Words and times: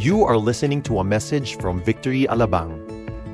You 0.00 0.24
are 0.24 0.40
listening 0.40 0.80
to 0.88 1.04
a 1.04 1.04
message 1.04 1.60
from 1.60 1.84
Victory 1.84 2.24
Alabang. 2.24 2.72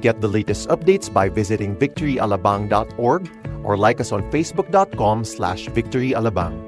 Get 0.03 0.19
the 0.19 0.27
latest 0.27 0.67
updates 0.67 1.07
by 1.07 1.31
visiting 1.31 1.79
victoryalabang.org 1.79 3.23
or 3.63 3.79
like 3.79 4.03
us 4.03 4.11
on 4.11 4.27
facebook.com 4.35 5.23
slash 5.23 5.71
victoryalabang. 5.71 6.59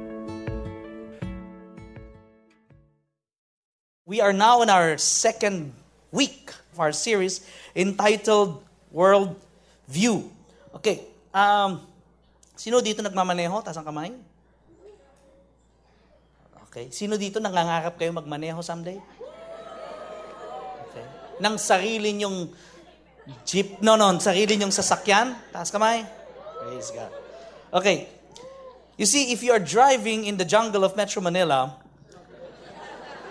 We 4.07 4.23
are 4.23 4.31
now 4.31 4.63
in 4.63 4.71
our 4.71 5.03
second 5.03 5.75
week 6.15 6.55
of 6.71 6.79
our 6.79 6.95
series 6.95 7.43
entitled 7.75 8.63
World 8.95 9.35
View. 9.91 10.31
Okay, 10.79 11.11
um, 11.35 11.83
sino 12.55 12.79
dito 12.79 13.03
nagmamaneho? 13.03 13.67
Taas 13.67 13.75
ang 13.75 13.91
kamay. 13.91 14.15
Okay, 16.71 16.87
sino 16.95 17.19
dito 17.19 17.43
nangangarap 17.43 17.99
kayo 17.99 18.15
magmaneho 18.15 18.63
someday? 18.63 19.03
Nang 21.41 21.55
sarili 21.57 22.15
nyong 22.15 22.51
jeep, 23.47 23.81
no, 23.83 23.97
no, 23.97 24.19
sarili 24.19 24.59
nyong 24.59 24.75
sasakyan? 24.75 25.35
Taas 25.53 25.71
kamay. 25.71 26.07
Praise 26.59 26.91
God. 26.91 27.13
Okay, 27.73 28.09
you 28.97 29.07
see, 29.07 29.31
if 29.31 29.43
you 29.43 29.53
are 29.53 29.63
driving 29.63 30.25
in 30.25 30.37
the 30.37 30.45
jungle 30.45 30.83
of 30.83 30.97
Metro 30.97 31.23
Manila, 31.23 31.77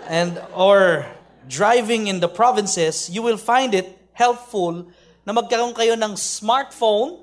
and 0.08 0.40
or 0.56 1.06
driving 1.48 2.08
in 2.08 2.20
the 2.20 2.28
provinces, 2.28 3.08
you 3.10 3.22
will 3.22 3.36
find 3.36 3.74
it 3.74 3.96
helpful 4.12 4.88
na 5.26 5.32
magkaroon 5.32 5.76
kayo 5.76 5.94
ng 5.94 6.16
smartphone, 6.16 7.20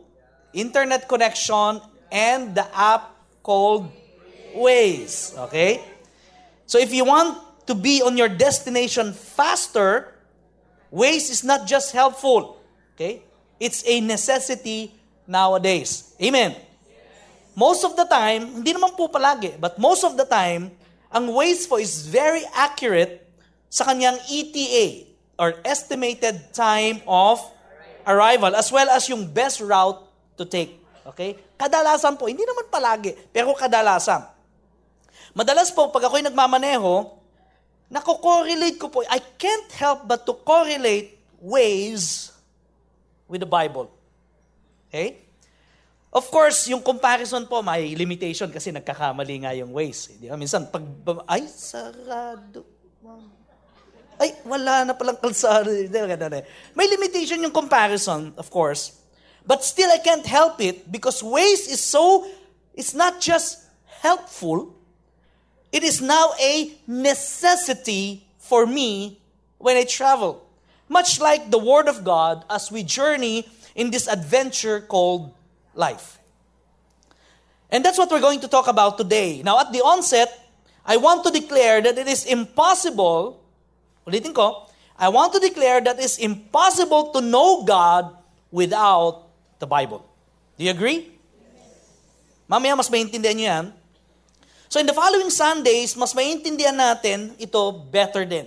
internet 0.53 1.09
connection, 1.09 1.81
and 2.11 2.53
the 2.53 2.65
app 2.77 3.17
called 3.41 3.89
Waze. 4.55 5.37
Okay? 5.49 5.81
So 6.65 6.77
if 6.79 6.93
you 6.93 7.03
want 7.05 7.37
to 7.67 7.73
be 7.73 8.01
on 8.01 8.15
your 8.15 8.29
destination 8.29 9.11
faster, 9.13 10.14
Waze 10.95 11.27
is 11.27 11.43
not 11.43 11.67
just 11.67 11.91
helpful. 11.91 12.55
Okay? 12.95 13.19
It's 13.59 13.83
a 13.83 13.99
necessity 13.99 14.95
nowadays. 15.27 16.15
Amen. 16.23 16.55
Most 17.51 17.83
of 17.83 17.99
the 17.99 18.07
time, 18.07 18.63
hindi 18.63 18.71
naman 18.71 18.95
po 18.95 19.11
palagi, 19.11 19.59
but 19.59 19.75
most 19.75 20.07
of 20.07 20.15
the 20.15 20.23
time, 20.23 20.71
ang 21.11 21.27
po 21.67 21.75
is 21.79 22.07
very 22.07 22.43
accurate 22.55 23.23
sa 23.67 23.87
kanyang 23.87 24.19
ETA 24.27 25.07
or 25.35 25.59
estimated 25.67 26.39
time 26.55 27.03
of 27.07 27.39
arrival 28.07 28.55
as 28.55 28.71
well 28.71 28.87
as 28.91 29.07
yung 29.11 29.27
best 29.27 29.59
route 29.59 29.99
to 30.39 30.43
take. 30.47 30.79
Okay? 31.07 31.35
Kadalasan 31.55 32.15
po, 32.19 32.27
hindi 32.27 32.43
naman 32.43 32.67
palagi, 32.71 33.15
pero 33.31 33.51
kadalasan. 33.55 34.27
Madalas 35.35 35.71
po, 35.71 35.91
pag 35.91 36.07
ako'y 36.07 36.23
nagmamaneho, 36.23 37.15
nako-correlate 37.89 38.77
ko 38.81 38.89
po, 38.89 39.05
I 39.05 39.19
can't 39.37 39.69
help 39.75 40.07
but 40.07 40.25
to 40.25 40.33
correlate 40.33 41.17
Waze 41.41 42.33
with 43.27 43.41
the 43.41 43.49
Bible. 43.49 43.91
Okay? 44.89 45.25
Of 46.15 46.31
course, 46.31 46.71
yung 46.71 46.79
comparison 46.79 47.43
po, 47.43 47.59
may 47.59 47.91
limitation 47.91 48.47
kasi 48.47 48.71
nagkakamali 48.71 49.35
nga 49.43 49.51
yung 49.51 49.75
ways. 49.75 50.15
Di 50.15 50.31
ba? 50.31 50.39
Minsan, 50.39 50.71
pag, 50.71 50.79
ay, 51.27 51.43
sarado. 51.51 52.63
Ay, 54.15 54.31
wala 54.47 54.87
na 54.87 54.95
palang 54.95 55.19
kalsada. 55.19 55.67
May 56.71 56.87
limitation 56.87 57.43
yung 57.43 57.51
comparison, 57.51 58.31
of 58.39 58.47
course. 58.47 58.95
But 59.43 59.67
still, 59.67 59.91
I 59.91 59.99
can't 59.99 60.23
help 60.23 60.63
it 60.63 60.87
because 60.87 61.19
ways 61.19 61.67
is 61.67 61.83
so, 61.83 62.23
it's 62.71 62.95
not 62.95 63.19
just 63.19 63.67
helpful, 63.99 64.71
it 65.75 65.83
is 65.83 65.99
now 65.99 66.31
a 66.39 66.71
necessity 66.87 68.23
for 68.39 68.65
me 68.65 69.19
when 69.57 69.75
I 69.75 69.83
travel. 69.83 70.47
Much 70.87 71.19
like 71.19 71.51
the 71.51 71.59
Word 71.59 71.89
of 71.91 72.05
God 72.05 72.45
as 72.49 72.71
we 72.71 72.81
journey 72.81 73.43
in 73.75 73.91
this 73.91 74.07
adventure 74.07 74.79
called 74.79 75.35
life. 75.73 76.17
And 77.69 77.83
that's 77.83 77.97
what 77.97 78.09
we're 78.09 78.23
going 78.23 78.39
to 78.39 78.47
talk 78.47 78.71
about 78.71 78.97
today. 78.97 79.43
Now, 79.43 79.59
at 79.59 79.73
the 79.73 79.81
onset, 79.81 80.31
I 80.85 80.95
want 80.95 81.25
to 81.25 81.29
declare 81.29 81.81
that 81.81 81.97
it 81.97 82.07
is 82.07 82.23
impossible, 82.23 83.43
ulitin 84.07 84.33
ko, 84.33 84.71
I 84.97 85.09
want 85.09 85.33
to 85.33 85.39
declare 85.43 85.81
that 85.81 85.99
it's 85.99 86.17
impossible 86.17 87.11
to 87.11 87.19
know 87.19 87.63
God 87.63 88.15
without 88.49 89.27
the 89.59 89.67
Bible. 89.67 90.07
Do 90.57 90.63
you 90.63 90.71
agree? 90.71 91.11
Mamaya 92.47 92.77
mas 92.77 92.87
maintindihan 92.87 93.35
nyo 93.35 93.43
yan. 93.43 93.65
So 94.75 94.83
in 94.83 94.91
the 94.91 94.91
following 94.91 95.31
Sundays, 95.31 95.95
mas 95.95 96.11
maintindihan 96.11 96.75
natin 96.75 97.31
ito 97.39 97.55
better 97.71 98.27
din. 98.27 98.43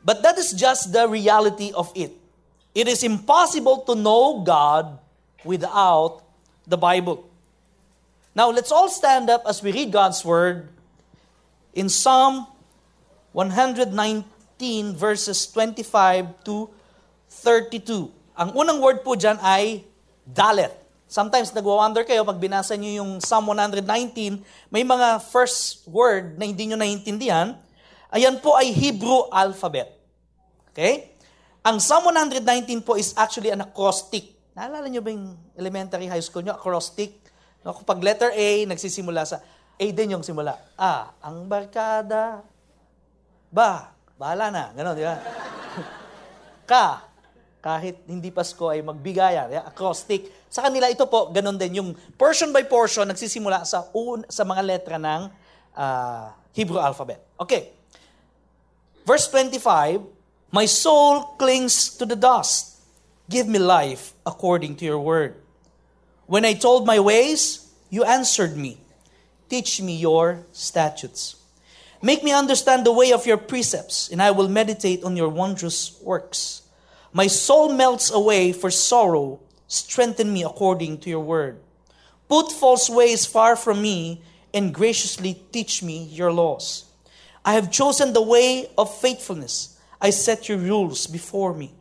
But 0.00 0.24
that 0.24 0.40
is 0.40 0.56
just 0.56 0.96
the 0.96 1.04
reality 1.04 1.76
of 1.76 1.92
it. 1.92 2.16
It 2.72 2.88
is 2.88 3.04
impossible 3.04 3.84
to 3.84 3.92
know 3.92 4.40
God 4.40 4.96
without 5.44 6.24
the 6.64 6.80
Bible. 6.80 7.28
Now, 8.32 8.48
let's 8.48 8.72
all 8.72 8.88
stand 8.88 9.28
up 9.28 9.44
as 9.44 9.60
we 9.60 9.76
read 9.76 9.92
God's 9.92 10.24
Word 10.24 10.72
in 11.76 11.92
Psalm 11.92 12.48
119, 13.36 13.92
verses 14.96 15.44
25 15.52 16.48
to 16.48 16.72
32. 17.28 18.08
Ang 18.40 18.56
unang 18.56 18.80
word 18.80 19.04
po 19.04 19.20
dyan 19.20 19.36
ay 19.44 19.84
dalet. 20.24 20.79
Sometimes 21.10 21.50
nagwa-wonder 21.50 22.06
kayo 22.06 22.22
pag 22.22 22.38
binasa 22.38 22.78
nyo 22.78 23.02
yung 23.02 23.18
Psalm 23.18 23.50
119, 23.50 23.82
may 24.70 24.86
mga 24.86 25.18
first 25.18 25.82
word 25.90 26.38
na 26.38 26.46
hindi 26.46 26.70
nyo 26.70 26.78
naiintindihan. 26.78 27.58
Ayan 28.14 28.38
po 28.38 28.54
ay 28.54 28.70
Hebrew 28.70 29.26
alphabet. 29.34 29.90
Okay? 30.70 31.18
Ang 31.66 31.82
Psalm 31.82 32.14
119 32.14 32.86
po 32.86 32.94
is 32.94 33.10
actually 33.18 33.50
an 33.50 33.66
acrostic. 33.66 34.38
Naalala 34.54 34.86
nyo 34.86 35.02
ba 35.02 35.10
yung 35.10 35.34
elementary 35.58 36.06
high 36.06 36.22
school 36.22 36.46
nyo, 36.46 36.54
acrostic? 36.54 37.18
No, 37.66 37.74
kapag 37.74 37.98
letter 38.06 38.30
A, 38.30 38.70
nagsisimula 38.70 39.26
sa 39.26 39.42
A 39.82 39.86
din 39.90 40.14
yung 40.14 40.22
simula. 40.22 40.62
A, 40.78 41.10
ang 41.26 41.50
barkada. 41.50 42.46
Ba, 43.50 43.98
bahala 44.14 44.54
na. 44.54 44.70
Ganon, 44.78 44.94
di 44.94 45.02
ba? 45.02 45.18
Ka, 46.70 47.09
kahit 47.60 48.00
hindi 48.08 48.32
Pasko 48.32 48.72
ay 48.72 48.80
magbigayan. 48.80 49.52
Yeah, 49.52 49.68
acrostic. 49.68 50.32
Sa 50.48 50.64
kanila, 50.64 50.88
ito 50.88 51.04
po, 51.04 51.28
ganon 51.28 51.60
din. 51.60 51.80
Yung 51.80 51.90
portion 52.16 52.50
by 52.50 52.64
portion, 52.64 53.04
nagsisimula 53.04 53.68
sa, 53.68 53.86
un, 53.92 54.24
sa 54.26 54.42
mga 54.48 54.62
letra 54.64 54.96
ng 54.96 55.28
uh, 55.76 56.32
Hebrew 56.56 56.80
alphabet. 56.80 57.20
Okay. 57.36 57.70
Verse 59.04 59.28
25, 59.28 60.02
My 60.50 60.66
soul 60.66 61.36
clings 61.38 61.94
to 62.00 62.08
the 62.08 62.16
dust. 62.16 62.80
Give 63.30 63.46
me 63.46 63.62
life 63.62 64.12
according 64.26 64.74
to 64.82 64.84
your 64.84 64.98
word. 64.98 65.38
When 66.26 66.44
I 66.44 66.54
told 66.54 66.86
my 66.86 66.98
ways, 66.98 67.70
you 67.90 68.02
answered 68.02 68.56
me. 68.56 68.78
Teach 69.48 69.80
me 69.82 69.96
your 69.96 70.46
statutes. 70.50 71.36
Make 72.02 72.24
me 72.24 72.32
understand 72.32 72.86
the 72.86 72.92
way 72.92 73.12
of 73.12 73.26
your 73.26 73.36
precepts, 73.36 74.08
and 74.10 74.22
I 74.22 74.30
will 74.30 74.48
meditate 74.48 75.04
on 75.04 75.16
your 75.16 75.28
wondrous 75.28 76.00
works. 76.02 76.62
My 77.12 77.26
soul 77.26 77.72
melts 77.72 78.10
away 78.10 78.52
for 78.52 78.70
sorrow. 78.70 79.40
Strengthen 79.66 80.32
me 80.32 80.44
according 80.44 80.98
to 80.98 81.10
your 81.10 81.20
word. 81.20 81.60
Put 82.28 82.52
false 82.52 82.88
ways 82.88 83.26
far 83.26 83.56
from 83.56 83.82
me, 83.82 84.22
and 84.54 84.74
graciously 84.74 85.42
teach 85.52 85.82
me 85.82 86.04
your 86.04 86.32
laws. 86.32 86.84
I 87.44 87.54
have 87.54 87.70
chosen 87.70 88.12
the 88.12 88.22
way 88.22 88.70
of 88.76 88.94
faithfulness. 89.00 89.78
I 90.00 90.10
set 90.10 90.48
your 90.48 90.58
rules 90.58 91.06
before 91.06 91.54
me. 91.54 91.72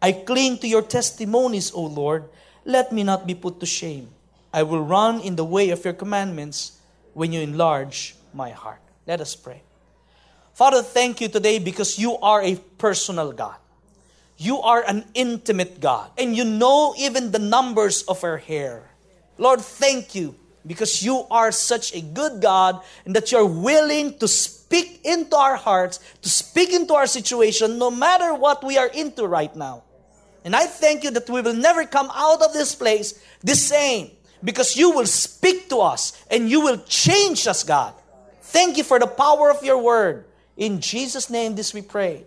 I 0.00 0.12
cling 0.12 0.58
to 0.58 0.68
your 0.68 0.82
testimonies, 0.82 1.72
O 1.72 1.82
Lord. 1.82 2.28
Let 2.64 2.92
me 2.92 3.02
not 3.02 3.26
be 3.26 3.34
put 3.34 3.60
to 3.60 3.66
shame. 3.66 4.08
I 4.52 4.62
will 4.62 4.82
run 4.82 5.20
in 5.20 5.36
the 5.36 5.44
way 5.44 5.70
of 5.70 5.84
your 5.84 5.94
commandments 5.94 6.78
when 7.12 7.32
you 7.32 7.40
enlarge 7.40 8.14
my 8.32 8.50
heart. 8.50 8.80
Let 9.06 9.20
us 9.20 9.34
pray. 9.34 9.62
Father, 10.54 10.82
thank 10.82 11.20
you 11.20 11.28
today 11.28 11.58
because 11.58 11.98
you 11.98 12.16
are 12.18 12.42
a 12.42 12.56
personal 12.78 13.32
God. 13.32 13.56
You 14.38 14.62
are 14.62 14.84
an 14.86 15.04
intimate 15.14 15.80
God, 15.80 16.12
and 16.16 16.36
you 16.36 16.44
know 16.44 16.94
even 16.96 17.32
the 17.32 17.40
numbers 17.40 18.02
of 18.02 18.22
our 18.22 18.38
hair. 18.38 18.88
Lord, 19.36 19.60
thank 19.60 20.14
you 20.14 20.36
because 20.64 21.02
you 21.02 21.26
are 21.28 21.50
such 21.50 21.92
a 21.92 22.00
good 22.00 22.40
God 22.40 22.80
and 23.04 23.16
that 23.16 23.32
you're 23.32 23.44
willing 23.44 24.16
to 24.18 24.28
speak 24.28 25.00
into 25.04 25.36
our 25.36 25.56
hearts, 25.56 25.98
to 26.22 26.28
speak 26.28 26.72
into 26.72 26.94
our 26.94 27.08
situation, 27.08 27.78
no 27.78 27.90
matter 27.90 28.32
what 28.32 28.62
we 28.62 28.78
are 28.78 28.86
into 28.86 29.26
right 29.26 29.54
now. 29.56 29.82
And 30.44 30.54
I 30.54 30.66
thank 30.66 31.02
you 31.02 31.10
that 31.10 31.28
we 31.28 31.40
will 31.40 31.54
never 31.54 31.84
come 31.84 32.10
out 32.14 32.40
of 32.40 32.52
this 32.52 32.76
place 32.76 33.20
the 33.42 33.56
same 33.56 34.12
because 34.44 34.76
you 34.76 34.90
will 34.90 35.06
speak 35.06 35.68
to 35.70 35.78
us 35.78 36.12
and 36.30 36.48
you 36.48 36.60
will 36.60 36.78
change 36.86 37.48
us, 37.48 37.64
God. 37.64 37.92
Thank 38.42 38.76
you 38.76 38.84
for 38.84 39.00
the 39.00 39.06
power 39.06 39.50
of 39.50 39.64
your 39.64 39.82
word. 39.82 40.26
In 40.56 40.80
Jesus' 40.80 41.28
name, 41.28 41.54
this 41.54 41.74
we 41.74 41.82
pray. 41.82 42.24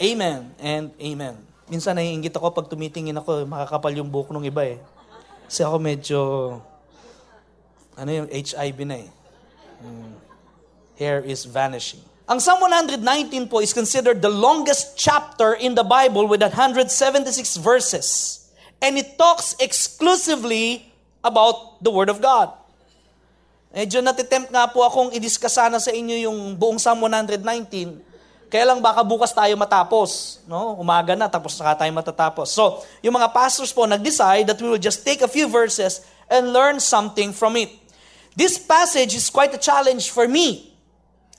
Amen, 0.00 0.48
and 0.56 0.96
amen. 0.96 1.36
Minsan 1.68 1.92
naiingit 1.92 2.32
ako 2.32 2.56
pag 2.56 2.72
tumitingin 2.72 3.20
ako, 3.20 3.44
makakapal 3.44 3.92
yung 3.92 4.08
buhok 4.08 4.32
ng 4.32 4.48
iba 4.48 4.64
eh. 4.64 4.80
Kasi 5.44 5.60
ako 5.60 5.76
medyo, 5.76 6.20
ano 8.00 8.08
yung 8.08 8.28
HIV 8.32 8.88
na 8.88 8.96
eh. 9.04 9.08
Hmm. 9.84 10.16
Hair 10.96 11.28
is 11.28 11.44
vanishing. 11.44 12.00
Ang 12.24 12.40
Psalm 12.40 12.64
119 12.64 13.44
po 13.44 13.60
is 13.60 13.76
considered 13.76 14.24
the 14.24 14.32
longest 14.32 14.96
chapter 14.96 15.52
in 15.60 15.76
the 15.76 15.84
Bible 15.84 16.24
with 16.24 16.40
176 16.40 16.88
verses. 17.60 18.40
And 18.80 18.96
it 18.96 19.20
talks 19.20 19.52
exclusively 19.60 20.88
about 21.20 21.84
the 21.84 21.92
Word 21.92 22.08
of 22.08 22.24
God. 22.24 22.56
Medyo 23.68 24.00
natitempt 24.00 24.48
nga 24.48 24.64
po 24.72 24.80
akong 24.80 25.12
i-discuss 25.12 25.60
sa 25.60 25.92
inyo 25.92 26.24
yung 26.24 26.56
buong 26.56 26.80
Psalm 26.80 27.04
119. 27.04 28.09
Kaya 28.50 28.66
lang 28.66 28.82
baka 28.82 29.06
bukas 29.06 29.30
tayo 29.30 29.54
matapos. 29.54 30.42
No? 30.50 30.74
Umaga 30.74 31.14
na, 31.14 31.30
tapos 31.30 31.54
saka 31.54 31.86
tayo 31.86 31.92
matatapos. 31.94 32.50
So, 32.50 32.82
yung 32.98 33.14
mga 33.14 33.30
pastors 33.30 33.70
po 33.70 33.86
nag-decide 33.86 34.50
that 34.50 34.58
we 34.58 34.66
will 34.66 34.82
just 34.82 35.06
take 35.06 35.22
a 35.22 35.30
few 35.30 35.46
verses 35.46 36.02
and 36.26 36.50
learn 36.50 36.82
something 36.82 37.30
from 37.30 37.54
it. 37.54 37.70
This 38.34 38.58
passage 38.58 39.14
is 39.14 39.30
quite 39.30 39.54
a 39.54 39.60
challenge 39.62 40.10
for 40.10 40.26
me 40.26 40.74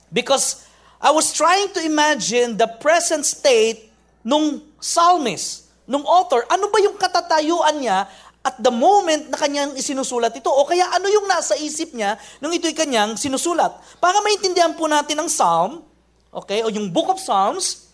because 0.08 0.64
I 1.04 1.12
was 1.12 1.36
trying 1.36 1.68
to 1.76 1.84
imagine 1.84 2.56
the 2.56 2.68
present 2.80 3.28
state 3.28 3.92
nung 4.24 4.64
psalmist, 4.80 5.68
nung 5.84 6.08
author. 6.08 6.48
Ano 6.48 6.72
ba 6.72 6.80
yung 6.80 6.96
katatayuan 6.96 7.76
niya 7.76 8.08
at 8.40 8.56
the 8.56 8.72
moment 8.72 9.28
na 9.28 9.36
kanyang 9.36 9.76
isinusulat 9.76 10.32
ito? 10.32 10.48
O 10.48 10.64
kaya 10.64 10.88
ano 10.88 11.12
yung 11.12 11.28
nasa 11.28 11.60
isip 11.60 11.92
niya 11.92 12.16
nung 12.40 12.56
ito'y 12.56 12.72
kanyang 12.72 13.20
sinusulat? 13.20 13.76
Para 14.00 14.16
maintindihan 14.24 14.72
po 14.72 14.88
natin 14.88 15.20
ang 15.20 15.28
psalm, 15.28 15.84
okay, 16.32 16.64
o 16.64 16.72
yung 16.72 16.88
book 16.88 17.12
of 17.12 17.20
psalms, 17.20 17.92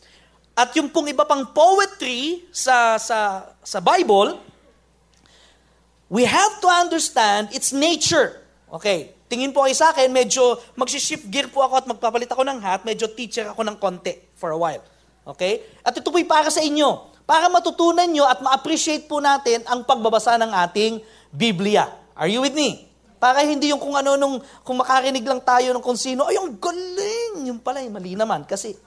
at 0.54 0.74
yung 0.74 0.90
pong 0.90 1.10
iba 1.10 1.26
pang 1.26 1.46
poetry 1.50 2.46
sa, 2.54 2.98
sa, 2.98 3.50
sa 3.62 3.78
Bible, 3.78 4.38
we 6.10 6.26
have 6.26 6.58
to 6.62 6.66
understand 6.66 7.50
its 7.54 7.70
nature. 7.70 8.42
Okay, 8.70 9.18
Tingin 9.28 9.52
po 9.52 9.68
kayo 9.68 9.76
sa 9.76 9.92
akin, 9.92 10.08
medyo 10.08 10.56
magsishift 10.72 11.28
gear 11.28 11.52
po 11.52 11.60
ako 11.60 11.74
at 11.76 11.86
magpapalit 11.86 12.32
ako 12.32 12.48
ng 12.48 12.64
hat, 12.64 12.80
medyo 12.88 13.12
teacher 13.12 13.44
ako 13.52 13.60
ng 13.60 13.76
konti 13.76 14.16
for 14.32 14.56
a 14.56 14.58
while. 14.58 14.80
Okay? 15.28 15.60
At 15.84 15.92
ito 15.92 16.08
po'y 16.08 16.24
para 16.24 16.48
sa 16.48 16.64
inyo. 16.64 17.12
Para 17.28 17.52
matutunan 17.52 18.08
nyo 18.08 18.24
at 18.24 18.40
ma-appreciate 18.40 19.04
po 19.04 19.20
natin 19.20 19.60
ang 19.68 19.84
pagbabasa 19.84 20.40
ng 20.40 20.48
ating 20.64 21.04
Biblia. 21.28 21.92
Are 22.16 22.24
you 22.24 22.40
with 22.40 22.56
me? 22.56 22.87
Para 23.18 23.42
hindi 23.42 23.74
yung 23.74 23.82
kung 23.82 23.98
ano 23.98 24.14
nung, 24.14 24.38
kung 24.62 24.78
makarinig 24.78 25.26
lang 25.26 25.42
tayo 25.42 25.74
ng 25.74 25.82
kung 25.82 25.98
sino, 25.98 26.30
ay, 26.30 26.38
ang 26.38 26.54
galing! 26.54 27.50
Yung 27.50 27.58
pala, 27.58 27.82
mali 27.90 28.14
naman. 28.14 28.46
Kasi, 28.46 28.78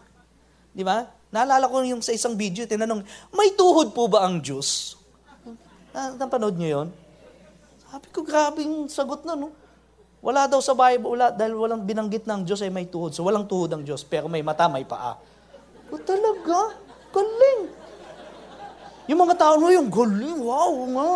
di 0.71 0.83
ba? 0.87 1.03
Naalala 1.31 1.67
ko 1.67 1.83
yung 1.83 2.03
sa 2.03 2.15
isang 2.15 2.35
video, 2.39 2.63
tinanong, 2.63 3.03
may 3.35 3.51
tuhod 3.55 3.91
po 3.91 4.07
ba 4.07 4.23
ang 4.23 4.39
Diyos? 4.39 4.99
Na, 5.91 6.15
napanood 6.15 6.55
nyo 6.55 6.67
yun? 6.67 6.87
Sabi 7.91 8.07
ko, 8.11 8.23
grabing 8.23 8.87
sagot 8.87 9.27
na, 9.27 9.35
no? 9.35 9.51
Wala 10.23 10.47
daw 10.47 10.63
sa 10.63 10.77
Bible, 10.77 11.17
wala, 11.17 11.33
dahil 11.33 11.57
walang 11.57 11.83
binanggit 11.83 12.29
ng 12.29 12.47
Diyos 12.47 12.61
ay 12.63 12.71
may 12.71 12.87
tuhod. 12.87 13.11
So 13.11 13.25
walang 13.25 13.49
tuhod 13.49 13.73
ang 13.73 13.83
Diyos, 13.83 14.05
pero 14.05 14.29
may 14.29 14.45
mata, 14.45 14.69
may 14.69 14.85
paa. 14.85 15.17
O 15.91 15.97
talaga? 15.99 16.77
Galing. 17.11 17.61
Yung 19.09 19.19
mga 19.27 19.35
tao 19.35 19.57
mo, 19.57 19.67
yung 19.73 19.89
galing, 19.91 20.39
wow 20.39 20.71
nga. 20.87 21.11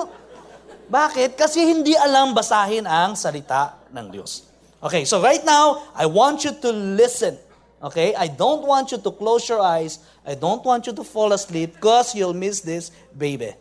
Bakit? 0.86 1.34
Kasi 1.34 1.66
hindi 1.66 1.98
alam 1.98 2.38
basahin 2.38 2.86
ang 2.86 3.18
salita 3.18 3.82
ng 3.90 4.06
Diyos. 4.14 4.46
Okay, 4.86 5.02
so 5.02 5.18
right 5.18 5.42
now, 5.42 5.82
I 5.98 6.06
want 6.06 6.46
you 6.46 6.54
to 6.54 6.70
listen. 6.70 7.42
Okay? 7.82 8.14
I 8.14 8.30
don't 8.30 8.66
want 8.66 8.94
you 8.94 9.02
to 9.02 9.12
close 9.12 9.50
your 9.50 9.62
eyes. 9.62 9.98
I 10.22 10.38
don't 10.38 10.62
want 10.62 10.86
you 10.86 10.94
to 10.94 11.04
fall 11.04 11.34
asleep 11.34 11.82
because 11.82 12.14
you'll 12.14 12.38
miss 12.38 12.62
this 12.62 12.94
baby. 13.14 13.54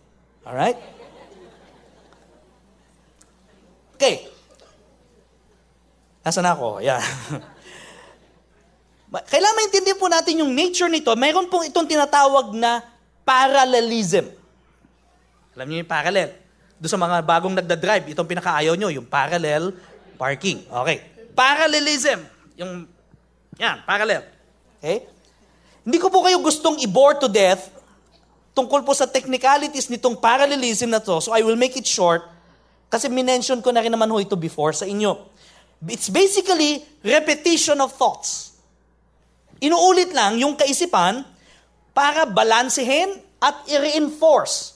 All 0.45 0.53
right? 0.53 0.77
Okay. 3.97 4.29
Nasaan 6.25 6.45
ako? 6.45 6.85
Yeah. 6.85 7.01
Kailangan 9.33 9.57
maintindihan 9.57 9.97
po 9.97 10.11
natin 10.11 10.45
yung 10.45 10.53
nature 10.53 10.91
nito. 10.91 11.15
Mayroon 11.15 11.49
pong 11.49 11.71
itong 11.71 11.87
tinatawag 11.87 12.53
na 12.53 12.83
parallelism. 13.25 14.29
Alam 15.55 15.67
niyo 15.71 15.87
yung 15.87 15.93
parallel? 15.93 16.44
Doon 16.85 16.93
sa 16.93 17.01
mga 17.01 17.25
bagong 17.25 17.57
nagda-drive, 17.57 18.13
itong 18.13 18.29
pinakaayaw 18.29 18.77
nyo, 18.77 18.93
yung 18.93 19.09
parallel 19.09 19.73
parking. 20.21 20.61
Okay. 20.69 21.01
Parallelism. 21.33 22.21
Yung, 22.61 22.85
yan, 23.57 23.81
parallel. 23.89 24.29
Okay? 24.85 25.09
Hindi 25.81 25.97
ko 25.97 26.13
po 26.13 26.21
kayo 26.29 26.37
gustong 26.45 26.77
i-bore 26.85 27.17
to 27.17 27.33
death 27.33 27.73
tungkol 28.53 28.85
po 28.85 28.93
sa 28.93 29.09
technicalities 29.09 29.89
nitong 29.89 30.21
parallelism 30.21 30.93
na 30.93 31.01
to, 31.01 31.25
so 31.25 31.33
I 31.33 31.41
will 31.41 31.57
make 31.57 31.73
it 31.75 31.89
short 31.89 32.29
kasi 32.87 33.09
minention 33.09 33.65
ko 33.65 33.73
na 33.73 33.81
rin 33.81 33.91
naman 33.91 34.07
ho 34.13 34.21
ito 34.23 34.37
before 34.37 34.77
sa 34.77 34.85
inyo. 34.85 35.25
It's 35.89 36.13
basically 36.13 36.85
repetition 37.01 37.81
of 37.81 37.97
thoughts. 37.97 38.61
Inuulit 39.59 40.13
lang 40.13 40.37
yung 40.37 40.55
kaisipan 40.55 41.25
para 41.97 42.29
balansehin 42.29 43.19
at 43.41 43.65
i-reinforce. 43.73 44.74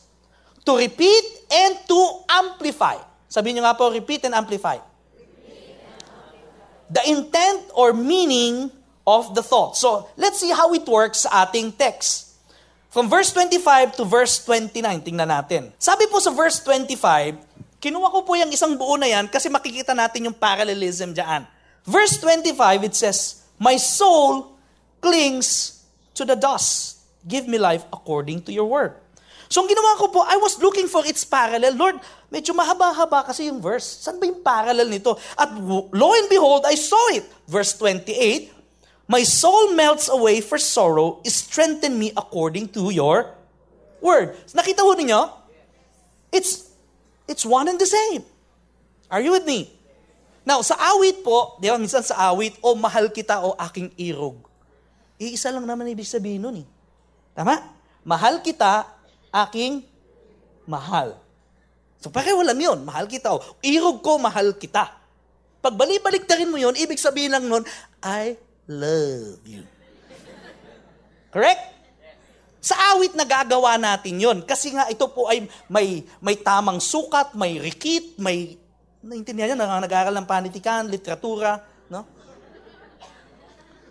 To 0.68 0.76
repeat 0.76 1.48
and 1.48 1.80
to 1.88 2.00
amplify. 2.28 3.00
Sabihin 3.24 3.56
nyo 3.56 3.64
nga 3.64 3.72
po, 3.72 3.88
repeat 3.88 4.28
and 4.28 4.36
amplify. 4.36 4.76
The 6.92 7.02
intent 7.08 7.72
or 7.72 7.96
meaning 7.96 8.68
of 9.08 9.32
the 9.32 9.40
thought. 9.40 9.80
So, 9.80 10.12
let's 10.20 10.36
see 10.36 10.52
how 10.52 10.76
it 10.76 10.84
works 10.84 11.24
sa 11.24 11.48
ating 11.48 11.80
text. 11.80 12.36
From 12.92 13.08
verse 13.08 13.32
25 13.32 13.96
to 13.96 14.04
verse 14.04 14.44
29, 14.44 14.84
tingnan 15.08 15.32
natin. 15.32 15.72
Sabi 15.80 16.04
po 16.12 16.20
sa 16.20 16.36
verse 16.36 16.60
25, 16.60 17.80
Kinuha 17.80 18.10
ko 18.10 18.26
po 18.26 18.34
yung 18.34 18.50
isang 18.50 18.74
buo 18.74 18.98
na 18.98 19.06
yan 19.06 19.30
kasi 19.30 19.46
makikita 19.46 19.94
natin 19.94 20.28
yung 20.28 20.36
parallelism 20.36 21.14
dyan. 21.14 21.46
Verse 21.86 22.20
25, 22.20 22.84
it 22.84 22.92
says, 22.92 23.46
My 23.56 23.80
soul 23.80 24.52
clings 25.00 25.78
to 26.18 26.26
the 26.26 26.34
dust. 26.34 27.00
Give 27.22 27.46
me 27.46 27.56
life 27.56 27.86
according 27.88 28.42
to 28.44 28.52
your 28.52 28.66
word. 28.66 28.98
So, 29.48 29.64
ang 29.64 29.68
ginawa 29.68 29.96
ko 29.96 30.12
po, 30.12 30.20
I 30.28 30.36
was 30.36 30.60
looking 30.60 30.86
for 30.86 31.04
its 31.08 31.24
parallel. 31.24 31.72
Lord, 31.72 31.96
medyo 32.28 32.52
mahaba-haba 32.52 33.24
kasi 33.24 33.48
yung 33.48 33.64
verse. 33.64 34.04
Saan 34.04 34.20
ba 34.20 34.28
yung 34.28 34.44
parallel 34.44 34.92
nito? 34.92 35.16
At 35.34 35.52
lo 35.92 36.08
and 36.12 36.28
behold, 36.28 36.68
I 36.68 36.76
saw 36.76 37.00
it. 37.16 37.24
Verse 37.48 37.72
28, 37.80 38.52
My 39.08 39.24
soul 39.24 39.72
melts 39.72 40.12
away 40.12 40.44
for 40.44 40.60
sorrow, 40.60 41.24
strengthen 41.24 41.96
me 41.96 42.12
according 42.12 42.68
to 42.76 42.92
your 42.92 43.32
word. 44.04 44.36
Nakita 44.52 44.84
ho 44.84 44.92
ninyo? 44.92 45.32
It's 46.28 46.68
It's 47.28 47.44
one 47.44 47.68
and 47.68 47.76
the 47.76 47.84
same. 47.84 48.24
Are 49.12 49.20
you 49.20 49.36
with 49.36 49.44
me? 49.44 49.68
Now, 50.48 50.64
sa 50.64 50.80
awit 50.96 51.20
po, 51.20 51.60
di 51.60 51.68
ba, 51.68 51.76
minsan 51.76 52.00
sa 52.00 52.32
awit, 52.32 52.56
o 52.64 52.72
mahal 52.72 53.12
kita 53.12 53.44
o 53.44 53.52
aking 53.68 53.92
irog. 54.00 54.40
Iisa 55.20 55.52
lang 55.52 55.68
naman 55.68 55.92
ibig 55.92 56.08
sabihin 56.08 56.40
nun 56.40 56.64
eh. 56.64 56.66
Tama? 57.36 57.60
Mahal 58.08 58.40
kita, 58.40 58.88
aking 59.32 59.84
mahal. 60.68 61.16
So 61.98 62.12
lang 62.46 62.58
yun, 62.60 62.86
mahal 62.86 63.10
kita 63.10 63.34
o 63.34 63.42
irog 63.64 64.04
ko, 64.04 64.22
mahal 64.22 64.54
kita. 64.54 64.94
Pag 65.58 65.74
balibalik 65.74 66.28
mo 66.46 66.58
yun, 66.60 66.78
ibig 66.78 67.02
sabihin 67.02 67.34
lang 67.34 67.50
nun, 67.50 67.66
I 67.98 68.38
love 68.70 69.42
you. 69.42 69.66
Correct? 71.34 71.74
Sa 72.62 72.74
awit 72.94 73.14
nagagawa 73.14 73.78
natin 73.78 74.18
yon 74.18 74.38
Kasi 74.46 74.74
nga 74.74 74.86
ito 74.86 75.06
po 75.10 75.26
ay 75.26 75.46
may, 75.66 76.06
may 76.22 76.36
tamang 76.38 76.78
sukat, 76.78 77.34
may 77.34 77.58
rikit, 77.58 78.18
may, 78.22 78.58
naintindihan 79.02 79.54
nyo, 79.54 79.78
nag-aaral 79.82 80.14
ng 80.14 80.28
panitikan, 80.28 80.86
literatura, 80.86 81.62
no? 81.90 82.06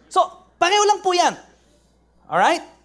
So, 0.08 0.24
pareho 0.56 0.84
lang 0.88 1.00
po 1.04 1.12
yan. 1.12 1.36
Alright? 2.28 2.77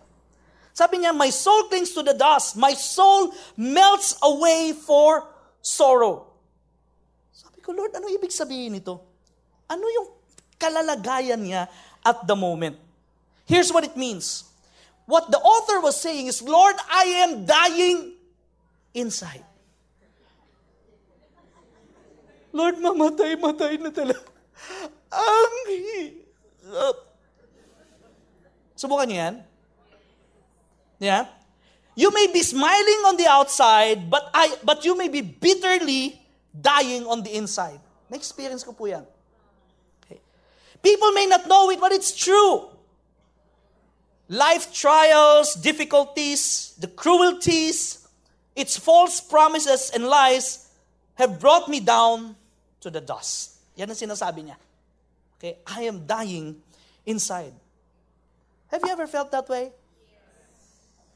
Sabi 0.72 1.04
niya, 1.04 1.12
my 1.12 1.28
soul 1.28 1.68
clings 1.68 1.92
to 1.92 2.00
the 2.00 2.16
dust. 2.16 2.56
My 2.56 2.72
soul 2.72 3.32
melts 3.56 4.16
away 4.24 4.72
for 4.72 5.28
sorrow. 5.60 6.32
Sabi 7.32 7.60
ko, 7.60 7.76
Lord, 7.76 7.92
ano 7.92 8.08
ibig 8.08 8.32
sabihin 8.32 8.72
nito? 8.80 8.96
Ano 9.68 9.84
yung 9.84 10.08
kalalagayan 10.56 11.44
niya 11.44 11.68
at 12.00 12.24
the 12.24 12.36
moment? 12.36 12.80
Here's 13.44 13.68
what 13.68 13.84
it 13.84 13.96
means. 14.00 14.48
What 15.04 15.28
the 15.28 15.36
author 15.36 15.84
was 15.84 16.00
saying 16.00 16.32
is, 16.32 16.40
Lord, 16.40 16.76
I 16.88 17.20
am 17.28 17.44
dying 17.44 18.16
inside. 18.96 19.44
Lord, 22.52 22.80
mamatay-matay 22.80 23.80
na 23.80 23.92
talaga. 23.92 24.24
Ang 25.12 25.56
hirap. 25.68 26.96
Subukan 28.76 29.08
niyo 29.08 29.18
yan. 29.20 29.36
Yeah? 31.02 31.26
You 31.98 32.14
may 32.14 32.30
be 32.30 32.46
smiling 32.46 33.02
on 33.10 33.18
the 33.18 33.26
outside, 33.26 34.08
but 34.08 34.30
I 34.32 34.54
but 34.62 34.86
you 34.86 34.96
may 34.96 35.10
be 35.10 35.20
bitterly 35.20 36.22
dying 36.54 37.04
on 37.10 37.26
the 37.26 37.34
inside. 37.34 37.82
Na-experience 38.06 38.62
ko 38.62 38.70
po 38.72 38.86
yan. 38.86 39.02
Okay. 40.00 40.22
People 40.78 41.10
may 41.10 41.26
not 41.26 41.50
know 41.50 41.68
it, 41.74 41.82
but 41.82 41.90
it's 41.90 42.14
true 42.14 42.70
life 44.32 44.72
trials, 44.72 45.54
difficulties, 45.58 46.72
the 46.78 46.88
cruelties, 46.88 48.08
its 48.56 48.78
false 48.78 49.20
promises 49.20 49.90
and 49.92 50.06
lies 50.06 50.70
have 51.14 51.38
brought 51.38 51.68
me 51.68 51.80
down 51.80 52.36
to 52.80 52.88
the 52.88 53.00
dust. 53.00 53.60
Yan 53.76 53.90
ang 53.90 53.98
sinasabi 53.98 54.48
niya. 54.48 54.56
Okay, 55.36 55.58
I 55.66 55.84
am 55.84 56.06
dying 56.06 56.56
inside. 57.04 57.52
Have 58.70 58.80
you 58.80 58.92
ever 58.94 59.06
felt 59.06 59.28
that 59.32 59.48
way? 59.50 59.72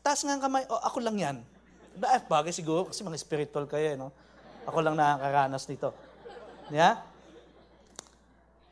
Taas 0.07 0.23
nga 0.23 0.39
ang 0.39 0.43
kamay, 0.43 0.63
oh, 0.71 0.79
ako 0.79 1.03
lang 1.03 1.19
yan. 1.19 1.37
Eh, 1.99 2.23
bagay 2.31 2.55
siguro, 2.55 2.87
kasi 2.87 3.03
mga 3.03 3.19
spiritual 3.19 3.67
kayo, 3.67 3.87
eh, 3.91 3.99
no? 3.99 4.15
Ako 4.63 4.79
lang 4.79 4.95
nakakaranas 4.95 5.67
nito. 5.67 5.91
Yeah? 6.71 7.03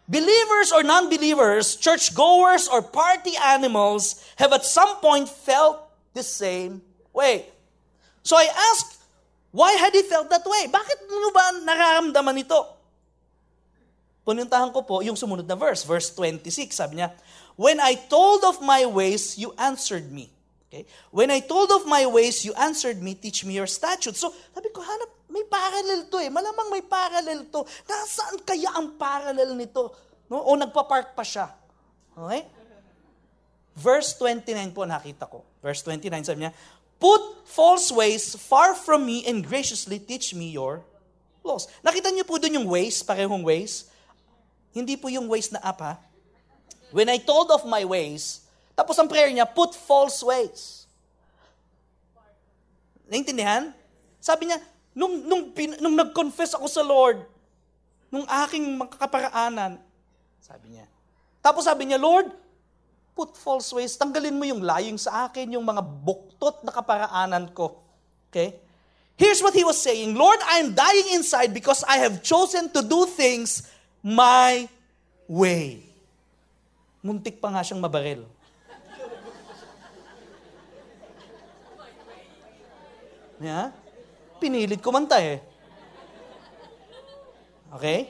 Believers 0.07 0.71
or 0.71 0.87
non-believers, 0.87 1.75
churchgoers 1.75 2.71
or 2.71 2.87
party 2.87 3.35
animals 3.35 4.23
have 4.39 4.55
at 4.55 4.63
some 4.63 5.03
point 5.03 5.27
felt 5.27 5.91
the 6.15 6.23
same 6.23 6.79
way. 7.11 7.51
So 8.23 8.39
I 8.39 8.47
asked, 8.71 9.03
why 9.51 9.75
had 9.75 9.91
he 9.91 10.07
felt 10.07 10.31
that 10.31 10.47
way? 10.47 10.71
Bakit 10.71 10.99
mo 11.11 11.35
ba 11.35 11.51
nararamdaman 11.67 12.47
ito? 12.47 12.63
Pununtahan 14.23 14.71
ko 14.71 14.87
po 14.87 15.03
yung 15.03 15.19
sumunod 15.19 15.51
na 15.51 15.59
verse, 15.59 15.83
verse 15.83 16.15
26. 16.15 16.71
Sabi 16.71 17.03
niya, 17.03 17.11
When 17.59 17.83
I 17.83 17.99
told 18.07 18.47
of 18.47 18.63
my 18.63 18.87
ways, 18.87 19.35
you 19.35 19.51
answered 19.59 20.15
me. 20.15 20.34
Okay? 20.75 20.91
When 21.15 21.31
I 21.31 21.39
told 21.39 21.71
of 21.71 21.87
my 21.87 22.03
ways, 22.11 22.43
you 22.43 22.51
answered 22.59 22.99
me, 22.99 23.15
teach 23.15 23.47
me 23.47 23.55
your 23.55 23.71
statutes. 23.71 24.19
So, 24.19 24.35
sabi 24.51 24.75
ko, 24.75 24.83
hanap, 24.83 25.31
may 25.31 25.47
parallel 25.47 26.11
to 26.11 26.19
eh. 26.19 26.31
Malamang 26.35 26.67
may 26.75 26.83
parallel 26.83 27.47
to. 27.47 27.63
Nasaan 27.87 28.43
kaya 28.43 28.75
ang 28.75 28.99
parallel 28.99 29.55
nito? 29.55 29.95
No? 30.27 30.43
O 30.43 30.59
nagpa-park 30.59 31.15
pa 31.15 31.23
siya. 31.23 31.47
Okay? 32.19 32.43
Verse 33.79 34.19
29 34.19 34.75
po 34.75 34.83
nakita 34.83 35.31
ko. 35.31 35.47
Verse 35.63 35.87
29 35.87 36.11
sabi 36.27 36.43
niya, 36.43 36.53
Put 36.99 37.47
false 37.47 37.95
ways 37.95 38.35
far 38.35 38.75
from 38.75 39.07
me 39.07 39.23
and 39.31 39.47
graciously 39.47 40.03
teach 40.03 40.35
me 40.35 40.51
your 40.51 40.83
laws. 41.47 41.71
Nakita 41.87 42.11
niyo 42.11 42.27
po 42.27 42.39
doon 42.43 42.63
yung 42.63 42.69
ways, 42.71 42.99
parehong 43.03 43.47
ways? 43.47 43.87
Hindi 44.75 44.99
po 44.99 45.07
yung 45.07 45.31
ways 45.31 45.55
na 45.55 45.63
up 45.63 45.79
ha. 45.79 46.03
When 46.91 47.07
I 47.11 47.19
told 47.23 47.51
of 47.51 47.67
my 47.67 47.83
ways, 47.87 48.44
tapos 48.75 48.99
ang 48.99 49.07
prayer 49.07 49.31
niya, 49.31 49.47
put 49.47 49.75
false 49.75 50.19
ways. 50.27 50.91
Naintindihan? 53.07 53.71
Sabi 54.19 54.51
niya, 54.51 54.59
nung, 54.91 55.23
nung, 55.23 55.55
nung 55.79 55.97
nag-confess 55.99 56.59
ako 56.59 56.67
sa 56.67 56.83
Lord, 56.83 57.23
nung 58.11 58.27
aking 58.27 58.79
makaparaanan, 58.79 59.79
sabi 60.43 60.75
niya. 60.75 60.87
Tapos 61.39 61.67
sabi 61.67 61.87
niya, 61.87 62.03
Lord, 62.03 62.35
put 63.15 63.39
false 63.39 63.71
ways, 63.71 63.95
tanggalin 63.95 64.35
mo 64.35 64.43
yung 64.43 64.63
lying 64.67 64.99
sa 64.99 65.31
akin, 65.31 65.55
yung 65.55 65.63
mga 65.63 65.83
buktot 65.83 66.67
na 66.67 66.75
kaparaanan 66.75 67.47
ko. 67.55 67.79
Okay? 68.31 68.59
Here's 69.15 69.39
what 69.39 69.55
he 69.55 69.63
was 69.63 69.79
saying, 69.79 70.19
Lord, 70.19 70.43
I 70.43 70.59
am 70.67 70.75
dying 70.75 71.15
inside 71.15 71.55
because 71.55 71.87
I 71.87 72.03
have 72.03 72.19
chosen 72.27 72.67
to 72.75 72.83
do 72.83 73.07
things 73.07 73.71
my 74.03 74.67
way. 75.31 75.87
Muntik 76.99 77.39
pa 77.39 77.55
nga 77.55 77.63
siyang 77.63 77.79
mabaril. 77.79 78.27
Yeah? 83.45 83.77
Pinilit 84.41 84.81
ko 84.81 84.89
manta 84.89 85.21
eh. 85.21 85.45
Okay? 87.77 88.09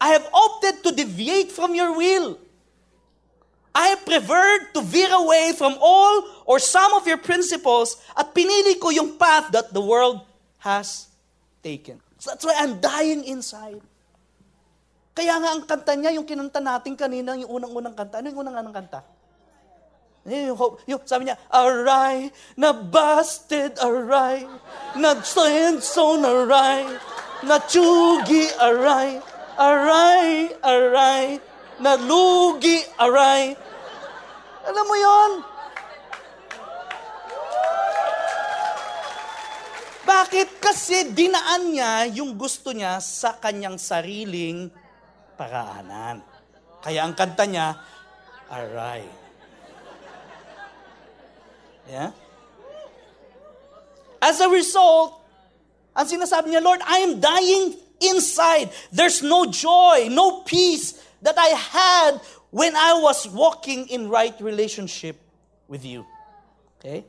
I 0.00 0.08
have 0.16 0.24
opted 0.32 0.80
to 0.86 0.90
deviate 0.96 1.52
from 1.52 1.76
your 1.76 1.92
will. 1.92 2.40
I 3.76 3.92
have 3.92 4.02
preferred 4.08 4.72
to 4.74 4.80
veer 4.80 5.12
away 5.12 5.52
from 5.52 5.76
all 5.78 6.42
or 6.48 6.56
some 6.58 6.96
of 6.96 7.04
your 7.04 7.20
principles 7.20 8.00
at 8.16 8.32
pinili 8.32 8.80
ko 8.80 8.88
yung 8.88 9.20
path 9.20 9.52
that 9.52 9.70
the 9.70 9.82
world 9.82 10.24
has 10.64 11.12
taken. 11.60 12.00
So 12.16 12.32
that's 12.32 12.42
why 12.42 12.56
I'm 12.58 12.80
dying 12.80 13.22
inside. 13.28 13.78
Kaya 15.14 15.34
nga 15.38 15.50
ang 15.50 15.62
kanta 15.66 15.92
niya, 15.98 16.14
yung 16.14 16.26
kinanta 16.26 16.62
natin 16.62 16.94
kanina, 16.94 17.34
yung 17.38 17.50
unang-unang 17.58 17.94
kanta. 17.94 18.22
Ano 18.22 18.30
yung 18.30 18.40
unang-unang 18.46 18.74
kanta? 18.74 19.02
Yung, 20.28 20.56
yung, 20.84 21.00
sabi 21.08 21.28
niya, 21.28 21.40
aray, 21.48 22.28
na 22.60 22.76
busted, 22.76 23.74
aray, 23.80 24.44
na 24.94 25.16
so 25.24 25.48
aray, 26.20 26.84
na 27.42 27.56
chugi, 27.64 28.44
aray, 28.60 29.18
aray, 29.56 30.52
aray, 30.60 31.24
na 31.80 31.96
lugi, 31.96 32.84
aray. 33.00 33.56
Alam 34.68 34.84
mo 34.84 34.96
yon? 34.98 35.32
Bakit? 40.08 40.60
Kasi 40.60 41.12
dinaan 41.12 41.72
niya 41.72 42.08
yung 42.08 42.36
gusto 42.36 42.72
niya 42.72 42.96
sa 43.00 43.36
kanyang 43.36 43.76
sariling 43.76 44.68
paraanan. 45.36 46.24
Kaya 46.82 47.06
ang 47.06 47.14
kanta 47.14 47.44
niya, 47.46 47.76
aray. 48.50 49.27
Yeah? 51.88 52.12
As 54.20 54.40
a 54.40 54.48
result, 54.48 55.20
ang 55.96 56.06
sinasabi 56.06 56.52
niya, 56.52 56.62
Lord, 56.62 56.80
I 56.84 56.98
am 56.98 57.20
dying 57.20 57.74
inside. 58.00 58.70
There's 58.92 59.22
no 59.22 59.46
joy, 59.46 60.08
no 60.10 60.42
peace 60.42 61.02
that 61.22 61.38
I 61.38 61.48
had 61.56 62.20
when 62.50 62.76
I 62.76 63.00
was 63.00 63.28
walking 63.28 63.88
in 63.88 64.08
right 64.08 64.34
relationship 64.40 65.16
with 65.66 65.84
you. 65.84 66.06
Okay? 66.78 67.04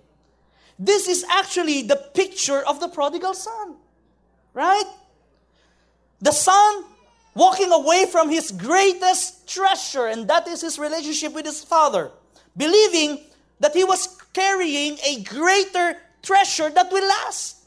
This 0.77 1.07
is 1.07 1.25
actually 1.29 1.83
the 1.83 1.97
picture 2.13 2.63
of 2.65 2.79
the 2.79 2.87
prodigal 2.87 3.33
son. 3.33 3.75
Right? 4.53 4.89
The 6.21 6.31
son 6.31 6.83
walking 7.35 7.71
away 7.71 8.05
from 8.11 8.29
his 8.29 8.51
greatest 8.51 9.47
treasure, 9.47 10.07
and 10.07 10.27
that 10.27 10.47
is 10.47 10.61
his 10.61 10.79
relationship 10.79 11.33
with 11.33 11.45
his 11.45 11.63
father, 11.63 12.11
believing 12.57 13.23
that 13.59 13.73
he 13.73 13.83
was 13.83 14.18
carrying 14.33 14.97
a 15.05 15.23
greater 15.23 15.97
treasure 16.21 16.69
that 16.69 16.91
will 16.91 17.07
last. 17.07 17.63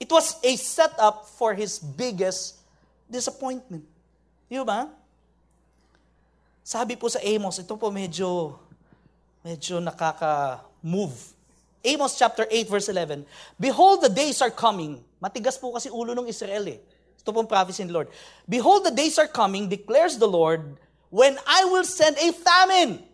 It 0.00 0.10
was 0.10 0.36
a 0.42 0.56
setup 0.56 1.28
for 1.28 1.54
his 1.54 1.78
biggest 1.78 2.60
disappointment. 3.08 3.84
Di 4.50 4.60
ba? 4.60 4.90
Sabi 6.64 6.96
po 6.96 7.08
sa 7.12 7.20
Amos, 7.20 7.60
ito 7.60 7.76
po 7.76 7.92
medyo, 7.92 8.56
medyo 9.44 9.78
nakaka-move. 9.80 11.16
Amos 11.84 12.16
chapter 12.16 12.48
8 12.48 12.72
verse 12.72 12.88
11, 12.88 13.28
Behold, 13.60 14.00
the 14.00 14.12
days 14.12 14.40
are 14.40 14.52
coming. 14.52 15.04
Matigas 15.20 15.60
po 15.60 15.76
kasi 15.76 15.92
ulo 15.92 16.16
ng 16.16 16.24
Israel 16.24 16.64
eh. 16.72 16.80
Ito 17.20 17.32
pong 17.32 17.48
prophecy 17.48 17.84
ni 17.84 17.92
Lord. 17.92 18.08
Behold, 18.48 18.88
the 18.88 18.94
days 18.96 19.20
are 19.20 19.28
coming, 19.28 19.68
declares 19.68 20.16
the 20.16 20.28
Lord, 20.28 20.76
when 21.12 21.36
I 21.44 21.64
will 21.68 21.84
send 21.84 22.16
a 22.20 22.32
famine. 22.32 23.04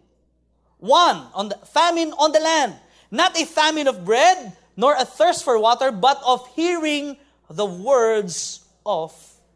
One, 0.80 1.28
on 1.37 1.52
the, 1.52 1.56
famine 1.68 2.16
on 2.16 2.32
the 2.32 2.40
land. 2.40 2.75
Not 3.12 3.37
a 3.37 3.44
famine 3.44 3.87
of 3.87 4.04
bread, 4.04 4.56
nor 4.76 4.96
a 4.96 5.04
thirst 5.04 5.44
for 5.44 5.60
water, 5.60 5.92
but 5.92 6.16
of 6.25 6.49
hearing 6.56 7.20
the 7.52 7.68
words 7.68 8.64
of 8.84 9.12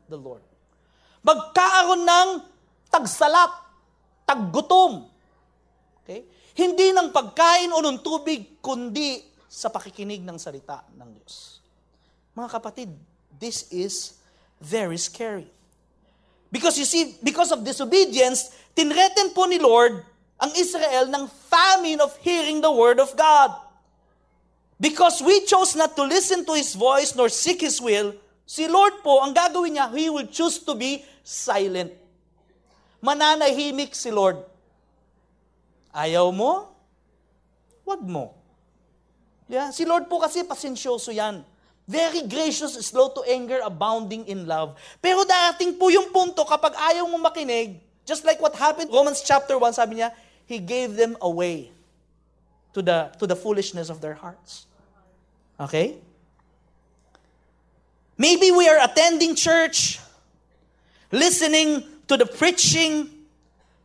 the 0.09 0.21
Lord. 0.21 0.45
Magkaaroon 1.25 2.05
ng 2.05 2.29
tagsalak, 2.93 3.57
taggutom. 4.29 5.09
Okay? 6.05 6.29
Hindi 6.53 6.93
ng 6.93 7.09
pagkain 7.09 7.73
o 7.73 7.81
ng 7.81 8.05
tubig, 8.05 8.61
kundi 8.61 9.25
sa 9.49 9.73
pakikinig 9.73 10.21
ng 10.21 10.37
salita 10.37 10.85
ng 10.93 11.09
Diyos. 11.09 11.65
Mga 12.37 12.49
kapatid, 12.53 12.91
this 13.41 13.71
is 13.73 14.21
very 14.61 15.01
scary. 15.01 15.49
Because 16.53 16.77
you 16.77 16.85
see, 16.85 17.17
because 17.25 17.51
of 17.51 17.65
disobedience, 17.65 18.53
tinreten 18.77 19.33
po 19.33 19.49
ni 19.49 19.57
Lord 19.59 20.14
ang 20.39 20.51
Israel 20.59 21.09
ng 21.09 21.25
famine 21.49 22.01
of 22.03 22.15
hearing 22.21 22.61
the 22.61 22.71
word 22.71 22.99
of 22.99 23.15
God. 23.15 23.55
Because 24.79 25.23
we 25.23 25.47
chose 25.47 25.79
not 25.79 25.95
to 25.95 26.05
listen 26.05 26.43
to 26.45 26.55
His 26.59 26.75
voice 26.75 27.15
nor 27.15 27.31
seek 27.31 27.63
His 27.63 27.79
will, 27.79 28.13
si 28.45 28.67
Lord 28.67 29.01
po, 29.07 29.23
ang 29.23 29.33
gagawin 29.33 29.79
niya, 29.79 29.87
He 29.95 30.11
will 30.11 30.27
choose 30.27 30.59
to 30.67 30.75
be 30.75 31.07
silent. 31.23 31.95
Mananahimik 32.99 33.95
si 33.95 34.11
Lord. 34.11 34.43
Ayaw 35.95 36.35
mo? 36.35 36.75
Wag 37.87 38.03
mo. 38.03 38.35
Yeah? 39.47 39.71
Si 39.71 39.87
Lord 39.87 40.11
po 40.11 40.19
kasi 40.19 40.43
pasensyoso 40.43 41.15
yan. 41.15 41.45
Very 41.85 42.25
gracious, 42.25 42.81
slow 42.81 43.13
to 43.13 43.21
anger, 43.29 43.61
abounding 43.61 44.25
in 44.25 44.49
love. 44.49 44.73
Pero 45.05 45.21
darating 45.29 45.77
po 45.77 45.93
yung 45.93 46.09
punto 46.09 46.41
kapag 46.49 46.73
ayaw 46.73 47.05
mo 47.05 47.21
makinig, 47.21 47.77
just 48.09 48.25
like 48.25 48.41
what 48.41 48.57
happened, 48.57 48.89
Romans 48.89 49.21
chapter 49.21 49.61
1, 49.61 49.77
sabi 49.77 50.01
niya, 50.01 50.09
He 50.47 50.59
gave 50.59 50.97
them 50.97 51.17
away 51.21 51.73
to 52.75 52.83
the, 52.83 53.11
to 53.19 53.27
the 53.27 53.37
foolishness 53.37 53.89
of 53.89 54.01
their 54.01 54.15
hearts. 54.15 54.67
Okay? 55.59 55.97
Maybe 58.19 58.51
we 58.51 58.69
are 58.69 58.79
attending 58.85 59.35
church, 59.35 59.99
listening 61.11 61.83
to 62.07 62.17
the 62.17 62.27
preaching, 62.27 63.11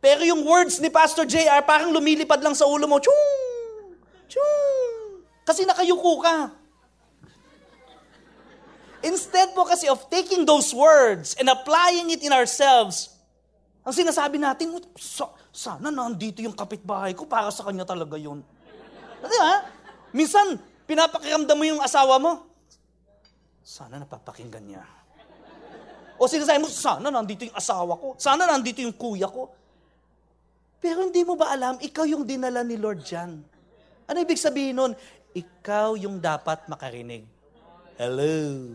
pero 0.00 0.22
yung 0.22 0.44
words 0.44 0.80
ni 0.80 0.88
Pastor 0.88 1.24
JR 1.24 1.62
parang 1.66 1.92
lumilipad 1.92 2.42
lang 2.42 2.54
sa 2.54 2.64
ulo 2.64 2.86
mo. 2.86 2.98
Chung! 3.02 3.96
Chung! 4.28 5.24
Kasi 5.44 5.66
nakayuko 5.66 6.22
ka. 6.22 6.36
Instead 9.00 9.56
po 9.56 9.64
kasi 9.64 9.88
of 9.88 9.98
taking 10.12 10.44
those 10.44 10.76
words 10.76 11.34
and 11.40 11.48
applying 11.48 12.12
it 12.12 12.20
in 12.20 12.32
ourselves, 12.32 13.16
ang 13.90 13.94
sinasabi 13.98 14.38
natin, 14.38 14.78
sa, 14.94 15.26
sana 15.50 15.90
nandito 15.90 16.38
yung 16.38 16.54
kapitbahay 16.54 17.10
ko, 17.10 17.26
para 17.26 17.50
sa 17.50 17.66
kanya 17.66 17.82
talaga 17.82 18.14
yun. 18.14 18.38
Di 19.18 19.34
ba? 19.34 19.66
Minsan, 20.14 20.62
pinapakiramdam 20.86 21.58
mo 21.58 21.66
yung 21.66 21.82
asawa 21.82 22.22
mo, 22.22 22.46
sana 23.66 23.98
napapakinggan 23.98 24.62
niya. 24.62 24.86
O 26.22 26.30
sinasabi 26.30 26.62
mo, 26.62 26.70
sana 26.70 27.10
nandito 27.10 27.50
yung 27.50 27.56
asawa 27.58 27.98
ko, 27.98 28.14
sana 28.14 28.46
nandito 28.46 28.78
yung 28.78 28.94
kuya 28.94 29.26
ko. 29.26 29.50
Pero 30.78 31.10
hindi 31.10 31.26
mo 31.26 31.34
ba 31.34 31.50
alam, 31.50 31.74
ikaw 31.82 32.06
yung 32.06 32.22
dinala 32.22 32.62
ni 32.62 32.78
Lord 32.78 33.02
dyan. 33.02 33.42
Ano 34.06 34.16
ibig 34.22 34.38
sabihin 34.38 34.78
nun? 34.78 34.92
Ikaw 35.34 35.98
yung 35.98 36.22
dapat 36.22 36.62
makarinig. 36.70 37.26
Hello. 37.98 38.70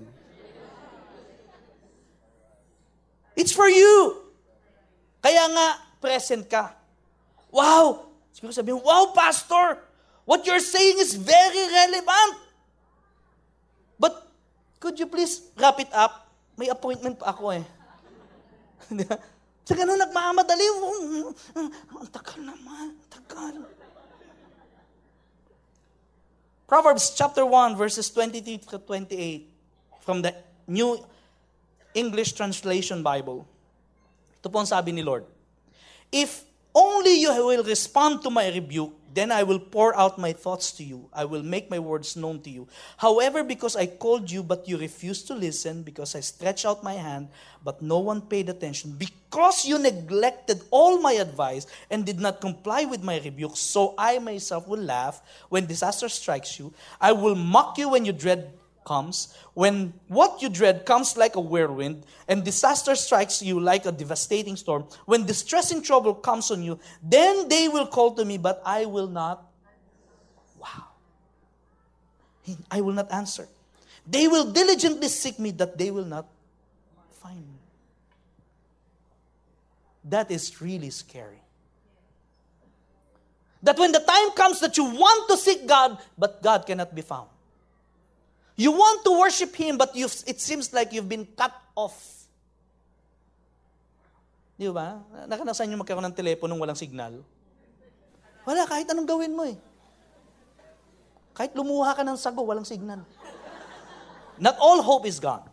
It's 3.40 3.56
for 3.56 3.72
you. 3.72 4.25
Kaya 5.26 5.50
nga, 5.50 5.68
present 5.98 6.46
ka. 6.46 6.78
Wow! 7.50 8.14
Siguro 8.30 8.54
sabihin, 8.54 8.78
wow, 8.78 9.10
pastor! 9.10 9.82
What 10.22 10.46
you're 10.46 10.62
saying 10.62 11.02
is 11.02 11.18
very 11.18 11.66
relevant. 11.66 12.46
But, 13.98 14.22
could 14.78 15.02
you 15.02 15.10
please 15.10 15.50
wrap 15.58 15.82
it 15.82 15.90
up? 15.90 16.30
May 16.62 16.70
appointment 16.70 17.18
pa 17.18 17.34
ako 17.34 17.58
eh. 17.58 17.66
Sa 19.66 19.74
ganun, 19.74 19.98
nagmamadali. 19.98 20.66
Ang 21.58 22.10
tagal 22.14 22.46
naman. 22.46 22.94
Tagal. 23.10 23.66
Proverbs 26.70 27.18
chapter 27.18 27.42
1, 27.42 27.74
verses 27.74 28.14
23 28.14 28.62
to 28.62 28.78
28 28.78 29.50
from 30.06 30.22
the 30.22 30.38
New 30.70 31.02
English 31.98 32.38
Translation 32.38 33.02
Bible. 33.02 33.50
Ito 34.46 34.54
po 34.54 34.62
ang 34.62 34.70
sabi 34.70 34.94
ni 34.94 35.02
Lord. 35.02 35.26
If 36.14 36.46
only 36.70 37.18
you 37.18 37.34
will 37.34 37.66
respond 37.66 38.22
to 38.22 38.30
my 38.30 38.46
rebuke, 38.54 38.94
then 39.10 39.34
I 39.34 39.42
will 39.42 39.58
pour 39.58 39.98
out 39.98 40.22
my 40.22 40.38
thoughts 40.38 40.70
to 40.78 40.86
you. 40.86 41.10
I 41.10 41.26
will 41.26 41.42
make 41.42 41.74
my 41.74 41.82
words 41.82 42.14
known 42.14 42.46
to 42.46 42.52
you. 42.54 42.70
However, 43.02 43.42
because 43.42 43.74
I 43.74 43.90
called 43.90 44.30
you, 44.30 44.46
but 44.46 44.70
you 44.70 44.78
refused 44.78 45.26
to 45.28 45.34
listen, 45.34 45.82
because 45.82 46.14
I 46.14 46.22
stretched 46.22 46.62
out 46.62 46.86
my 46.86 46.94
hand, 46.94 47.34
but 47.66 47.82
no 47.82 47.98
one 47.98 48.22
paid 48.22 48.54
attention, 48.54 48.94
because 48.94 49.66
you 49.66 49.82
neglected 49.82 50.62
all 50.70 51.02
my 51.02 51.18
advice 51.18 51.66
and 51.90 52.06
did 52.06 52.22
not 52.22 52.38
comply 52.38 52.86
with 52.86 53.02
my 53.02 53.18
rebuke, 53.18 53.58
so 53.58 53.98
I 53.98 54.22
myself 54.22 54.70
will 54.70 54.86
laugh 54.86 55.26
when 55.50 55.66
disaster 55.66 56.06
strikes 56.06 56.60
you. 56.62 56.70
I 57.02 57.18
will 57.18 57.34
mock 57.34 57.82
you 57.82 57.90
when 57.90 58.06
you 58.06 58.14
dread 58.14 58.54
comes, 58.86 59.36
when 59.54 59.94
what 60.08 60.42
you 60.42 60.48
dread 60.48 60.86
comes 60.86 61.18
like 61.18 61.36
a 61.36 61.42
whirlwind, 61.42 62.06
and 62.28 62.46
disaster 62.46 62.96
strikes 62.96 63.42
you 63.42 63.60
like 63.60 63.86
a 63.86 63.92
devastating 63.92 64.56
storm, 64.56 64.86
when 65.06 65.26
distressing 65.26 65.82
trouble 65.82 66.14
comes 66.14 66.52
on 66.52 66.64
you, 66.64 66.80
then 67.04 67.50
they 67.50 67.68
will 67.68 67.88
call 67.88 68.14
to 68.16 68.24
me, 68.24 68.38
but 68.38 68.62
I 68.66 68.86
will 68.86 69.08
not. 69.08 69.44
Wow. 70.62 70.86
I 72.72 72.82
will 72.82 72.94
not 72.94 73.12
answer. 73.12 73.50
They 74.08 74.28
will 74.28 74.52
diligently 74.52 75.08
seek 75.10 75.40
me, 75.40 75.52
that 75.52 75.78
they 75.78 75.92
will 75.92 76.06
not 76.06 76.28
find 77.12 77.40
me. 77.40 77.60
That 80.06 80.30
is 80.30 80.62
really 80.62 80.92
scary. 80.92 81.42
That 83.64 83.80
when 83.80 83.92
the 83.92 84.00
time 84.00 84.30
comes 84.32 84.60
that 84.60 84.78
you 84.78 84.86
want 84.86 85.28
to 85.30 85.38
seek 85.38 85.66
God, 85.66 85.98
but 86.16 86.44
God 86.44 86.68
cannot 86.68 86.94
be 86.94 87.02
found. 87.02 87.30
You 88.56 88.72
want 88.72 89.04
to 89.04 89.12
worship 89.12 89.52
Him, 89.56 89.76
but 89.76 89.92
you've, 89.96 90.16
it 90.24 90.40
seems 90.40 90.72
like 90.72 90.96
you've 90.96 91.12
been 91.12 91.28
cut 91.36 91.52
off. 91.76 91.96
Di 94.56 94.72
ba? 94.72 95.04
Nakanasan 95.28 95.68
nyo 95.68 95.84
magkaroon 95.84 96.08
ng 96.08 96.16
telepono 96.16 96.56
walang 96.56 96.80
signal? 96.80 97.20
Wala, 98.48 98.64
kahit 98.64 98.88
anong 98.88 99.04
gawin 99.04 99.36
mo 99.36 99.44
eh. 99.44 99.60
Kahit 101.36 101.52
lumuha 101.52 101.92
ka 101.92 102.08
ng 102.08 102.16
sago, 102.16 102.48
walang 102.48 102.64
signal. 102.64 103.04
Not 104.40 104.56
all 104.64 104.80
hope 104.80 105.04
is 105.04 105.20
gone. 105.20 105.44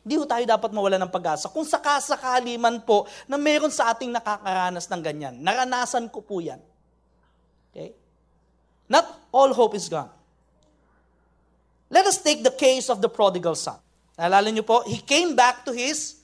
Hindi 0.00 0.22
tayo 0.24 0.44
dapat 0.46 0.70
mawala 0.72 0.96
ng 1.02 1.12
pag-asa. 1.12 1.52
Kung 1.52 1.66
sakasakali 1.68 2.56
man 2.56 2.80
po 2.80 3.04
na 3.28 3.36
meron 3.36 3.68
sa 3.68 3.92
ating 3.92 4.14
nakakaranas 4.14 4.88
ng 4.88 5.02
ganyan, 5.04 5.34
naranasan 5.36 6.08
ko 6.08 6.24
po 6.24 6.40
yan. 6.40 6.62
Okay? 7.74 7.92
Not 8.88 9.04
all 9.34 9.52
hope 9.52 9.76
is 9.76 9.90
gone. 9.90 10.08
Let 11.90 12.06
us 12.06 12.20
take 12.20 12.42
the 12.42 12.50
case 12.50 12.90
of 12.90 13.00
the 13.00 13.08
prodigal 13.08 13.54
son. 13.54 13.76
Naalala 14.18 14.52
niyo 14.52 14.66
po, 14.66 14.82
he 14.82 14.98
came 14.98 15.36
back 15.36 15.64
to 15.64 15.72
his 15.72 16.16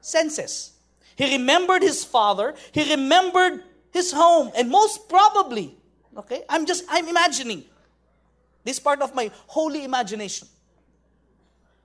senses. 0.00 0.72
He 1.16 1.36
remembered 1.36 1.82
his 1.82 2.04
father, 2.04 2.54
he 2.72 2.90
remembered 2.90 3.62
his 3.92 4.12
home, 4.12 4.50
and 4.56 4.70
most 4.70 5.08
probably, 5.08 5.76
okay, 6.16 6.42
I'm 6.48 6.66
just, 6.66 6.84
I'm 6.88 7.08
imagining. 7.08 7.64
This 8.64 8.78
part 8.78 9.00
of 9.02 9.14
my 9.14 9.30
holy 9.46 9.84
imagination. 9.84 10.48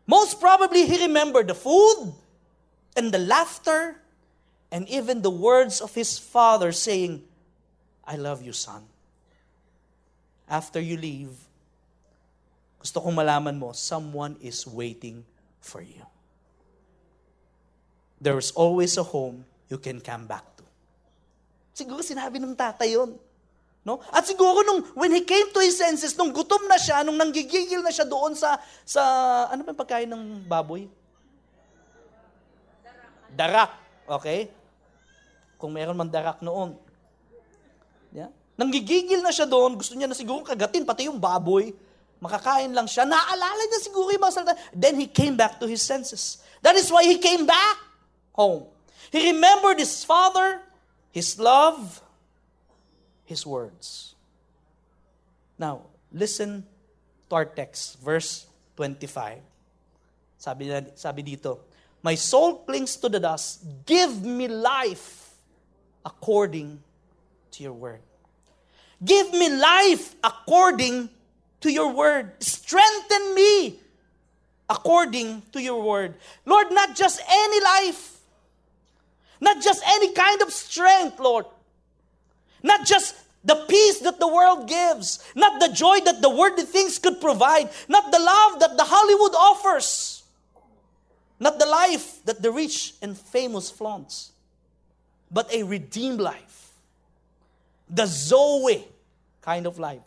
Most 0.07 0.39
probably, 0.39 0.85
he 0.85 1.01
remembered 1.01 1.47
the 1.47 1.55
food 1.55 2.13
and 2.95 3.11
the 3.11 3.19
laughter 3.19 3.97
and 4.71 4.87
even 4.89 5.21
the 5.21 5.29
words 5.29 5.81
of 5.81 5.95
his 5.95 6.19
father 6.19 6.71
saying, 6.71 7.23
I 8.05 8.17
love 8.17 8.41
you, 8.41 8.53
son. 8.53 8.83
After 10.47 10.79
you 10.79 10.97
leave, 10.97 11.29
gusto 12.85 13.01
kong 13.01 13.17
malaman 13.17 13.57
mo, 13.57 13.73
someone 13.73 14.37
is 14.45 14.61
waiting 14.69 15.25
for 15.57 15.81
you. 15.81 16.05
There's 18.21 18.53
always 18.53 18.93
a 19.01 19.05
home 19.05 19.41
you 19.73 19.81
can 19.81 19.97
come 19.97 20.29
back 20.29 20.45
to. 20.61 20.63
Siguro 21.73 22.05
sinabi 22.05 22.37
ng 22.37 22.53
tatay 22.53 22.93
yun. 22.93 23.17
No? 23.81 24.05
At 24.13 24.29
siguro 24.29 24.61
nung, 24.61 24.85
when 24.93 25.09
he 25.09 25.25
came 25.25 25.49
to 25.49 25.65
his 25.65 25.81
senses, 25.81 26.13
nung 26.13 26.29
gutom 26.29 26.69
na 26.69 26.77
siya, 26.77 27.01
nung 27.01 27.17
nanggigigil 27.17 27.81
na 27.81 27.89
siya 27.89 28.05
doon 28.05 28.37
sa, 28.37 28.61
sa 28.85 29.01
ano 29.49 29.65
ba 29.65 29.73
pagkain 29.73 30.05
ng 30.05 30.45
baboy? 30.45 30.85
Darak. 33.33 33.73
Okay? 34.05 34.53
Kung 35.57 35.73
meron 35.73 35.97
man 35.97 36.13
darak 36.13 36.37
noon. 36.45 36.77
Yeah? 38.13 38.29
Nanggigigil 38.61 39.25
na 39.25 39.33
siya 39.33 39.49
doon, 39.49 39.73
gusto 39.73 39.97
niya 39.97 40.05
na 40.05 40.13
siguro 40.13 40.45
kagatin, 40.45 40.85
pati 40.85 41.09
yung 41.09 41.17
baboy. 41.17 41.73
Makakain 42.25 42.73
lang 42.73 42.89
siya. 42.89 43.05
Naalala 43.05 43.63
niya 43.69 43.85
siguro 43.85 44.09
yung 44.09 44.25
mga 44.25 44.33
salita. 44.33 44.57
Then 44.73 44.97
he 44.97 45.05
came 45.05 45.37
back 45.37 45.61
to 45.61 45.69
his 45.69 45.85
senses. 45.85 46.41
That 46.65 46.73
is 46.73 46.89
why 46.89 47.05
he 47.05 47.21
came 47.21 47.45
back 47.45 47.77
home. 48.33 48.65
He 49.13 49.29
remembered 49.29 49.77
his 49.77 50.01
father, 50.01 50.65
his 51.13 51.37
love, 51.37 52.01
his 53.29 53.45
words. 53.45 54.17
Now, 55.61 55.85
listen 56.09 56.65
to 57.29 57.35
our 57.35 57.45
text, 57.45 58.01
verse 58.01 58.49
25. 58.75 59.45
Sabi, 60.41 60.73
sabi 60.97 61.21
dito, 61.21 61.61
My 62.01 62.17
soul 62.17 62.65
clings 62.65 62.97
to 62.97 63.09
the 63.09 63.21
dust. 63.21 63.61
Give 63.85 64.25
me 64.25 64.49
life 64.49 65.37
according 66.01 66.81
to 67.53 67.57
your 67.61 67.73
word. 67.73 68.01
Give 69.03 69.29
me 69.33 69.53
life 69.53 70.17
according 70.25 71.13
to 71.65 71.73
your 71.73 71.91
word. 71.91 72.31
Strengthen 72.43 73.33
me 73.33 73.79
according 74.69 75.41
to 75.51 75.59
your 75.59 75.81
word. 75.81 76.13
Lord, 76.45 76.67
not 76.69 76.95
just 76.95 77.19
any 77.27 77.59
life, 77.59 78.19
not 79.41 79.63
just 79.63 79.81
any 79.87 80.13
kind 80.13 80.43
of 80.43 80.53
strength, 80.53 81.19
Lord, 81.19 81.45
not 82.61 82.85
just 82.85 83.15
the 83.43 83.65
peace 83.67 83.99
that 84.01 84.19
the 84.19 84.27
world 84.27 84.69
gives, 84.69 85.25
not 85.35 85.59
the 85.59 85.69
joy 85.69 86.01
that 86.01 86.21
the 86.21 86.29
worldly 86.29 86.65
things 86.65 86.99
could 86.99 87.19
provide, 87.19 87.69
not 87.87 88.11
the 88.11 88.19
love 88.19 88.59
that 88.59 88.77
the 88.77 88.85
Hollywood 88.85 89.33
offers, 89.33 90.21
not 91.39 91.57
the 91.57 91.65
life 91.65 92.23
that 92.25 92.43
the 92.43 92.51
rich 92.51 92.93
and 93.01 93.17
famous 93.17 93.71
flaunts, 93.71 94.31
but 95.31 95.51
a 95.51 95.63
redeemed 95.63 96.21
life. 96.21 96.73
The 97.89 98.05
Zoe 98.05 98.87
kind 99.41 99.65
of 99.65 99.79
life. 99.79 100.01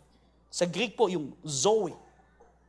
Sa 0.49 0.65
Greek 0.65 0.97
po, 0.97 1.07
yung 1.07 1.33
Zoe, 1.45 1.93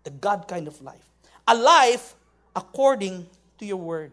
the 0.04 0.12
God 0.12 0.44
kind 0.48 0.68
of 0.68 0.76
life. 0.84 1.04
A 1.48 1.56
life 1.56 2.14
according 2.54 3.26
to 3.58 3.64
your 3.64 3.80
word. 3.80 4.12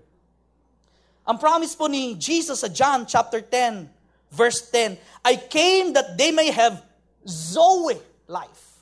Ang 1.28 1.36
promise 1.38 1.76
po 1.76 1.92
ni 1.92 2.16
Jesus 2.16 2.64
sa 2.64 2.72
John 2.72 3.04
chapter 3.04 3.44
10, 3.44 3.92
verse 4.32 4.72
10, 4.72 4.96
I 5.28 5.36
came 5.36 5.92
that 5.92 6.16
they 6.16 6.32
may 6.32 6.52
have 6.56 6.80
Zoe 7.28 8.00
life 8.32 8.80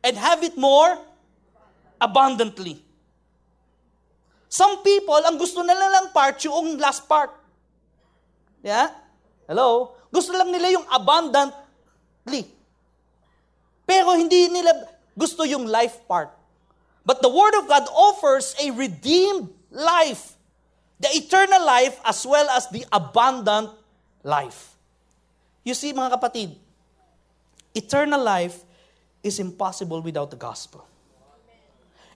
and 0.00 0.16
have 0.16 0.40
it 0.40 0.56
more 0.56 0.96
abundantly. 2.00 2.80
Some 4.48 4.80
people, 4.80 5.20
ang 5.20 5.36
gusto 5.36 5.60
nila 5.60 6.00
lang 6.00 6.06
part, 6.14 6.40
yung 6.46 6.80
last 6.80 7.04
part. 7.04 7.32
Yeah? 8.64 8.88
Hello? 9.44 9.92
Gusto 10.08 10.32
lang 10.32 10.48
nila 10.48 10.80
yung 10.80 10.86
abundantly. 10.88 12.48
Pero 13.84 14.16
hindi 14.16 14.48
nila 14.48 14.72
gusto 15.16 15.44
yung 15.44 15.68
life 15.68 16.00
part. 16.08 16.32
But 17.04 17.20
the 17.20 17.28
Word 17.28 17.52
of 17.60 17.68
God 17.68 17.84
offers 17.92 18.56
a 18.56 18.72
redeemed 18.72 19.52
life 19.68 20.34
The 21.00 21.10
eternal 21.10 21.66
life 21.66 21.98
as 22.04 22.24
well 22.24 22.48
as 22.48 22.70
the 22.70 22.86
abundant 22.92 23.70
life. 24.22 24.72
You 25.60 25.74
see, 25.74 25.92
mga 25.92 26.16
kapatid, 26.16 26.54
eternal 27.74 28.22
life 28.22 28.62
is 29.20 29.36
impossible 29.36 30.00
without 30.00 30.30
the 30.30 30.40
gospel. 30.40 30.86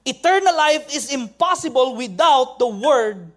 Eternal 0.09 0.57
life 0.57 0.89
is 0.95 1.13
impossible 1.13 1.97
without 1.97 2.57
the 2.57 2.69
word 2.69 3.29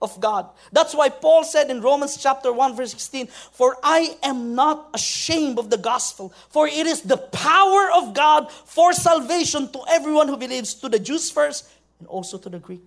of 0.00 0.20
God. 0.20 0.48
That's 0.72 0.94
why 0.94 1.08
Paul 1.08 1.44
said 1.44 1.70
in 1.70 1.80
Romans 1.80 2.16
chapter 2.16 2.52
1 2.52 2.76
verse 2.76 2.92
16, 2.92 3.28
"For 3.52 3.78
I 3.82 4.18
am 4.22 4.54
not 4.54 4.90
ashamed 4.92 5.58
of 5.58 5.70
the 5.70 5.80
gospel, 5.80 6.32
for 6.50 6.68
it 6.68 6.86
is 6.86 7.02
the 7.02 7.16
power 7.16 7.90
of 7.90 8.12
God 8.12 8.52
for 8.52 8.92
salvation 8.92 9.72
to 9.72 9.80
everyone 9.88 10.28
who 10.28 10.36
believes, 10.36 10.74
to 10.84 10.88
the 10.88 10.98
Jews 11.00 11.30
first 11.30 11.64
and 11.98 12.08
also 12.08 12.36
to 12.36 12.48
the 12.48 12.60
Greek." 12.60 12.84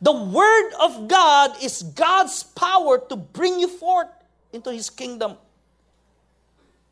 The 0.00 0.12
word 0.12 0.76
of 0.76 1.08
God 1.08 1.56
is 1.64 1.80
God's 1.82 2.44
power 2.44 3.00
to 3.08 3.16
bring 3.16 3.60
you 3.60 3.68
forth 3.68 4.12
into 4.52 4.68
his 4.68 4.92
kingdom. 4.92 5.40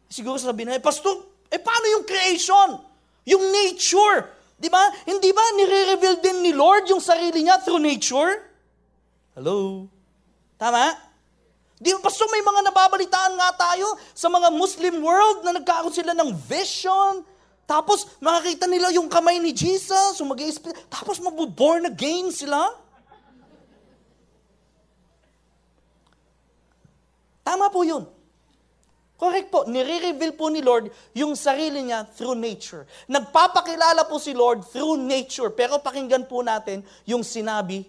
Siguro 0.08 0.40
sabihin 0.40 0.72
na, 0.72 0.80
eh, 0.80 0.84
Pastor, 0.84 1.20
eh 1.52 1.60
paano 1.60 1.84
yung 2.00 2.04
creation? 2.08 2.80
Yung 3.28 3.44
nature? 3.52 4.32
Di 4.56 4.72
ba? 4.72 4.88
Hindi 5.04 5.36
ba 5.36 5.44
nire-reveal 5.52 6.16
din 6.24 6.40
ni 6.40 6.52
Lord 6.56 6.88
yung 6.88 7.02
sarili 7.02 7.44
niya 7.44 7.60
through 7.60 7.82
nature? 7.82 8.53
Hello? 9.34 9.90
Tama? 10.54 10.94
Di 11.74 11.90
ba, 11.90 12.06
Pastor, 12.06 12.30
may 12.30 12.38
mga 12.38 12.70
nababalitaan 12.70 13.34
nga 13.34 13.50
tayo 13.58 13.98
sa 14.14 14.30
mga 14.30 14.46
Muslim 14.54 15.02
world 15.02 15.42
na 15.42 15.58
nagkaroon 15.58 15.90
sila 15.90 16.14
ng 16.14 16.30
vision. 16.46 17.26
Tapos, 17.66 18.14
makakita 18.22 18.70
nila 18.70 18.94
yung 18.94 19.10
kamay 19.10 19.42
ni 19.42 19.50
Jesus, 19.50 20.14
so 20.14 20.22
mag 20.22 20.38
tapos 20.86 21.18
mabuborn 21.18 21.90
again 21.90 22.30
sila. 22.30 22.78
Tama 27.42 27.74
po 27.74 27.82
yun. 27.82 28.06
Correct 29.18 29.50
po. 29.50 29.66
Nire-reveal 29.66 30.38
po 30.38 30.46
ni 30.54 30.62
Lord 30.62 30.94
yung 31.10 31.34
sarili 31.34 31.82
niya 31.82 32.06
through 32.06 32.38
nature. 32.38 32.86
Nagpapakilala 33.10 34.06
po 34.06 34.22
si 34.22 34.30
Lord 34.30 34.62
through 34.70 34.94
nature. 35.02 35.50
Pero 35.50 35.82
pakinggan 35.82 36.30
po 36.30 36.38
natin 36.46 36.86
yung 37.02 37.26
sinabi 37.26 37.82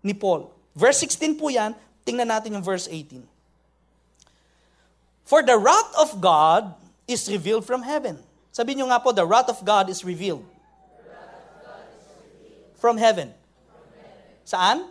ni 0.00 0.16
Paul. 0.16 0.55
Verse 0.76 1.00
16 1.00 1.40
po 1.40 1.48
yan. 1.48 1.72
Tingnan 2.04 2.28
natin 2.28 2.60
yung 2.60 2.62
verse 2.62 2.84
18. 2.84 3.24
For 5.24 5.42
the 5.42 5.56
wrath 5.58 5.90
of 5.98 6.20
God 6.20 6.76
is 7.08 7.26
revealed 7.26 7.64
from 7.64 7.82
heaven. 7.82 8.20
Sabi 8.52 8.76
niyo 8.76 8.86
nga 8.92 9.00
po, 9.02 9.10
the 9.10 9.26
wrath 9.26 9.48
of 9.48 9.64
God 9.64 9.90
is 9.90 10.04
revealed. 10.04 10.44
From 12.76 13.00
heaven. 13.00 13.34
Saan? 14.46 14.86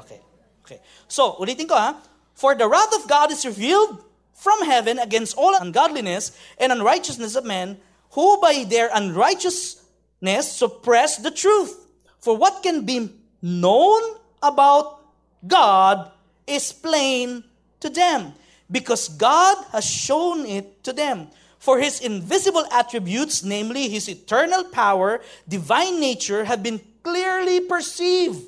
Okay. 0.00 0.18
Okay. 0.64 0.78
So, 1.06 1.38
ulitin 1.38 1.68
ko 1.68 1.76
ha. 1.76 2.00
For 2.34 2.56
the 2.56 2.66
wrath 2.66 2.90
of 2.96 3.06
God 3.06 3.30
is 3.30 3.44
revealed 3.44 4.02
from 4.32 4.64
heaven 4.64 4.98
against 4.98 5.36
all 5.36 5.52
ungodliness 5.54 6.32
and 6.56 6.72
unrighteousness 6.72 7.36
of 7.36 7.44
men 7.44 7.76
who 8.16 8.40
by 8.40 8.64
their 8.64 8.88
unrighteousness 8.90 10.48
suppress 10.48 11.20
the 11.20 11.30
truth. 11.30 11.76
For 12.18 12.34
what 12.36 12.64
can 12.64 12.88
be 12.88 13.12
known 13.44 14.19
about 14.42 15.00
God 15.46 16.10
is 16.46 16.72
plain 16.72 17.44
to 17.80 17.88
them, 17.88 18.32
because 18.70 19.08
God 19.08 19.56
has 19.72 19.84
shown 19.84 20.46
it 20.46 20.84
to 20.84 20.92
them. 20.92 21.28
For 21.58 21.78
his 21.78 22.00
invisible 22.00 22.64
attributes, 22.72 23.44
namely 23.44 23.88
his 23.88 24.08
eternal 24.08 24.64
power, 24.64 25.20
divine 25.46 26.00
nature, 26.00 26.44
have 26.44 26.62
been 26.62 26.80
clearly 27.02 27.60
perceived. 27.60 28.40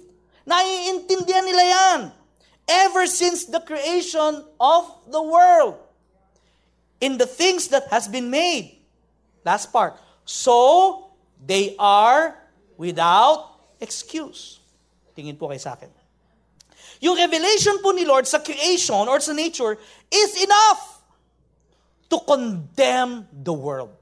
Naiintindihan 0.48 1.44
nila 1.44 1.64
yan 1.64 2.00
ever 2.68 3.06
since 3.06 3.44
the 3.44 3.60
creation 3.60 4.44
of 4.58 4.84
the 5.10 5.22
world 5.22 5.76
in 7.00 7.18
the 7.18 7.26
things 7.26 7.68
that 7.68 7.88
has 7.90 8.08
been 8.08 8.30
made. 8.30 8.78
Last 9.44 9.72
part. 9.72 9.98
So, 10.24 11.10
they 11.44 11.74
are 11.78 12.38
without 12.78 13.60
excuse. 13.80 14.61
Tingin 15.12 15.36
po 15.36 15.48
kay 15.48 15.60
sa 15.60 15.76
akin. 15.76 15.90
Yung 17.02 17.18
revelation 17.18 17.82
po 17.82 17.90
ni 17.92 18.06
Lord 18.06 18.24
sa 18.28 18.38
creation 18.40 19.08
or 19.10 19.18
sa 19.18 19.34
nature 19.34 19.76
is 20.08 20.32
enough 20.38 21.02
to 22.08 22.16
condemn 22.22 23.26
the 23.32 23.52
world. 23.52 23.92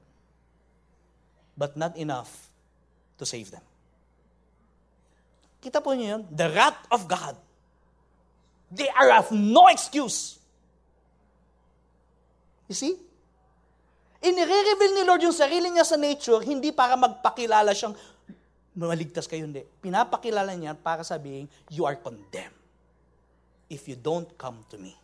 But 1.57 1.75
not 1.77 1.97
enough 1.97 2.29
to 3.17 3.25
save 3.25 3.51
them. 3.51 3.63
Kita 5.61 5.77
po 5.83 5.93
niyo 5.93 6.17
yun? 6.17 6.21
The 6.33 6.49
wrath 6.49 6.89
of 6.89 7.05
God 7.05 7.37
They 8.71 8.87
are 8.87 9.11
of 9.19 9.35
no 9.35 9.67
excuse. 9.67 10.39
You 12.71 12.75
see? 12.79 12.95
Inire-reveal 14.23 14.93
ni 14.95 15.03
Lord 15.03 15.27
yung 15.27 15.35
sarili 15.35 15.67
niya 15.67 15.83
sa 15.83 15.99
nature, 15.99 16.39
hindi 16.47 16.71
para 16.71 16.95
magpakilala 16.95 17.75
siyang 17.75 17.91
maligtas 18.75 19.27
kayo, 19.27 19.43
hindi. 19.43 19.67
Pinapakilala 19.83 20.55
niya 20.55 20.75
para 20.75 21.03
sabihin, 21.03 21.47
you 21.67 21.83
are 21.83 21.95
condemned 21.99 22.55
if 23.67 23.87
you 23.87 23.95
don't 23.95 24.31
come 24.39 24.63
to 24.71 24.79
me. 24.79 24.95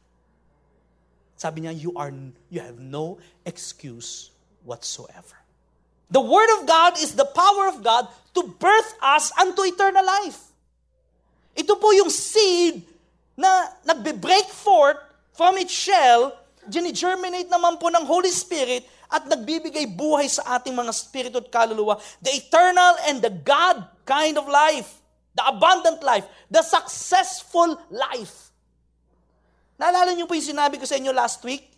Sabi 1.38 1.68
niya, 1.68 1.74
you, 1.76 1.94
are, 1.94 2.12
you 2.50 2.60
have 2.60 2.80
no 2.80 3.22
excuse 3.46 4.32
whatsoever. 4.66 5.38
The 6.10 6.24
Word 6.24 6.50
of 6.60 6.66
God 6.66 6.98
is 6.98 7.14
the 7.14 7.28
power 7.28 7.68
of 7.68 7.84
God 7.84 8.08
to 8.34 8.42
birth 8.58 8.92
us 9.04 9.30
unto 9.36 9.68
eternal 9.68 10.04
life. 10.04 10.40
Ito 11.58 11.76
po 11.76 11.92
yung 11.92 12.10
seed 12.10 12.82
na 13.36 13.70
nagbe-break 13.86 14.50
forth 14.50 14.98
from 15.36 15.60
its 15.62 15.74
shell, 15.74 16.34
gini-germinate 16.66 17.52
naman 17.52 17.78
po 17.78 17.92
ng 17.94 18.02
Holy 18.08 18.34
Spirit 18.34 18.88
at 19.08 19.24
nagbibigay 19.28 19.88
buhay 19.88 20.28
sa 20.28 20.60
ating 20.60 20.76
mga 20.76 20.92
spirito 20.92 21.40
at 21.40 21.48
kaluluwa. 21.48 21.96
The 22.20 22.32
eternal 22.36 23.00
and 23.08 23.24
the 23.24 23.32
God 23.32 23.88
kind 24.04 24.36
of 24.36 24.48
life. 24.48 25.00
The 25.36 25.48
abundant 25.48 26.04
life. 26.04 26.28
The 26.52 26.64
successful 26.64 27.80
life. 27.88 28.52
Naalala 29.78 30.12
niyo 30.18 30.26
po 30.26 30.34
yung 30.34 30.58
sinabi 30.58 30.82
ko 30.82 30.86
sa 30.90 30.98
inyo 30.98 31.14
last 31.14 31.40
week? 31.46 31.70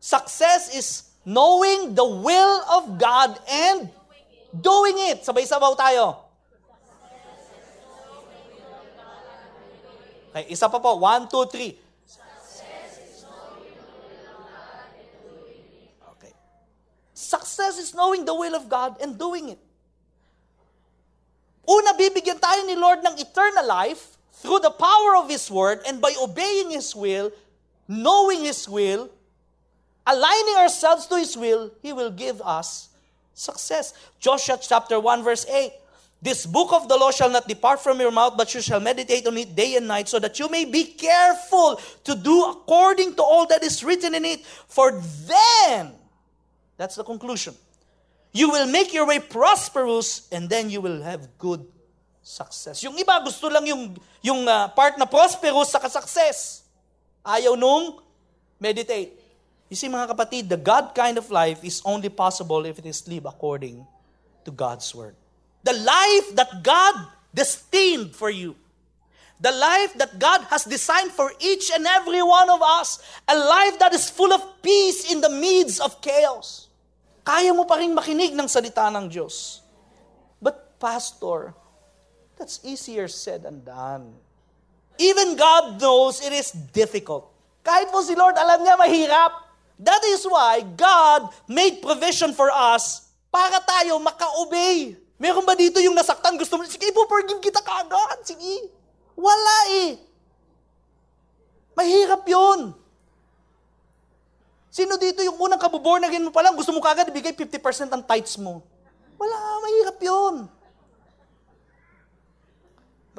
Success 0.00 0.72
is 0.72 1.10
knowing 1.26 1.92
the 1.92 2.06
will 2.06 2.56
of 2.72 2.96
God 2.96 3.36
and 3.44 3.90
doing 4.54 4.96
it. 5.12 5.26
Sabay-sabaw 5.26 5.76
tayo. 5.76 6.30
Okay, 10.30 10.54
isa 10.54 10.70
pa 10.70 10.78
po. 10.78 10.94
One, 11.02 11.26
two, 11.26 11.42
three. 11.50 11.74
Success 17.20 17.76
is 17.76 17.94
knowing 17.94 18.24
the 18.24 18.34
will 18.34 18.56
of 18.56 18.68
God 18.68 18.96
and 19.00 19.18
doing 19.18 19.50
it. 19.50 19.58
Una, 21.68 21.92
bibigyan 21.92 22.40
tayo 22.40 22.64
ni 22.64 22.74
Lord 22.74 23.04
ng 23.04 23.20
eternal 23.20 23.68
life 23.68 24.16
through 24.40 24.64
the 24.64 24.72
power 24.72 25.20
of 25.20 25.28
His 25.28 25.52
Word 25.52 25.84
and 25.86 26.00
by 26.00 26.16
obeying 26.16 26.72
His 26.72 26.96
will, 26.96 27.30
knowing 27.86 28.48
His 28.48 28.64
will, 28.64 29.12
aligning 30.08 30.56
ourselves 30.56 31.06
to 31.12 31.20
His 31.20 31.36
will, 31.36 31.70
He 31.84 31.92
will 31.92 32.10
give 32.10 32.40
us 32.40 32.88
success. 33.36 33.92
Joshua 34.18 34.56
chapter 34.56 34.98
1 34.98 35.22
verse 35.22 35.44
8. 35.44 35.76
This 36.24 36.44
book 36.48 36.72
of 36.72 36.88
the 36.88 36.96
law 36.96 37.12
shall 37.12 37.30
not 37.30 37.48
depart 37.48 37.80
from 37.84 38.00
your 38.00 38.12
mouth, 38.12 38.36
but 38.36 38.52
you 38.56 38.60
shall 38.60 38.80
meditate 38.80 39.28
on 39.28 39.36
it 39.36 39.54
day 39.54 39.76
and 39.76 39.88
night, 39.88 40.08
so 40.08 40.18
that 40.18 40.38
you 40.40 40.48
may 40.48 40.64
be 40.64 40.84
careful 40.84 41.80
to 42.04 42.14
do 42.16 42.44
according 42.44 43.14
to 43.16 43.22
all 43.22 43.46
that 43.46 43.62
is 43.62 43.84
written 43.84 44.14
in 44.14 44.24
it. 44.24 44.44
For 44.44 45.00
then, 45.28 45.99
that's 46.80 46.96
the 46.96 47.04
conclusion, 47.04 47.52
you 48.32 48.48
will 48.48 48.64
make 48.64 48.96
your 48.96 49.04
way 49.04 49.20
prosperous, 49.20 50.24
and 50.32 50.48
then 50.48 50.72
you 50.72 50.80
will 50.80 51.04
have 51.04 51.28
good 51.36 51.60
success. 52.24 52.80
Yung 52.80 52.96
iba, 52.96 53.20
gusto 53.20 53.52
lang 53.52 53.68
yung, 53.68 54.00
yung 54.24 54.48
uh, 54.48 54.64
part 54.72 54.96
na 54.96 55.04
prosperous 55.04 55.76
sa 55.76 55.84
success. 55.92 56.64
Ayaw 57.20 57.52
nung 57.52 58.00
meditate. 58.56 59.12
You 59.68 59.76
see, 59.76 59.92
mga 59.92 60.16
kapatid, 60.16 60.48
the 60.48 60.56
God 60.56 60.96
kind 60.96 61.20
of 61.20 61.28
life 61.28 61.60
is 61.60 61.84
only 61.84 62.08
possible 62.08 62.64
if 62.64 62.80
it 62.80 62.88
is 62.88 63.04
lived 63.04 63.28
according 63.28 63.84
to 64.48 64.50
God's 64.50 64.88
Word. 64.96 65.12
The 65.60 65.76
life 65.76 66.32
that 66.32 66.64
God 66.64 66.96
destined 67.36 68.16
for 68.16 68.32
you. 68.32 68.56
The 69.36 69.52
life 69.52 69.92
that 70.00 70.16
God 70.16 70.48
has 70.48 70.64
designed 70.64 71.12
for 71.12 71.32
each 71.44 71.68
and 71.76 71.84
every 71.84 72.24
one 72.24 72.48
of 72.48 72.64
us. 72.64 73.04
A 73.28 73.36
life 73.36 73.78
that 73.78 73.92
is 73.92 74.08
full 74.08 74.32
of 74.32 74.40
peace 74.64 75.12
in 75.12 75.20
the 75.20 75.28
midst 75.28 75.80
of 75.84 76.00
chaos. 76.00 76.69
Kaya 77.20 77.52
mo 77.52 77.68
pa 77.68 77.78
rin 77.78 77.92
makinig 77.92 78.32
ng 78.32 78.48
salita 78.48 78.88
ng 78.88 79.06
Diyos. 79.08 79.60
But 80.40 80.80
Pastor, 80.80 81.52
that's 82.40 82.64
easier 82.64 83.06
said 83.06 83.44
than 83.44 83.60
done. 83.60 84.16
Even 85.00 85.36
God 85.36 85.80
knows 85.80 86.20
it 86.20 86.32
is 86.32 86.52
difficult. 86.52 87.28
Kahit 87.64 87.92
po 87.92 88.00
si 88.04 88.16
Lord, 88.16 88.36
alam 88.36 88.60
niya 88.64 88.76
mahirap. 88.76 89.32
That 89.80 90.04
is 90.12 90.24
why 90.28 90.60
God 90.76 91.32
made 91.48 91.80
provision 91.80 92.36
for 92.36 92.52
us 92.52 93.08
para 93.32 93.60
tayo 93.64 93.96
maka-obey. 94.00 94.96
Meron 95.20 95.44
ba 95.44 95.56
dito 95.56 95.80
yung 95.80 95.96
nasaktan, 95.96 96.36
gusto 96.36 96.56
mo, 96.56 96.64
sige, 96.64 96.88
ipo-forgive 96.88 97.40
kita 97.40 97.60
kaagad. 97.60 98.24
Sige. 98.24 98.72
Wala 99.16 99.56
eh. 99.84 100.00
Mahirap 101.76 102.24
yun. 102.24 102.72
Sino 104.70 104.94
dito 104.94 105.18
yung 105.26 105.34
unang 105.34 105.58
kabuborn 105.58 106.06
again 106.06 106.22
mo 106.22 106.30
pa 106.30 106.46
lang, 106.46 106.54
gusto 106.54 106.70
mo 106.70 106.78
kagad 106.78 107.10
ibigay 107.10 107.34
50% 107.34 107.90
ang 107.90 108.02
tithes 108.06 108.38
mo? 108.38 108.62
Wala, 109.18 109.36
mahirap 109.66 109.98
yun. 109.98 110.46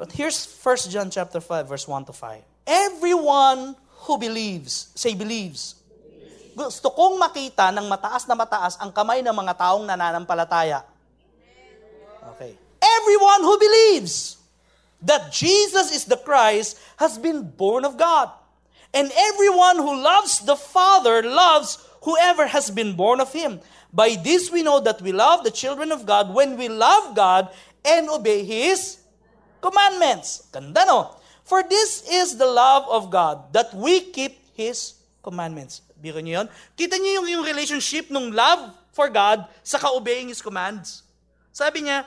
But 0.00 0.10
here's 0.16 0.48
1 0.48 0.88
John 0.88 1.12
chapter 1.12 1.38
5, 1.38 1.68
verse 1.68 1.86
1 1.86 2.08
to 2.08 2.16
5. 2.16 2.40
Everyone 2.64 3.76
who 4.08 4.16
believes, 4.16 4.90
say 4.96 5.12
believes. 5.12 5.76
Gusto 6.56 6.90
kong 6.90 7.20
makita 7.20 7.68
ng 7.70 7.86
mataas 7.86 8.24
na 8.26 8.34
mataas 8.34 8.80
ang 8.80 8.90
kamay 8.90 9.20
ng 9.20 9.32
mga 9.32 9.54
taong 9.56 9.84
nananampalataya. 9.84 10.82
Okay. 12.34 12.56
Everyone 12.80 13.46
who 13.46 13.54
believes 13.60 14.40
that 15.04 15.30
Jesus 15.30 15.92
is 15.92 16.04
the 16.08 16.18
Christ 16.18 16.80
has 16.96 17.14
been 17.20 17.44
born 17.44 17.84
of 17.84 17.94
God. 17.94 18.32
And 18.92 19.10
everyone 19.16 19.76
who 19.76 19.96
loves 19.96 20.40
the 20.40 20.56
Father 20.56 21.22
loves 21.22 21.80
whoever 22.04 22.46
has 22.46 22.70
been 22.70 22.92
born 22.92 23.20
of 23.20 23.32
him. 23.32 23.60
By 23.92 24.16
this 24.16 24.50
we 24.50 24.62
know 24.62 24.80
that 24.80 25.00
we 25.00 25.12
love 25.12 25.44
the 25.44 25.52
children 25.52 25.92
of 25.92 26.04
God 26.04 26.32
when 26.32 26.56
we 26.56 26.68
love 26.68 27.16
God 27.16 27.52
and 27.84 28.08
obey 28.08 28.44
His 28.44 28.98
commandments. 29.60 30.48
Ganda 30.50 30.86
no? 30.86 31.16
For 31.44 31.62
this 31.62 32.06
is 32.08 32.38
the 32.38 32.46
love 32.46 32.88
of 32.88 33.10
God, 33.10 33.52
that 33.52 33.74
we 33.74 34.00
keep 34.00 34.38
His 34.54 34.94
commandments. 35.20 35.82
Biro 35.98 36.22
niyo 36.22 36.42
yun? 36.42 36.48
Kita 36.78 36.96
niyo 36.96 37.20
yung, 37.20 37.26
yung 37.28 37.44
relationship 37.44 38.08
ng 38.08 38.32
love 38.32 38.72
for 38.94 39.10
God 39.10 39.44
sa 39.60 39.76
ka-obeying 39.76 40.30
His 40.30 40.40
commands. 40.40 41.02
Sabi 41.52 41.84
niya, 41.84 42.06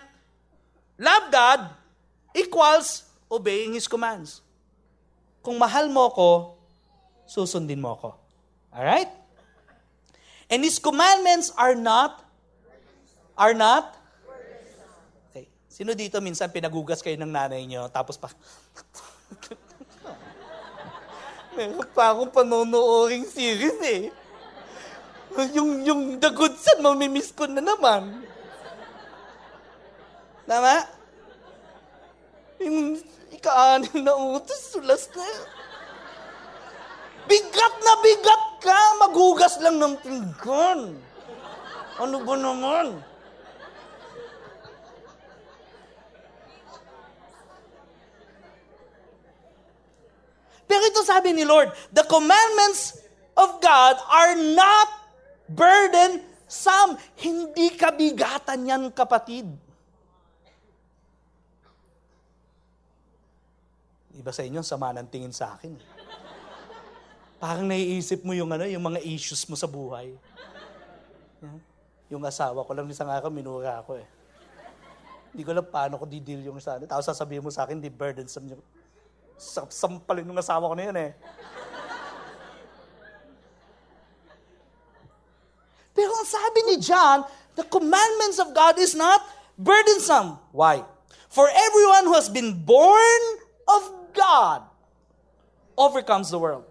love 0.97 1.29
God 1.29 1.69
equals 2.33 3.05
obeying 3.29 3.75
His 3.75 3.85
commands. 3.85 4.41
Kung 5.45 5.59
mahal 5.61 5.91
mo 5.91 6.09
ko, 6.09 6.54
susundin 7.25 7.81
mo 7.81 7.97
ako. 7.97 8.09
Alright? 8.73 9.09
And 10.49 10.61
His 10.61 10.77
commandments 10.77 11.49
are 11.57 11.73
not, 11.73 12.21
are 13.33 13.57
not, 13.57 13.97
okay. 15.29 15.49
Sino 15.67 15.97
dito 15.97 16.21
minsan 16.21 16.53
pinagugas 16.53 17.01
kayo 17.01 17.17
ng 17.17 17.33
nanay 17.33 17.65
niyo, 17.65 17.89
tapos 17.89 18.15
pa, 18.17 18.29
Meron 21.55 21.87
pa 21.95 22.11
akong 22.11 22.35
panonooring 22.35 23.23
series 23.23 23.79
eh. 23.79 24.11
Yung, 25.55 25.87
yung 25.87 26.01
The 26.19 26.27
Good 26.31 26.55
Son, 26.59 26.83
mamimiss 26.83 27.31
ko 27.31 27.47
na 27.47 27.63
naman. 27.63 28.27
Tama? 30.43 30.75
Yung 32.59 32.99
ika-anim 33.31 34.03
na 34.03 34.13
utos, 34.15 34.75
sulas 34.75 35.07
na. 35.15 35.54
Bigat 37.25 37.75
na 37.81 37.93
bigat 38.01 38.43
ka! 38.61 38.79
Maghugas 39.01 39.57
lang 39.61 39.81
ng 39.81 39.95
pinggan. 40.01 40.79
Ano 41.95 42.17
ba 42.21 42.35
naman? 42.37 43.01
Pero 50.65 50.83
ito 50.91 51.01
sabi 51.05 51.31
ni 51.31 51.45
Lord, 51.47 51.71
the 51.93 52.03
commandments 52.03 52.99
of 53.37 53.61
God 53.61 53.95
are 54.11 54.35
not 54.35 54.89
burdensome. 55.47 56.99
Hindi 57.15 57.71
kabigatan 57.77 58.65
yan, 58.65 58.83
kapatid. 58.91 59.45
Iba 64.15 64.31
sa 64.33 64.43
inyo, 64.43 64.59
sama 64.65 64.91
ng 64.95 65.07
tingin 65.07 65.31
sa 65.31 65.55
akin. 65.55 65.94
Parang 67.45 67.69
naiisip 67.69 68.25
mo 68.25 68.33
yung, 68.33 68.49
ano, 68.49 68.65
yung 68.65 68.81
mga 68.81 69.05
issues 69.05 69.45
mo 69.45 69.53
sa 69.53 69.69
buhay. 69.69 70.17
Yung 72.09 72.25
asawa 72.25 72.65
ko 72.65 72.73
lang 72.73 72.89
isang 72.89 73.05
araw, 73.05 73.29
minura 73.29 73.85
ako 73.85 74.01
eh. 74.01 74.07
Hindi 75.29 75.45
ko 75.45 75.53
alam 75.53 75.69
paano 75.69 76.01
ko 76.01 76.09
didil 76.09 76.41
yung 76.41 76.57
sa 76.57 76.81
ano. 76.81 76.89
Tapos 76.89 77.05
sasabihin 77.05 77.45
mo 77.45 77.53
sa 77.53 77.69
akin, 77.69 77.77
di 77.77 77.93
burdensome 77.93 78.57
yung 78.57 78.63
Sampalin 79.69 80.25
ng 80.25 80.41
asawa 80.41 80.73
ko 80.73 80.73
na 80.73 80.89
yun 80.89 80.97
eh. 80.97 81.11
Pero 85.93 86.11
ang 86.17 86.25
sabi 86.25 86.59
ni 86.65 86.75
John, 86.81 87.29
the 87.53 87.67
commandments 87.69 88.41
of 88.41 88.57
God 88.57 88.81
is 88.81 88.97
not 88.97 89.21
burdensome. 89.53 90.41
Why? 90.49 90.81
For 91.29 91.45
everyone 91.45 92.09
who 92.09 92.17
has 92.17 92.25
been 92.25 92.57
born 92.57 93.21
of 93.69 93.85
God 94.17 94.65
overcomes 95.77 96.33
the 96.33 96.41
world. 96.41 96.65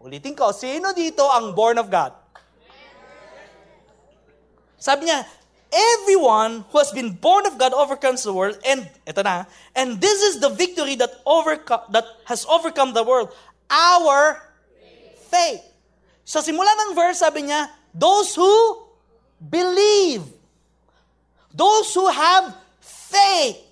Ulitin 0.00 0.32
ko, 0.32 0.48
sino 0.56 0.96
dito 0.96 1.28
ang 1.28 1.52
born 1.52 1.76
of 1.76 1.92
God? 1.92 2.16
Sabi 4.80 5.12
niya, 5.12 5.28
everyone 5.68 6.64
who 6.72 6.80
has 6.80 6.88
been 6.90 7.12
born 7.12 7.44
of 7.44 7.60
God 7.60 7.76
overcomes 7.76 8.24
the 8.24 8.32
world. 8.32 8.56
And, 8.64 8.88
ito 9.04 9.20
na, 9.20 9.44
and 9.76 10.00
this 10.00 10.24
is 10.24 10.40
the 10.40 10.48
victory 10.48 10.96
that, 10.96 11.20
overcome, 11.28 11.84
that 11.92 12.08
has 12.24 12.48
overcome 12.48 12.96
the 12.96 13.04
world. 13.04 13.28
Our 13.68 14.40
faith. 15.28 15.62
Sa 16.24 16.40
simula 16.40 16.72
ng 16.88 16.96
verse, 16.96 17.20
sabi 17.20 17.44
niya, 17.44 17.68
those 17.92 18.34
who 18.34 18.88
believe. 19.36 20.24
Those 21.52 21.92
who 21.92 22.08
have 22.08 22.56
faith. 22.80 23.69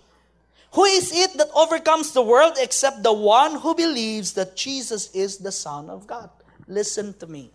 Who 0.77 0.85
is 0.85 1.09
it 1.15 1.33
that 1.41 1.49
overcomes 1.57 2.13
the 2.13 2.21
world 2.21 2.61
except 2.61 3.01
the 3.01 3.15
one 3.15 3.65
who 3.65 3.73
believes 3.73 4.37
that 4.37 4.53
Jesus 4.53 5.09
is 5.17 5.41
the 5.41 5.53
Son 5.53 5.89
of 5.89 6.05
God? 6.05 6.29
Listen 6.69 7.17
to 7.17 7.27
me. 7.27 7.49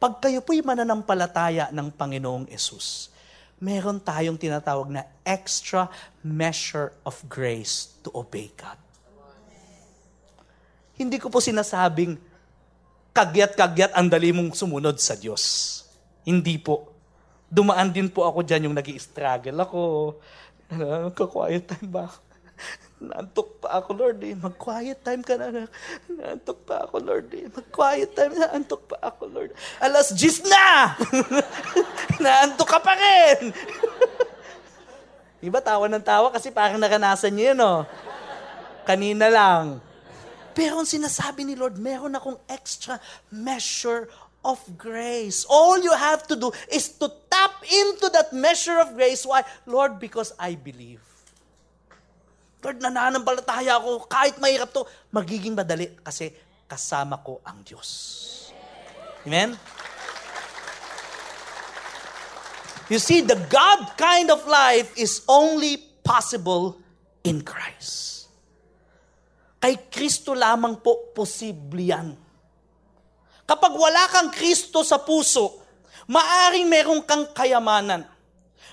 Pag 0.00 0.24
kayo 0.24 0.40
po'y 0.40 0.64
mananampalataya 0.64 1.68
ng 1.68 1.92
Panginoong 1.92 2.48
Yesus, 2.48 3.12
meron 3.60 4.00
tayong 4.00 4.40
tinatawag 4.40 4.88
na 4.88 5.04
extra 5.24 5.92
measure 6.24 6.92
of 7.04 7.20
grace 7.28 7.92
to 8.00 8.08
obey 8.16 8.48
God. 8.56 8.80
Hindi 10.94 11.18
ko 11.18 11.28
po 11.28 11.42
sinasabing 11.42 12.16
kagyat-kagyat 13.14 13.92
ang 13.94 14.06
dali 14.08 14.30
mong 14.30 14.54
sumunod 14.56 14.96
sa 14.98 15.18
Diyos. 15.18 15.42
Hindi 16.26 16.58
po. 16.58 16.90
Dumaan 17.50 17.94
din 17.94 18.10
po 18.10 18.26
ako 18.26 18.42
dyan 18.42 18.66
yung 18.70 18.76
nag 18.76 18.86
struggle 18.98 19.58
ako. 19.62 19.82
Ka-quiet 21.18 21.64
time 21.68 21.88
ba 21.90 22.08
ako? 22.08 22.18
Naantok 23.08 23.48
pa 23.60 23.68
ako, 23.82 23.90
Lord. 23.92 24.18
Eh. 24.24 24.34
Mag-quiet 24.38 25.00
time 25.02 25.22
ka 25.26 25.34
na. 25.36 25.68
Naantok 26.08 26.58
pa 26.64 26.86
ako, 26.86 26.96
Lord. 27.02 27.28
Eh. 27.34 27.46
Mag-quiet 27.50 28.10
time. 28.14 28.32
Naantok 28.38 28.82
pa 28.88 28.96
ako, 29.02 29.22
Lord. 29.28 29.50
Alas 29.82 30.14
10 30.14 30.46
na! 30.48 30.94
Naantok 32.24 32.68
ka 32.68 32.78
pa 32.80 32.94
rin! 32.96 33.52
Iba 35.46 35.60
tawa 35.60 35.84
ng 35.92 36.00
tawa 36.00 36.32
kasi 36.32 36.48
parang 36.48 36.80
naranasan 36.80 37.34
niyo 37.36 37.52
yun, 37.52 37.60
oh. 37.60 37.80
Kanina 38.88 39.28
lang. 39.28 39.80
Pero 40.54 40.80
ang 40.80 40.88
sinasabi 40.88 41.42
ni 41.42 41.58
Lord, 41.58 41.76
meron 41.76 42.14
akong 42.14 42.38
extra 42.46 43.02
measure 43.28 44.06
of 44.44 44.60
grace. 44.76 45.48
All 45.48 45.80
you 45.80 45.92
have 45.96 46.28
to 46.28 46.36
do 46.36 46.52
is 46.70 46.92
to 47.00 47.08
tap 47.32 47.64
into 47.64 48.12
that 48.12 48.30
measure 48.36 48.78
of 48.78 48.94
grace. 48.94 49.24
Why? 49.24 49.42
Lord, 49.64 49.98
because 49.98 50.36
I 50.38 50.54
believe. 50.54 51.00
Lord, 52.60 52.80
nananampalataya 52.80 53.80
ako. 53.80 54.08
Kahit 54.08 54.40
mahirap 54.40 54.72
to, 54.72 54.84
magiging 55.12 55.56
madali 55.56 55.92
kasi 56.00 56.32
kasama 56.64 57.20
ko 57.20 57.40
ang 57.44 57.60
Diyos. 57.60 57.90
Amen? 59.24 59.56
You 62.92 63.00
see, 63.00 63.24
the 63.24 63.40
God 63.48 63.96
kind 63.96 64.28
of 64.28 64.44
life 64.44 64.92
is 64.96 65.24
only 65.24 65.80
possible 66.04 66.76
in 67.24 67.40
Christ. 67.40 68.28
Kay 69.56 69.88
Kristo 69.88 70.36
lamang 70.36 70.84
po 70.84 71.08
posible 71.16 71.80
yan. 71.80 72.12
Kapag 73.44 73.72
wala 73.76 74.08
kang 74.08 74.32
Kristo 74.32 74.80
sa 74.80 74.96
puso, 75.00 75.60
maaring 76.08 76.64
meron 76.64 77.04
kang 77.04 77.28
kayamanan. 77.36 78.08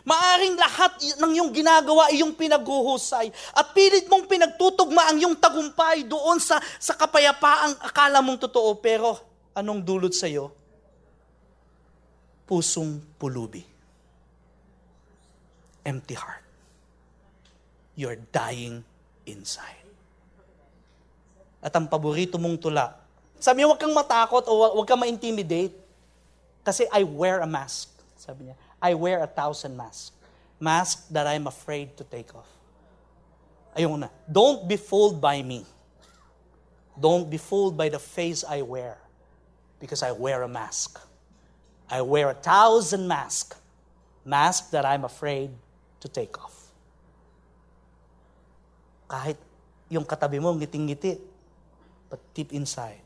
Maaring 0.02 0.58
lahat 0.58 0.98
ng 1.22 1.32
iyong 1.38 1.52
ginagawa 1.54 2.10
iyong 2.10 2.34
pinaghuhusay 2.34 3.30
at 3.54 3.68
pilit 3.70 4.10
mong 4.10 4.26
pinagtutugma 4.26 5.14
ang 5.14 5.22
iyong 5.22 5.38
tagumpay 5.38 6.10
doon 6.10 6.42
sa, 6.42 6.58
sa 6.82 6.98
kapayapaang 6.98 7.78
akala 7.86 8.18
mong 8.24 8.42
totoo. 8.42 8.82
Pero 8.82 9.22
anong 9.54 9.86
dulot 9.86 10.16
sa 10.16 10.26
iyo? 10.26 10.50
Pusong 12.50 12.98
pulubi. 13.22 13.62
Empty 15.86 16.16
heart. 16.18 16.46
You're 17.94 18.18
dying 18.34 18.82
inside. 19.30 19.86
At 21.62 21.78
ang 21.78 21.86
paborito 21.86 22.42
mong 22.42 22.58
tula, 22.58 23.01
sabi 23.42 23.66
niya, 23.66 23.74
huwag 23.74 23.82
kang 23.82 23.92
matakot 23.92 24.46
o 24.46 24.54
huwag 24.78 24.86
kang 24.86 25.02
ma-intimidate 25.02 25.74
kasi 26.62 26.86
I 26.94 27.02
wear 27.02 27.42
a 27.42 27.50
mask. 27.50 27.90
Sabi 28.16 28.54
niya, 28.54 28.56
I 28.78 28.94
wear 28.94 29.26
a 29.26 29.30
thousand 29.30 29.74
masks. 29.74 30.14
Masks 30.62 31.10
that 31.10 31.26
I'm 31.26 31.50
afraid 31.50 31.98
to 31.98 32.06
take 32.06 32.30
off. 32.38 32.46
Ayun 33.74 34.06
na. 34.06 34.14
Don't 34.30 34.70
be 34.70 34.78
fooled 34.78 35.18
by 35.18 35.42
me. 35.42 35.66
Don't 36.94 37.26
be 37.26 37.42
fooled 37.42 37.74
by 37.74 37.90
the 37.90 37.98
face 37.98 38.46
I 38.46 38.62
wear, 38.62 39.02
because 39.82 40.06
I 40.06 40.14
wear 40.14 40.44
a 40.44 40.48
mask. 40.48 41.02
I 41.90 42.06
wear 42.06 42.30
a 42.30 42.38
thousand 42.38 43.08
masks, 43.08 43.58
masks 44.24 44.70
that 44.70 44.86
I'm 44.86 45.04
afraid 45.04 45.50
to 46.00 46.08
take 46.08 46.38
off. 46.38 46.70
Kahit 49.10 49.36
yung 49.90 50.06
katabi 50.06 50.38
mo, 50.38 50.54
ngiting-ngiti, 50.54 51.18
but 52.12 52.20
deep 52.36 52.54
inside, 52.54 53.02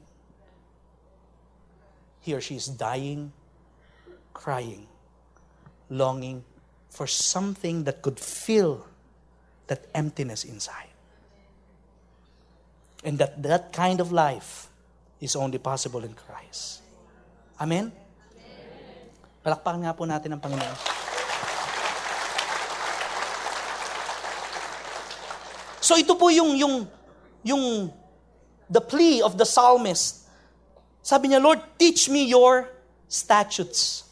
he 2.25 2.33
or 2.33 2.41
she 2.41 2.57
is 2.57 2.65
dying, 2.65 3.31
crying, 4.33 4.88
longing 5.89 6.43
for 6.89 7.05
something 7.05 7.85
that 7.85 8.01
could 8.01 8.19
fill 8.19 8.85
that 9.67 9.85
emptiness 9.93 10.43
inside. 10.43 10.89
And 13.05 13.21
that 13.21 13.38
that 13.45 13.69
kind 13.69 14.01
of 14.01 14.09
life 14.09 14.73
is 15.21 15.38
only 15.38 15.61
possible 15.61 16.01
in 16.01 16.17
Christ. 16.17 16.81
Amen? 17.61 17.93
Palakpakan 19.45 19.85
nga 19.85 19.93
po 19.93 20.09
natin 20.09 20.33
ang 20.33 20.41
Panginoon. 20.41 20.77
So 25.85 25.93
ito 25.93 26.17
po 26.17 26.33
yung, 26.33 26.57
yung, 26.57 26.89
yung, 27.45 27.93
the 28.65 28.81
plea 28.81 29.21
of 29.21 29.38
the 29.38 29.45
psalmist. 29.45 30.24
Sabi 31.05 31.29
niya, 31.29 31.37
Lord, 31.37 31.61
teach 31.77 32.09
me 32.09 32.25
your 32.25 32.65
statutes. 33.05 34.09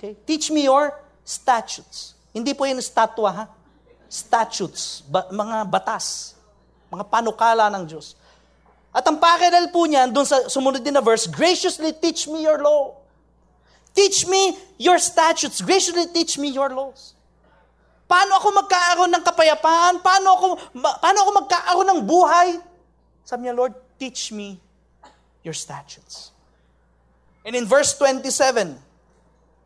Okay? 0.00 0.16
Teach 0.24 0.48
me 0.48 0.64
your 0.64 0.96
statutes. 1.20 2.16
Hindi 2.32 2.56
po 2.56 2.64
yan 2.64 2.80
statwa, 2.80 3.28
ha? 3.28 3.44
Statutes. 4.08 5.04
Ba- 5.04 5.28
mga 5.28 5.68
batas. 5.68 6.32
Mga 6.88 7.04
panukala 7.12 7.68
ng 7.68 7.84
Diyos. 7.84 8.16
At 8.96 9.04
ang 9.04 9.20
pakiral 9.20 9.68
po 9.68 9.84
niyan, 9.84 10.08
doon 10.08 10.24
sa 10.24 10.48
sumunod 10.48 10.80
din 10.80 10.96
na 10.96 11.04
verse, 11.04 11.28
graciously 11.28 11.92
teach 11.92 12.24
me 12.32 12.48
your 12.48 12.64
law. 12.64 12.96
Teach 13.92 14.24
me 14.24 14.56
your 14.80 14.96
statutes. 14.96 15.60
Graciously 15.60 16.08
teach 16.16 16.40
me 16.40 16.48
your 16.48 16.72
laws. 16.72 17.12
Paano 18.08 18.40
ako 18.40 18.64
magkaaroon 18.64 19.12
ng 19.12 19.20
kapayapaan? 19.20 20.00
Paano 20.00 20.28
ako, 20.32 20.46
paano 20.80 21.18
ako 21.28 21.30
magkaaroon 21.44 21.88
ng 21.92 22.00
buhay? 22.08 22.56
Sabi 23.20 23.44
niya, 23.44 23.52
Lord, 23.52 23.76
teach 24.00 24.32
me 24.32 24.64
your 25.46 25.54
statutes. 25.54 26.34
And 27.46 27.54
in 27.54 27.62
verse 27.62 27.94
27, 27.94 28.74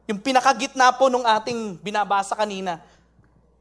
yung 0.05 0.21
pinakagitna 0.21 0.93
po 1.01 1.09
nung 1.09 1.25
ating 1.25 1.81
binabasa 1.81 2.37
kanina, 2.37 2.85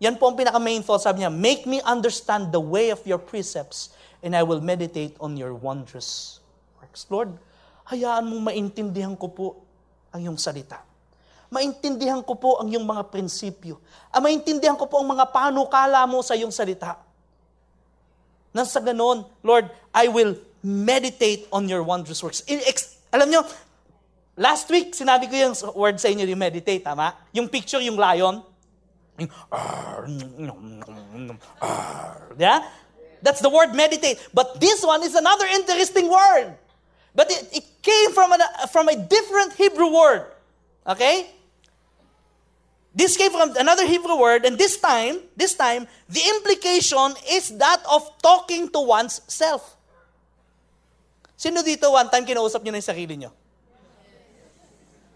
yan 0.04 0.20
po 0.20 0.28
ang 0.28 0.36
pinaka-main 0.36 0.84
thought. 0.84 1.08
Sabi 1.08 1.24
niya, 1.24 1.32
make 1.32 1.64
me 1.64 1.80
understand 1.88 2.52
the 2.52 2.60
way 2.60 2.92
of 2.92 3.00
your 3.08 3.20
precepts 3.20 3.96
and 4.20 4.36
I 4.36 4.44
will 4.44 4.60
meditate 4.60 5.16
on 5.24 5.40
your 5.40 5.56
wondrous 5.56 6.44
works. 6.84 7.08
Lord, 7.08 7.40
hayaan 7.88 8.28
mong 8.28 8.44
maintindihan 8.52 9.16
ko 9.16 9.32
po 9.32 9.48
ang 10.12 10.28
iyong 10.28 10.40
salita. 10.40 10.84
Maintindihan 11.48 12.20
ko 12.22 12.36
po 12.36 12.60
ang 12.60 12.68
iyong 12.68 12.84
mga 12.86 13.08
prinsipyo. 13.08 13.80
Ah, 14.12 14.20
maintindihan 14.20 14.76
ko 14.76 14.86
po 14.86 15.00
ang 15.00 15.08
mga 15.16 15.32
panukala 15.32 16.04
mo 16.06 16.20
sa 16.22 16.36
iyong 16.36 16.52
salita. 16.52 17.00
Nang 18.52 18.68
sa 18.68 18.82
ganon, 18.84 19.26
Lord, 19.46 19.70
I 19.94 20.10
will 20.10 20.38
meditate 20.63 21.48
on 21.52 21.67
your 21.69 21.84
wondrous 21.84 22.24
works. 22.24 22.41
In, 22.48 22.60
ex, 22.67 22.98
alam 23.13 23.30
nyo, 23.30 23.43
last 24.38 24.69
week, 24.69 24.95
sinabi 24.95 25.30
ko 25.30 25.36
yung 25.36 25.56
word 25.76 26.00
sa 26.00 26.08
inyo, 26.08 26.28
yung 26.28 26.39
meditate, 26.39 26.84
tama? 26.84 27.13
Yung 27.34 27.48
picture, 27.48 27.80
yung 27.82 27.95
lion. 27.98 28.43
Yeah? 32.38 32.63
That's 33.22 33.41
the 33.41 33.50
word 33.50 33.76
meditate. 33.76 34.19
But 34.34 34.60
this 34.60 34.84
one 34.84 35.04
is 35.04 35.15
another 35.15 35.45
interesting 35.48 36.10
word. 36.10 36.56
But 37.15 37.32
it, 37.32 37.50
it 37.52 37.65
came 37.82 38.13
from, 38.13 38.32
an, 38.32 38.41
from 38.72 38.88
a 38.88 38.95
different 38.95 39.54
Hebrew 39.54 39.91
word. 39.91 40.26
Okay? 40.88 41.28
This 42.95 43.17
came 43.17 43.32
from 43.32 43.56
another 43.56 43.86
Hebrew 43.86 44.17
word, 44.17 44.45
and 44.45 44.58
this 44.58 44.80
time, 44.80 45.19
this 45.38 45.54
time, 45.54 45.88
the 46.10 46.22
implication 46.36 47.13
is 47.30 47.56
that 47.58 47.84
of 47.89 48.10
talking 48.22 48.69
to 48.69 48.80
one's 48.82 49.22
self. 49.28 49.78
Sino 51.39 51.63
dito 51.63 51.88
one 51.88 52.12
time 52.12 52.28
kinausap 52.28 52.60
niyo 52.60 52.75
na 52.75 52.84
yung 52.84 52.91
sarili 52.91 53.15
niyo? 53.15 53.32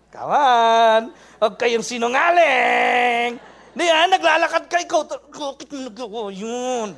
Come 0.07 0.31
on! 0.31 1.01
Huwag 1.43 1.59
kayong 1.59 1.83
sinungaling! 1.83 3.35
Hindi 3.75 3.83
yan, 3.83 4.07
naglalakad 4.07 4.71
ka, 4.71 4.79
ikaw, 4.79 5.03
bakit 5.03 5.67
mo 5.75 5.83
nagawa 5.83 6.31
yun? 6.31 6.95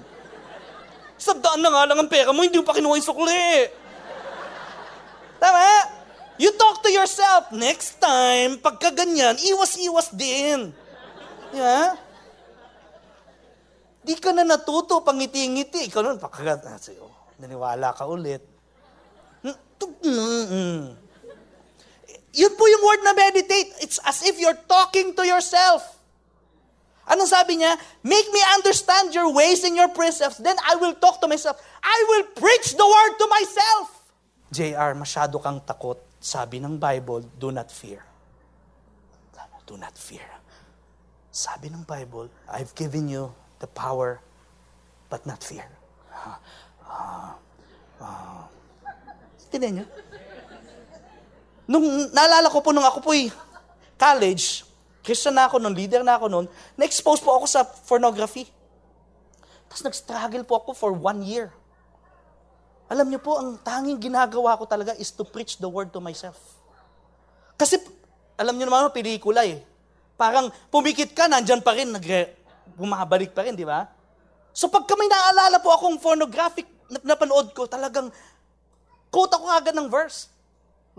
Sa 1.17 1.33
daan 1.33 1.63
na 1.63 1.73
nga 1.73 1.89
lang 1.89 2.05
ang 2.05 2.11
pera 2.11 2.29
mo, 2.29 2.45
hindi 2.45 2.61
mo 2.61 2.67
pa 2.67 2.77
kinuha 2.77 3.01
yung 3.01 3.09
sukli. 3.09 3.71
Tama? 5.41 5.63
You 6.37 6.53
talk 6.53 6.83
to 6.83 6.91
yourself. 6.91 7.49
Next 7.55 7.97
time, 7.97 8.61
pagka 8.61 8.93
ganyan, 8.93 9.39
iwas-iwas 9.41 10.13
din. 10.13 10.69
Yeah? 11.55 11.97
Di 14.05 14.13
ka 14.21 14.35
na 14.35 14.45
natuto, 14.45 15.01
pangiti-ngiti. 15.01 15.89
Ikaw 15.89 16.01
nun, 16.03 16.21
pagkagat 16.21 16.61
na 16.61 16.77
sa'yo. 16.77 17.09
Naniwala 17.39 17.95
ka 17.95 18.05
ulit. 18.05 18.54
Yun 22.35 22.53
po 22.59 22.63
yung 22.67 22.83
word 22.83 23.01
na 23.07 23.13
meditate. 23.15 23.71
It's 23.79 23.99
as 24.03 24.23
if 24.27 24.35
you're 24.39 24.59
talking 24.67 25.15
to 25.15 25.23
yourself. 25.23 25.95
Anong 27.05 27.29
sabi 27.29 27.61
niya? 27.61 27.77
Make 28.01 28.27
me 28.33 28.41
understand 28.57 29.13
your 29.13 29.29
ways 29.29 29.61
and 29.63 29.77
your 29.77 29.89
precepts. 29.93 30.41
Then 30.41 30.57
I 30.65 30.75
will 30.75 30.97
talk 30.97 31.21
to 31.21 31.29
myself. 31.29 31.61
I 31.79 31.97
will 32.09 32.25
preach 32.33 32.73
the 32.73 32.83
word 32.85 33.13
to 33.21 33.25
myself. 33.29 33.87
JR, 34.49 34.91
masyado 34.97 35.37
kang 35.37 35.61
takot. 35.61 36.01
Sabi 36.17 36.57
ng 36.57 36.81
Bible, 36.81 37.21
do 37.37 37.53
not 37.53 37.69
fear. 37.69 38.01
Do 39.65 39.77
not 39.77 39.97
fear. 39.97 40.25
Sabi 41.33 41.73
ng 41.73 41.85
Bible, 41.89 42.29
I've 42.49 42.73
given 42.77 43.09
you 43.09 43.33
the 43.57 43.67
power, 43.67 44.21
but 45.09 45.25
not 45.25 45.41
fear. 45.41 45.65
Uh, 46.85 47.33
uh. 48.01 48.45
Tinay 49.55 49.71
niyo? 49.71 49.87
Nung 51.63 52.11
naalala 52.11 52.51
ko 52.51 52.59
po 52.59 52.75
nung 52.75 52.83
ako 52.83 52.99
po'y 52.99 53.31
college, 53.95 54.67
Christian 54.99 55.39
na 55.39 55.47
ako 55.47 55.63
noon, 55.63 55.71
leader 55.71 56.03
na 56.03 56.19
ako 56.19 56.27
noon, 56.27 56.45
na-expose 56.75 57.23
po 57.23 57.31
ako 57.39 57.47
sa 57.47 57.63
pornography. 57.63 58.51
Tapos 59.71 59.79
nag-struggle 59.87 60.43
po 60.43 60.59
ako 60.59 60.75
for 60.75 60.91
one 60.91 61.23
year. 61.23 61.55
Alam 62.91 63.07
niyo 63.07 63.23
po, 63.23 63.39
ang 63.39 63.55
tanging 63.63 63.97
ginagawa 63.97 64.59
ko 64.59 64.67
talaga 64.67 64.91
is 64.99 65.09
to 65.15 65.23
preach 65.23 65.55
the 65.57 65.65
word 65.65 65.89
to 65.95 66.03
myself. 66.03 66.37
Kasi, 67.55 67.79
alam 68.35 68.59
niyo 68.59 68.67
naman, 68.67 68.91
pelikula 68.91 69.47
eh. 69.47 69.63
Parang 70.19 70.51
pumikit 70.67 71.15
ka, 71.15 71.31
nandyan 71.31 71.63
pa 71.63 71.73
rin, 71.73 71.89
nagre, 71.95 72.35
bumabalik 72.75 73.31
pa 73.31 73.47
rin, 73.47 73.55
di 73.55 73.65
ba? 73.65 73.87
So 74.55 74.67
pagka 74.67 74.95
may 74.99 75.07
naalala 75.07 75.59
po 75.59 75.71
akong 75.73 75.99
pornographic 75.99 76.67
na 76.91 77.15
napanood 77.15 77.51
ko, 77.57 77.65
talagang 77.65 78.13
quote 79.15 79.31
ako 79.31 79.47
agad 79.47 79.71
ng 79.79 79.87
verse. 79.87 80.27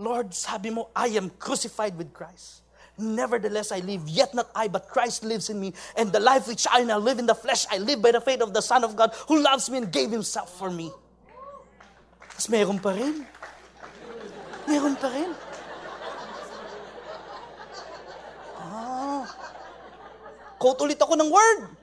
Lord, 0.01 0.33
sabi 0.33 0.73
mo, 0.73 0.89
I 0.97 1.13
am 1.13 1.29
crucified 1.37 1.93
with 1.93 2.17
Christ. 2.17 2.65
Nevertheless, 2.97 3.69
I 3.69 3.85
live, 3.85 4.09
yet 4.09 4.33
not 4.33 4.49
I, 4.57 4.65
but 4.65 4.89
Christ 4.89 5.21
lives 5.21 5.53
in 5.53 5.61
me. 5.61 5.77
And 5.93 6.09
the 6.09 6.17
life 6.17 6.49
which 6.49 6.65
I 6.65 6.81
now 6.81 6.97
live 6.97 7.21
in 7.21 7.29
the 7.29 7.37
flesh, 7.37 7.69
I 7.69 7.77
live 7.77 8.01
by 8.01 8.09
the 8.09 8.21
faith 8.21 8.41
of 8.41 8.57
the 8.57 8.61
Son 8.65 8.81
of 8.81 8.97
God 8.97 9.13
who 9.29 9.37
loves 9.37 9.69
me 9.69 9.77
and 9.77 9.93
gave 9.93 10.09
Himself 10.09 10.49
for 10.57 10.73
me. 10.73 10.89
Tapos 12.33 12.49
meron 12.49 12.81
pa 12.81 12.89
rin. 12.97 13.21
Meron 14.65 14.97
pa 14.97 15.13
rin. 15.13 15.29
Ah. 18.57 19.29
Quote 20.57 20.81
ulit 20.89 20.97
ako 20.97 21.13
ng 21.21 21.29
word. 21.29 21.76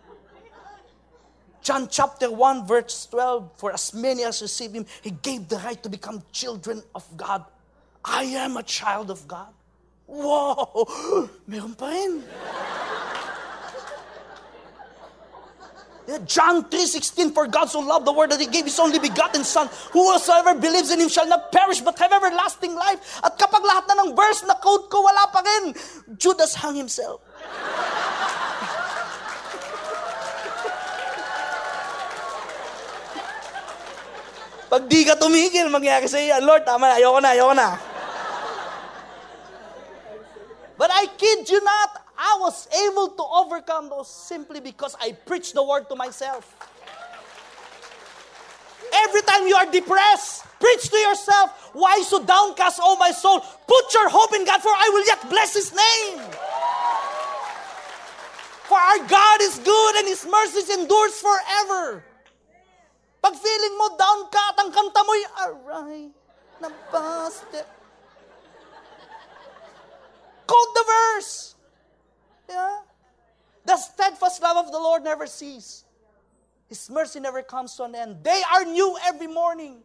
John 1.65 1.89
chapter 1.89 2.31
1 2.31 2.67
verse 2.67 3.07
12, 3.07 3.57
For 3.57 3.73
as 3.73 3.95
many 3.95 4.23
as 4.23 4.43
receive 4.43 4.73
Him, 4.73 4.85
He 5.01 5.11
gave 5.11 5.49
the 5.49 5.57
right 5.57 5.83
to 5.83 5.89
become 5.89 6.23
children 6.31 6.83
of 6.95 7.09
God. 7.17 7.43
I 8.05 8.25
am 8.37 8.59
a 8.59 8.63
child 8.63 9.11
of 9.11 9.27
God. 9.27 9.49
Wow! 10.07 10.85
Meron 11.49 11.73
pa 11.75 11.89
rin. 11.89 12.23
Yeah, 16.07 16.19
John 16.29 16.69
3.16, 16.69 17.33
For 17.33 17.49
God 17.49 17.73
so 17.73 17.81
loved 17.81 18.05
the 18.05 18.13
world 18.13 18.31
that 18.33 18.41
He 18.41 18.47
gave 18.47 18.69
His 18.69 18.79
only 18.79 18.99
begotten 18.99 19.43
Son, 19.43 19.73
whosoever 19.89 20.53
believes 20.53 20.93
in 20.93 21.01
Him 21.01 21.09
shall 21.09 21.27
not 21.27 21.51
perish 21.51 21.81
but 21.81 21.99
have 21.99 22.13
everlasting 22.13 22.75
life. 22.77 23.25
At 23.25 23.41
kapag 23.41 23.65
lahat 23.65 23.89
na 23.89 24.05
ng 24.05 24.13
verse 24.13 24.45
na 24.45 24.53
quote 24.61 24.93
ko, 24.93 25.01
wala 25.01 25.33
pa 25.33 25.41
rin, 25.41 25.73
Judas 26.21 26.61
hung 26.61 26.77
himself. 26.77 27.25
Pag 34.75 34.91
di 34.91 35.07
ka 35.07 35.15
tumigil, 35.15 35.71
mangyari 35.71 36.11
sa 36.11 36.19
iyo, 36.19 36.35
Lord, 36.43 36.67
tama 36.67 36.91
na, 36.91 36.99
ayoko 36.99 37.23
na, 37.23 37.31
ayoko 37.31 37.55
na. 37.55 37.79
But 40.75 40.91
I 40.91 41.07
kid 41.15 41.47
you 41.47 41.63
not, 41.63 42.03
I 42.19 42.43
was 42.43 42.67
able 42.91 43.15
to 43.15 43.23
overcome 43.23 43.87
those 43.87 44.11
simply 44.11 44.59
because 44.59 44.99
I 44.99 45.15
preached 45.15 45.55
the 45.55 45.63
word 45.63 45.87
to 45.91 45.95
myself. 45.95 46.59
Every 49.07 49.23
time 49.23 49.47
you 49.47 49.55
are 49.55 49.71
depressed, 49.71 50.43
preach 50.59 50.91
to 50.91 50.99
yourself, 50.99 51.71
Why 51.71 52.03
so 52.03 52.19
downcast, 52.27 52.83
O 52.83 52.99
my 52.99 53.15
soul? 53.15 53.47
Put 53.71 53.95
your 53.95 54.11
hope 54.11 54.35
in 54.35 54.43
God, 54.43 54.59
for 54.59 54.75
I 54.75 54.91
will 54.91 55.07
yet 55.07 55.23
bless 55.31 55.55
His 55.55 55.71
name. 55.71 56.19
For 58.67 58.75
our 58.75 59.07
God 59.07 59.39
is 59.39 59.55
good 59.63 59.93
and 60.03 60.11
His 60.11 60.27
mercies 60.27 60.67
endures 60.67 61.15
forever. 61.23 62.03
Pag 63.25 63.41
feeling 63.41 63.75
mo 63.81 63.89
down 63.97 64.29
ka 64.29 64.53
at 64.53 64.57
ang 64.61 64.69
kanta 64.69 65.01
mo'y 65.01 65.25
aray 65.49 66.13
na 66.61 66.69
baste. 66.93 67.65
Quote 70.45 70.73
the 70.77 70.85
verse. 70.85 71.57
Yeah? 72.45 72.85
The 73.65 73.81
steadfast 73.81 74.45
love 74.45 74.69
of 74.69 74.69
the 74.69 74.77
Lord 74.77 75.01
never 75.01 75.25
ceases. 75.25 75.89
His 76.69 76.85
mercy 76.93 77.17
never 77.17 77.41
comes 77.41 77.73
to 77.81 77.89
an 77.89 77.97
end. 77.97 78.21
They 78.21 78.45
are 78.53 78.69
new 78.69 78.93
every 79.09 79.33
morning. 79.33 79.81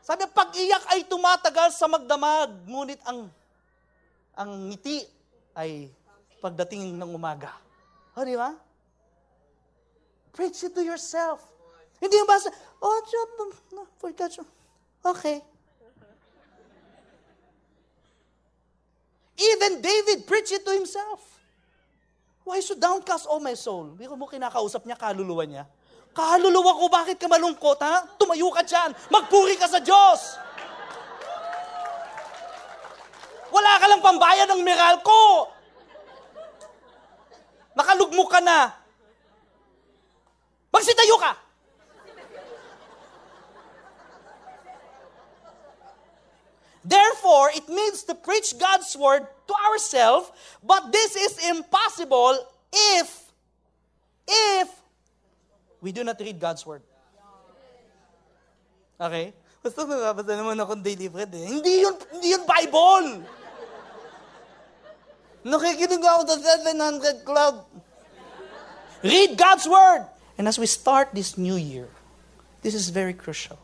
Sabi, 0.00 0.24
pag-iyak 0.24 0.88
ay 0.88 1.04
tumatagal 1.04 1.76
sa 1.76 1.84
magdamag, 1.84 2.64
ngunit 2.64 3.00
ang 3.04 3.28
ang 4.40 4.72
ngiti 4.72 5.04
ay 5.52 5.92
pagdating 6.40 6.96
ng 6.96 7.12
umaga. 7.12 7.52
O, 8.16 8.24
di 8.24 8.40
ba? 8.40 8.69
Preach 10.32 10.62
it 10.64 10.74
to 10.74 10.82
yourself. 10.82 11.42
Hindi 12.00 12.16
yung 12.16 12.28
basta, 12.28 12.48
oh, 12.80 12.98
job, 13.04 13.28
forgot 14.00 14.32
you. 14.38 14.46
Okay. 15.04 15.44
Even 19.40 19.80
David 19.80 20.28
preached 20.28 20.52
it 20.52 20.64
to 20.64 20.72
himself. 20.72 21.20
Why 22.44 22.60
so 22.60 22.76
downcast, 22.76 23.28
oh 23.28 23.40
my 23.40 23.52
soul? 23.56 23.92
Biko 23.96 24.16
mo 24.16 24.28
kinakausap 24.28 24.84
niya, 24.88 24.96
kaluluwa 24.96 25.44
niya. 25.44 25.64
Kaluluwa 26.16 26.72
ko, 26.76 26.88
bakit 26.88 27.16
ka 27.20 27.28
malungkot, 27.28 27.78
ha? 27.84 28.04
Tumayo 28.16 28.48
ka 28.50 28.64
dyan. 28.64 28.90
Magpuri 29.12 29.54
ka 29.60 29.68
sa 29.68 29.78
Diyos. 29.78 30.40
Wala 33.50 33.72
ka 33.78 33.86
lang 33.86 34.02
pambayad 34.02 34.48
ng 34.50 34.62
Meralco. 34.62 35.52
Nakalugmo 37.76 38.24
ka 38.26 38.40
na. 38.42 38.79
Magsitayo 40.70 41.16
ka. 41.18 41.32
Therefore, 46.80 47.52
it 47.52 47.68
means 47.68 48.02
to 48.08 48.14
preach 48.16 48.56
God's 48.56 48.96
word 48.96 49.28
to 49.28 49.54
ourselves, 49.68 50.32
but 50.64 50.90
this 50.90 51.14
is 51.14 51.36
impossible 51.50 52.40
if, 52.72 53.30
if 54.26 54.80
we 55.80 55.92
do 55.92 56.04
not 56.04 56.20
read 56.20 56.38
God's 56.38 56.64
Word. 56.68 56.82
Okay? 59.00 59.32
Basta 59.64 59.84
nababasa 59.84 60.36
naman 60.36 60.56
akong 60.60 60.84
daily 60.84 61.08
bread 61.08 61.32
eh. 61.32 61.44
Hindi 61.48 61.84
yun, 61.84 61.96
hindi 62.12 62.36
yun 62.36 62.44
Bible! 62.44 63.24
Nakikinig 65.40 66.04
ako 66.04 66.20
sa 66.28 66.36
700 66.68 67.24
Club. 67.24 67.64
Read 69.00 69.40
God's 69.40 69.64
Word! 69.64 70.04
And 70.40 70.48
as 70.48 70.58
we 70.58 70.64
start 70.64 71.10
this 71.12 71.36
new 71.36 71.56
year, 71.56 71.86
this 72.62 72.72
is 72.72 72.88
very 72.88 73.12
crucial. 73.12 73.58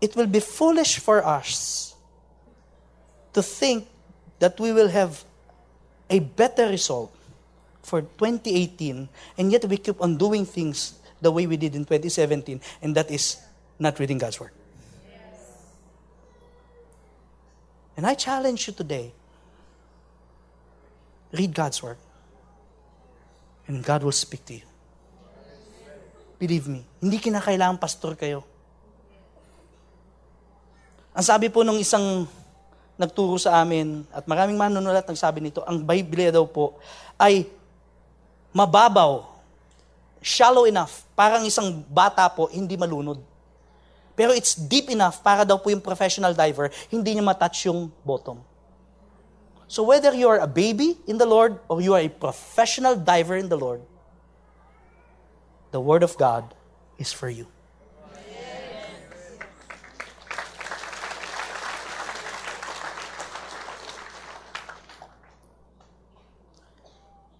It 0.00 0.16
will 0.16 0.26
be 0.26 0.40
foolish 0.40 0.98
for 0.98 1.24
us 1.24 1.94
to 3.32 3.44
think 3.44 3.86
that 4.40 4.58
we 4.58 4.72
will 4.72 4.88
have 4.88 5.22
a 6.10 6.18
better 6.18 6.66
result 6.66 7.14
for 7.84 8.00
2018, 8.02 9.08
and 9.38 9.52
yet 9.52 9.64
we 9.66 9.76
keep 9.76 10.02
on 10.02 10.16
doing 10.16 10.44
things 10.44 10.98
the 11.20 11.30
way 11.30 11.46
we 11.46 11.56
did 11.56 11.76
in 11.76 11.84
2017, 11.84 12.60
and 12.82 12.96
that 12.96 13.08
is 13.08 13.36
not 13.78 14.00
reading 14.00 14.18
God's 14.18 14.40
Word. 14.40 14.50
And 17.96 18.04
I 18.04 18.14
challenge 18.14 18.66
you 18.66 18.72
today 18.72 19.12
read 21.30 21.54
God's 21.54 21.80
Word, 21.80 21.98
and 23.68 23.84
God 23.84 24.02
will 24.02 24.10
speak 24.10 24.44
to 24.46 24.54
you. 24.54 24.62
Believe 26.42 26.66
me, 26.66 26.82
hindi 26.98 27.22
kinakailangan 27.22 27.78
pastor 27.78 28.18
kayo. 28.18 28.42
Ang 31.14 31.22
sabi 31.22 31.46
po 31.46 31.62
nung 31.62 31.78
isang 31.78 32.26
nagturo 32.98 33.38
sa 33.38 33.62
amin, 33.62 34.02
at 34.10 34.26
maraming 34.26 34.58
manunulat 34.58 35.06
nagsabi 35.06 35.38
nito, 35.38 35.62
ang 35.62 35.78
Biblia 35.86 36.34
daw 36.34 36.42
po 36.42 36.82
ay 37.14 37.46
mababaw, 38.50 39.22
shallow 40.18 40.66
enough, 40.66 41.06
parang 41.14 41.46
isang 41.46 41.78
bata 41.86 42.26
po, 42.26 42.50
hindi 42.50 42.74
malunod. 42.74 43.22
Pero 44.18 44.34
it's 44.34 44.58
deep 44.58 44.90
enough 44.90 45.22
para 45.22 45.46
daw 45.46 45.62
po 45.62 45.70
yung 45.70 45.78
professional 45.78 46.34
diver, 46.34 46.74
hindi 46.90 47.14
niya 47.14 47.22
matouch 47.22 47.70
yung 47.70 47.86
bottom. 48.02 48.42
So 49.70 49.86
whether 49.86 50.10
you 50.10 50.26
are 50.26 50.42
a 50.42 50.50
baby 50.50 50.98
in 51.06 51.22
the 51.22 51.28
Lord 51.28 51.62
or 51.70 51.78
you 51.78 51.94
are 51.94 52.02
a 52.02 52.10
professional 52.10 52.98
diver 52.98 53.38
in 53.38 53.46
the 53.46 53.54
Lord, 53.54 53.91
the 55.72 55.80
Word 55.80 56.02
of 56.04 56.16
God 56.16 56.54
is 56.98 57.12
for 57.12 57.28
you. 57.28 57.48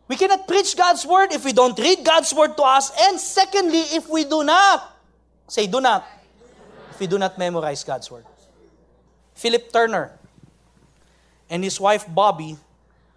We 0.08 0.16
cannot 0.16 0.46
preach 0.46 0.76
God's 0.76 1.06
word 1.06 1.32
if 1.32 1.42
we 1.42 1.54
don't 1.54 1.78
read 1.78 2.04
God's 2.04 2.34
word 2.34 2.54
to 2.58 2.62
us. 2.64 2.92
And 3.00 3.18
secondly, 3.18 3.80
if 3.96 4.10
we 4.10 4.24
do 4.24 4.44
not, 4.44 4.92
say 5.48 5.66
do 5.66 5.80
not, 5.80 6.04
if 6.90 7.00
we 7.00 7.06
do 7.06 7.16
not 7.16 7.38
memorize 7.38 7.82
God's 7.82 8.10
word. 8.10 8.26
Philip 9.32 9.72
Turner 9.72 10.12
and 11.48 11.64
his 11.64 11.80
wife 11.80 12.04
Bobby 12.06 12.58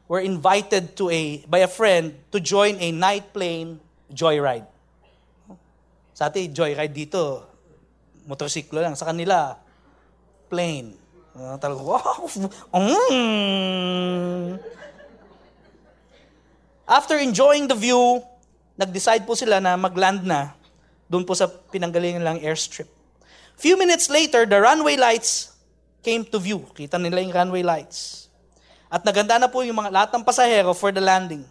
were 0.08 0.22
invited 0.22 0.96
to 0.96 1.10
a 1.10 1.44
by 1.50 1.60
a 1.60 1.68
friend 1.68 2.16
to 2.32 2.40
join 2.40 2.80
a 2.80 2.94
night 2.94 3.34
plane 3.34 3.82
joyride. 4.14 4.66
Sa 6.16 6.32
atin, 6.32 6.56
joyride 6.56 6.96
dito, 6.96 7.44
motorsiklo 8.24 8.80
lang. 8.80 8.96
Sa 8.96 9.04
kanila, 9.04 9.60
plane. 10.48 10.96
Uh, 11.36 11.60
talaga, 11.60 11.84
wow! 11.84 12.24
Mm. 12.72 14.56
After 16.88 17.20
enjoying 17.20 17.68
the 17.68 17.76
view, 17.76 18.24
nag-decide 18.80 19.28
po 19.28 19.36
sila 19.36 19.60
na 19.60 19.76
mag-land 19.76 20.24
na 20.24 20.56
doon 21.12 21.28
po 21.28 21.36
sa 21.36 21.52
pinanggalingan 21.52 22.24
lang 22.24 22.40
airstrip. 22.40 22.88
Few 23.60 23.76
minutes 23.76 24.08
later, 24.08 24.48
the 24.48 24.56
runway 24.56 24.96
lights 24.96 25.52
came 26.00 26.24
to 26.24 26.40
view. 26.40 26.64
Kita 26.72 26.96
nila 26.96 27.20
yung 27.20 27.36
runway 27.36 27.64
lights. 27.68 28.32
At 28.88 29.04
naganda 29.04 29.36
na 29.36 29.52
po 29.52 29.68
yung 29.68 29.76
mga 29.76 29.92
lahat 29.92 30.10
ng 30.16 30.24
pasahero 30.24 30.72
for 30.72 30.96
the 30.96 31.04
landing. 31.04 31.44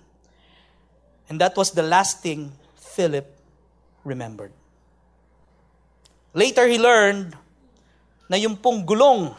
And 1.29 1.37
that 1.37 1.53
was 1.53 1.69
the 1.77 1.85
last 1.85 2.25
thing 2.25 2.49
Philip 2.97 3.34
remembered. 4.05 4.53
Later, 6.37 6.69
he 6.69 6.79
learned 6.79 7.33
na 8.29 8.37
yung 8.37 8.55
pong 8.57 8.85
gulong 8.85 9.33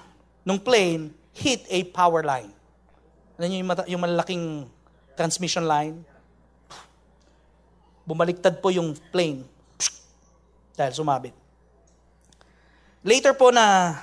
ng 0.46 0.58
plane 0.62 1.14
hit 1.36 1.68
a 1.68 1.84
power 1.92 2.24
line. 2.24 2.50
Alam 3.36 3.48
niyo 3.52 3.58
yung, 3.62 3.70
yung 3.92 4.02
malaking 4.02 4.46
transmission 5.20 5.68
line. 5.68 6.00
Bumaliktad 8.08 8.64
po 8.64 8.72
yung 8.72 8.96
plane. 9.12 9.44
Dahil 10.76 10.94
sumabit. 10.96 11.36
Later 13.04 13.36
po 13.36 13.52
na 13.52 13.96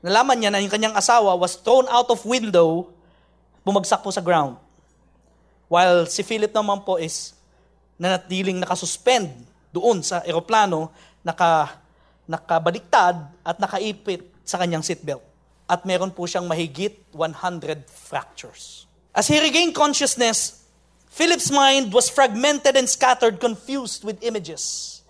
nalaman 0.00 0.40
niya 0.40 0.50
na 0.50 0.58
yung 0.64 0.72
kanyang 0.72 0.96
asawa 0.96 1.36
was 1.36 1.60
thrown 1.60 1.84
out 1.92 2.08
of 2.08 2.24
window, 2.24 2.88
bumagsak 3.62 4.00
po 4.00 4.08
sa 4.08 4.24
ground. 4.24 4.56
While 5.68 6.08
si 6.08 6.24
Philip 6.24 6.52
naman 6.52 6.80
po 6.82 6.96
is 6.96 7.36
nanatiling 8.00 8.60
nakasuspend 8.60 9.51
doon 9.72 10.04
sa 10.04 10.20
eroplano, 10.28 10.92
naka, 11.24 11.80
nakabaliktad 12.28 13.16
at 13.42 13.56
nakaipit 13.58 14.28
sa 14.44 14.60
kanyang 14.60 14.84
seatbelt. 14.84 15.24
At 15.66 15.88
meron 15.88 16.12
po 16.12 16.28
siyang 16.28 16.44
mahigit 16.44 17.00
100 17.16 17.88
fractures. 17.88 18.84
As 19.16 19.28
he 19.28 19.40
regained 19.40 19.72
consciousness, 19.72 20.62
Philip's 21.12 21.52
mind 21.52 21.92
was 21.92 22.08
fragmented 22.08 22.76
and 22.76 22.88
scattered, 22.88 23.40
confused 23.40 24.04
with 24.04 24.20
images. 24.24 25.00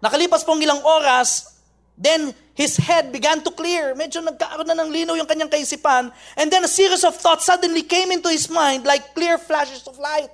Nakalipas 0.00 0.44
pong 0.44 0.60
ilang 0.64 0.80
oras, 0.80 1.60
then 1.96 2.32
his 2.56 2.76
head 2.80 3.12
began 3.12 3.44
to 3.44 3.52
clear. 3.52 3.92
Medyo 3.92 4.24
nagkaroon 4.24 4.68
na 4.68 4.76
ng 4.76 4.88
linaw 4.92 5.16
yung 5.16 5.28
kanyang 5.28 5.52
kaisipan. 5.52 6.08
And 6.36 6.48
then 6.48 6.64
a 6.64 6.72
series 6.72 7.04
of 7.04 7.16
thoughts 7.16 7.44
suddenly 7.44 7.84
came 7.84 8.12
into 8.12 8.32
his 8.32 8.48
mind 8.48 8.88
like 8.88 9.12
clear 9.12 9.36
flashes 9.36 9.84
of 9.84 10.00
light. 10.00 10.32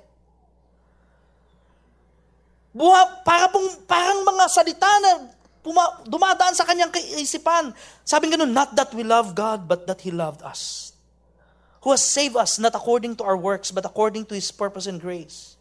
Buha, 2.77 3.25
para 3.25 3.49
pong, 3.49 3.65
parang 3.89 4.21
mga 4.21 4.45
salita 4.53 4.85
na 5.01 5.33
puma, 5.65 6.05
dumadaan 6.05 6.53
sa 6.53 6.61
kanyang 6.61 6.93
kaisipan. 6.93 7.73
Sabi 8.05 8.29
ganun, 8.29 8.53
not 8.53 8.77
that 8.77 8.93
we 8.93 9.01
love 9.01 9.33
God, 9.33 9.65
but 9.65 9.89
that 9.89 10.05
He 10.05 10.13
loved 10.13 10.45
us 10.45 10.93
who 11.81 11.91
has 11.91 12.03
saved 12.03 12.35
us 12.35 12.59
not 12.59 12.75
according 12.75 13.15
to 13.15 13.23
our 13.23 13.37
works, 13.37 13.71
but 13.71 13.85
according 13.85 14.25
to 14.25 14.35
his 14.35 14.51
purpose 14.51 14.87
and 14.87 14.99
grace. 14.99 15.55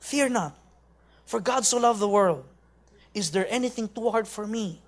Fear 0.00 0.30
not, 0.30 0.56
For 1.24 1.40
God 1.40 1.64
so 1.64 1.78
loved 1.78 2.00
the 2.00 2.08
world. 2.08 2.44
Is 3.14 3.30
there 3.30 3.46
anything 3.48 3.88
too 3.88 4.10
hard 4.10 4.28
for 4.28 4.46
me? 4.46 4.80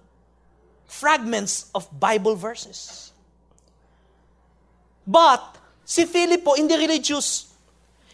Fragments 0.86 1.70
of 1.74 1.88
Bible 1.98 2.36
verses. 2.36 3.12
But, 5.07 5.57
si 5.84 6.04
Philip 6.04 6.44
po, 6.44 6.54
hindi 6.54 6.74
religious. 6.76 7.46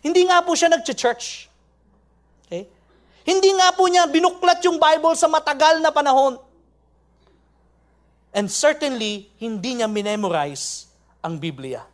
Hindi 0.04 0.28
nga 0.28 0.44
po 0.44 0.52
siya 0.52 0.70
nag-church. 0.70 1.48
Hindi 3.22 3.54
nga 3.54 3.70
po 3.70 3.86
niya 3.86 4.06
binuklat 4.10 4.58
yung 4.66 4.82
Bible 4.82 5.14
sa 5.14 5.30
matagal 5.30 5.78
na 5.78 5.94
panahon. 5.94 6.38
And 8.32 8.50
certainly, 8.50 9.30
hindi 9.38 9.78
niya 9.78 9.86
minemorize 9.86 10.88
ang 11.22 11.38
Biblia. 11.38 11.84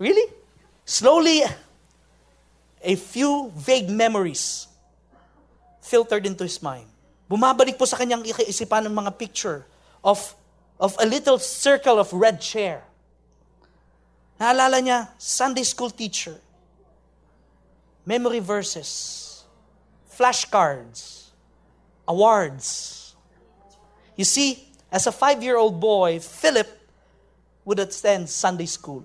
Really? 0.00 0.24
Slowly, 0.86 1.44
a 2.80 2.94
few 2.96 3.52
vague 3.52 3.90
memories 3.92 4.70
filtered 5.82 6.24
into 6.24 6.44
his 6.44 6.62
mind. 6.62 6.88
Bumabalik 7.28 7.76
po 7.76 7.84
sa 7.84 8.00
kanyang 8.00 8.24
isipan 8.48 8.88
ng 8.88 8.94
mga 8.94 9.12
picture 9.18 9.66
of, 10.02 10.34
of 10.80 10.96
a 10.98 11.06
little 11.06 11.38
circle 11.38 12.00
of 12.00 12.08
red 12.16 12.40
chair. 12.40 12.82
Naalala 14.40 14.80
niya, 14.80 15.12
Sunday 15.20 15.62
school 15.62 15.92
teacher, 15.92 16.40
memory 18.08 18.40
verses, 18.40 19.29
flashcards, 20.20 21.32
awards. 22.04 23.16
You 24.20 24.28
see, 24.28 24.68
as 24.92 25.08
a 25.08 25.12
five-year-old 25.12 25.80
boy, 25.80 26.20
Philip 26.20 26.68
would 27.64 27.80
attend 27.80 28.28
Sunday 28.28 28.68
school. 28.68 29.00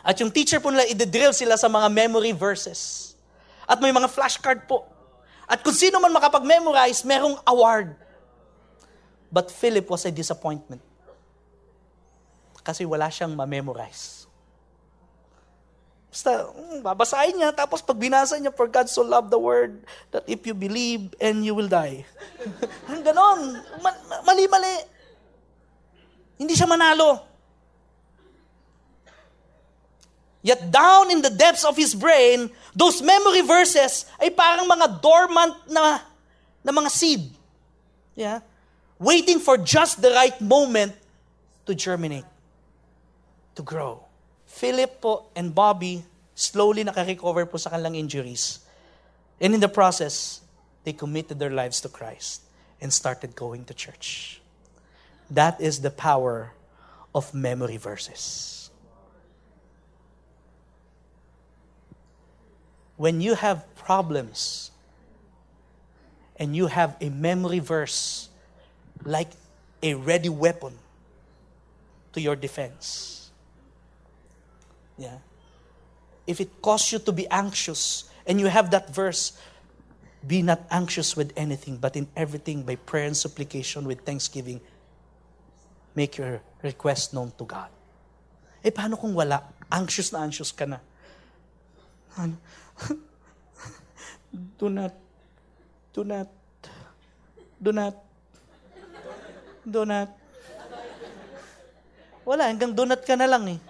At 0.00 0.16
yung 0.16 0.32
teacher 0.32 0.56
po 0.56 0.72
nila, 0.72 0.88
i-drill 0.88 1.36
sila 1.36 1.60
sa 1.60 1.68
mga 1.68 1.92
memory 1.92 2.32
verses. 2.32 3.12
At 3.68 3.76
may 3.84 3.92
mga 3.92 4.08
flashcard 4.08 4.64
po. 4.64 4.88
At 5.44 5.60
kung 5.60 5.76
sino 5.76 6.00
man 6.00 6.16
makapag-memorize, 6.16 7.04
merong 7.04 7.36
award. 7.44 7.92
But 9.28 9.52
Philip 9.52 9.84
was 9.84 10.08
a 10.08 10.10
disappointment. 10.10 10.80
Kasi 12.64 12.88
wala 12.88 13.12
siyang 13.12 13.36
ma-memorize. 13.36 14.19
Basta, 16.10 16.50
um, 16.50 16.82
babasahin 16.82 17.38
niya, 17.38 17.54
tapos 17.54 17.78
pag 17.78 17.94
binasa 17.94 18.34
niya, 18.34 18.50
for 18.50 18.66
God 18.66 18.90
so 18.90 19.06
loved 19.06 19.30
the 19.30 19.38
word, 19.38 19.86
that 20.10 20.26
if 20.26 20.42
you 20.42 20.58
believe, 20.58 21.14
and 21.22 21.46
you 21.46 21.54
will 21.54 21.70
die. 21.70 22.02
Ganon. 23.06 23.62
Mali-mali. 24.26 24.74
Hindi 26.34 26.58
siya 26.58 26.66
manalo. 26.66 27.30
Yet 30.42 30.72
down 30.72 31.12
in 31.12 31.22
the 31.22 31.30
depths 31.30 31.62
of 31.62 31.76
his 31.76 31.94
brain, 31.94 32.50
those 32.74 33.04
memory 33.04 33.44
verses 33.44 34.08
ay 34.18 34.32
parang 34.32 34.66
mga 34.66 34.98
dormant 34.98 35.54
na, 35.68 36.00
na 36.64 36.72
mga 36.72 36.90
seed. 36.90 37.22
Yeah? 38.16 38.40
Waiting 38.98 39.38
for 39.38 39.60
just 39.60 40.02
the 40.02 40.10
right 40.10 40.34
moment 40.40 40.96
to 41.68 41.74
germinate, 41.76 42.24
to 43.54 43.62
grow. 43.62 44.09
Philip 44.50 44.98
po 44.98 45.30
and 45.38 45.54
Bobby 45.54 46.02
slowly 46.34 46.82
nakarecover 46.82 47.46
po 47.46 47.56
sa 47.56 47.70
kanilang 47.70 47.94
injuries. 47.94 48.60
And 49.38 49.54
in 49.54 49.60
the 49.62 49.70
process, 49.70 50.42
they 50.82 50.92
committed 50.92 51.38
their 51.38 51.54
lives 51.54 51.80
to 51.86 51.88
Christ 51.88 52.42
and 52.82 52.92
started 52.92 53.38
going 53.38 53.64
to 53.70 53.74
church. 53.74 54.42
That 55.30 55.60
is 55.62 55.80
the 55.80 55.94
power 55.94 56.52
of 57.14 57.32
memory 57.32 57.78
verses. 57.78 58.60
when 63.00 63.22
you 63.22 63.34
have 63.34 63.64
problems 63.76 64.70
and 66.36 66.54
you 66.54 66.66
have 66.66 66.94
a 67.00 67.08
memory 67.08 67.58
verse 67.58 68.28
like 69.06 69.30
a 69.82 69.94
ready 69.94 70.28
weapon 70.28 70.74
to 72.12 72.20
your 72.20 72.36
defense. 72.36 73.19
Yeah. 75.00 75.16
If 76.28 76.44
it 76.44 76.60
causes 76.60 76.92
you 76.92 76.98
to 77.08 77.12
be 77.12 77.24
anxious 77.32 78.04
and 78.28 78.38
you 78.38 78.52
have 78.52 78.70
that 78.76 78.92
verse, 78.92 79.32
be 80.20 80.44
not 80.44 80.60
anxious 80.70 81.16
with 81.16 81.32
anything, 81.40 81.80
but 81.80 81.96
in 81.96 82.06
everything 82.14 82.62
by 82.62 82.76
prayer 82.76 83.08
and 83.08 83.16
supplication 83.16 83.88
with 83.88 84.04
thanksgiving, 84.04 84.60
make 85.96 86.20
your 86.20 86.44
request 86.60 87.14
known 87.16 87.32
to 87.40 87.48
God. 87.48 87.72
Eh, 88.60 88.68
paano 88.68 89.00
kung 89.00 89.16
wala? 89.16 89.40
Anxious 89.72 90.12
na 90.12 90.20
anxious 90.20 90.52
ka 90.52 90.68
na. 90.68 90.76
Ano? 92.20 92.36
do 94.60 94.68
not, 94.68 94.92
do 95.96 96.04
not, 96.04 96.28
do 97.56 97.72
not, 97.72 97.96
do 99.64 99.82
not. 99.88 100.08
Wala, 102.28 102.52
hanggang 102.52 102.76
donut 102.76 103.00
ka 103.00 103.16
na 103.16 103.24
lang 103.24 103.48
eh. 103.48 103.69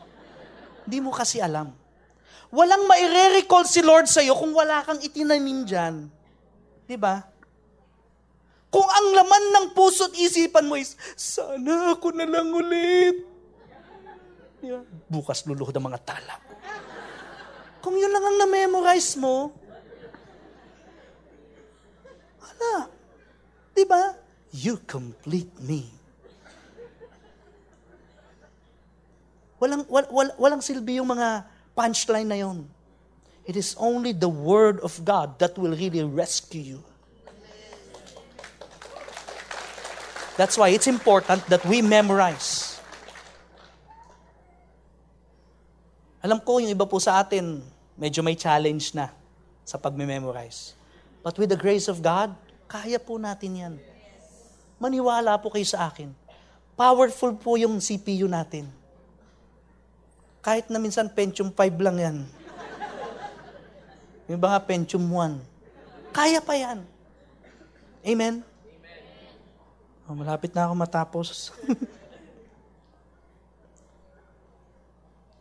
Hindi 0.87 0.99
mo 1.03 1.11
kasi 1.13 1.43
alam. 1.43 1.73
Walang 2.51 2.91
maire-recall 2.91 3.65
si 3.67 3.79
Lord 3.79 4.11
sa'yo 4.11 4.35
kung 4.35 4.51
wala 4.51 4.83
kang 4.83 4.99
itinanim 4.99 5.63
dyan. 5.63 6.11
Di 6.87 6.99
ba? 6.99 7.23
Kung 8.71 8.87
ang 8.87 9.09
laman 9.15 9.45
ng 9.51 9.67
puso't 9.75 10.15
isipan 10.15 10.67
mo 10.67 10.79
is, 10.79 10.95
sana 11.19 11.95
ako 11.95 12.15
na 12.15 12.27
lang 12.27 12.51
ulit. 12.55 13.27
Yeah. 14.63 14.87
Bukas 15.11 15.43
luluhod 15.47 15.75
ang 15.75 15.91
mga 15.91 16.01
tala. 16.07 16.37
Kung 17.81 17.97
yun 17.97 18.13
lang 18.13 18.23
ang 18.23 18.37
na-memorize 18.45 19.17
mo, 19.17 19.51
wala. 22.39 22.91
Di 23.75 23.85
ba? 23.87 24.15
You 24.53 24.83
complete 24.85 25.55
me. 25.63 26.00
Walang, 29.61 29.85
wal, 29.93 30.09
wal, 30.09 30.29
walang 30.41 30.63
silbi 30.65 30.97
yung 30.97 31.13
mga 31.13 31.45
punchline 31.77 32.25
na 32.25 32.41
yon. 32.41 32.65
It 33.45 33.61
is 33.61 33.77
only 33.77 34.17
the 34.17 34.29
Word 34.29 34.81
of 34.81 34.97
God 35.05 35.37
that 35.37 35.61
will 35.61 35.77
really 35.77 36.01
rescue 36.01 36.77
you. 36.77 36.81
That's 40.41 40.57
why 40.57 40.73
it's 40.73 40.89
important 40.89 41.45
that 41.53 41.61
we 41.69 41.85
memorize. 41.85 42.81
Alam 46.25 46.41
ko, 46.41 46.61
yung 46.65 46.73
iba 46.73 46.89
po 46.89 46.97
sa 46.97 47.21
atin, 47.21 47.61
medyo 48.01 48.25
may 48.25 48.37
challenge 48.37 48.97
na 48.97 49.13
sa 49.65 49.77
pagme-memorize. 49.77 50.73
But 51.21 51.37
with 51.37 51.53
the 51.53 51.61
grace 51.61 51.85
of 51.93 52.01
God, 52.01 52.33
kaya 52.65 52.97
po 52.97 53.21
natin 53.21 53.53
yan. 53.53 53.75
Maniwala 54.81 55.37
po 55.37 55.53
kayo 55.53 55.69
sa 55.69 55.93
akin. 55.93 56.09
Powerful 56.73 57.37
po 57.37 57.61
yung 57.61 57.77
CPU 57.77 58.25
natin. 58.25 58.80
Kahit 60.41 60.73
na 60.73 60.81
minsan 60.81 61.09
Pentium 61.13 61.53
5 61.53 61.85
lang 61.85 61.97
yan. 62.01 62.17
Yung 64.31 64.41
nga 64.41 64.61
Pentium 64.63 65.05
1. 65.05 65.37
Kaya 66.17 66.41
pa 66.41 66.57
yan. 66.57 66.87
Amen? 68.01 68.41
Oh, 70.09 70.17
malapit 70.17 70.55
na 70.57 70.67
ako 70.67 70.75
matapos. 70.75 71.53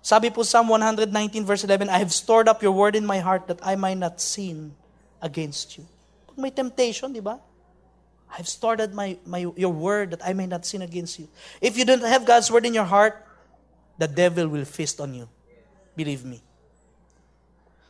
Sabi 0.10 0.34
po 0.34 0.42
Psalm 0.42 0.74
119 0.74 1.46
verse 1.46 1.62
11, 1.64 1.86
I 1.86 2.02
have 2.02 2.10
stored 2.10 2.50
up 2.50 2.66
your 2.66 2.74
word 2.74 2.98
in 2.98 3.06
my 3.06 3.22
heart 3.22 3.46
that 3.46 3.62
I 3.62 3.78
might 3.78 4.02
not 4.02 4.18
sin 4.18 4.74
against 5.22 5.78
you. 5.78 5.86
Pag 6.26 6.38
may 6.42 6.50
temptation, 6.50 7.14
di 7.14 7.22
ba? 7.22 7.38
I 8.26 8.42
have 8.42 8.50
stored 8.50 8.82
up 8.82 8.90
my, 8.90 9.22
my, 9.26 9.46
your 9.54 9.70
word 9.70 10.18
that 10.18 10.26
I 10.26 10.34
may 10.34 10.50
not 10.50 10.66
sin 10.66 10.82
against 10.82 11.22
you. 11.22 11.30
If 11.62 11.78
you 11.78 11.86
don't 11.86 12.02
have 12.02 12.26
God's 12.26 12.50
word 12.50 12.66
in 12.66 12.74
your 12.74 12.90
heart, 12.90 13.22
the 14.00 14.08
devil 14.08 14.48
will 14.48 14.64
feast 14.64 15.04
on 15.04 15.14
you. 15.14 15.28
Believe 15.94 16.24
me. 16.24 16.40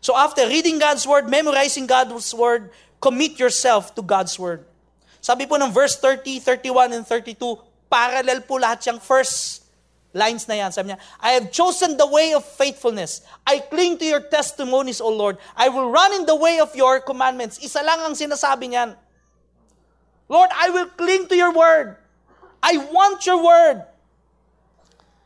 So 0.01 0.17
after 0.17 0.47
reading 0.49 0.81
God's 0.81 1.05
word, 1.05 1.29
memorizing 1.29 1.85
God's 1.85 2.33
word, 2.33 2.73
commit 2.99 3.37
yourself 3.37 3.93
to 3.93 4.01
God's 4.01 4.33
word. 4.41 4.65
Sabi 5.21 5.45
po 5.45 5.61
ng 5.61 5.69
verse 5.69 5.93
30, 6.01 6.41
31, 6.41 6.97
and 6.97 7.05
32, 7.05 7.37
parallel 7.85 8.41
po 8.41 8.57
lahat 8.57 8.81
yung 8.89 8.97
first 8.97 9.69
Lines 10.09 10.49
na 10.49 10.57
yan. 10.57 10.73
Sabi 10.73 10.89
niya, 10.89 10.99
I 11.21 11.37
have 11.37 11.53
chosen 11.53 11.93
the 11.93 12.09
way 12.09 12.33
of 12.33 12.41
faithfulness. 12.41 13.21
I 13.45 13.61
cling 13.61 14.01
to 14.01 14.05
your 14.09 14.25
testimonies, 14.25 14.97
O 14.97 15.09
Lord. 15.13 15.37
I 15.53 15.69
will 15.69 15.85
run 15.85 16.17
in 16.17 16.25
the 16.25 16.33
way 16.33 16.57
of 16.57 16.73
your 16.73 16.97
commandments. 16.97 17.61
Isa 17.61 17.85
lang 17.85 18.01
ang 18.01 18.17
sinasabi 18.17 18.73
niyan. 18.73 18.97
Lord, 20.25 20.49
I 20.49 20.73
will 20.73 20.89
cling 20.97 21.29
to 21.29 21.37
your 21.37 21.53
word. 21.53 21.93
I 22.57 22.81
want 22.89 23.21
your 23.29 23.37
word. 23.37 23.85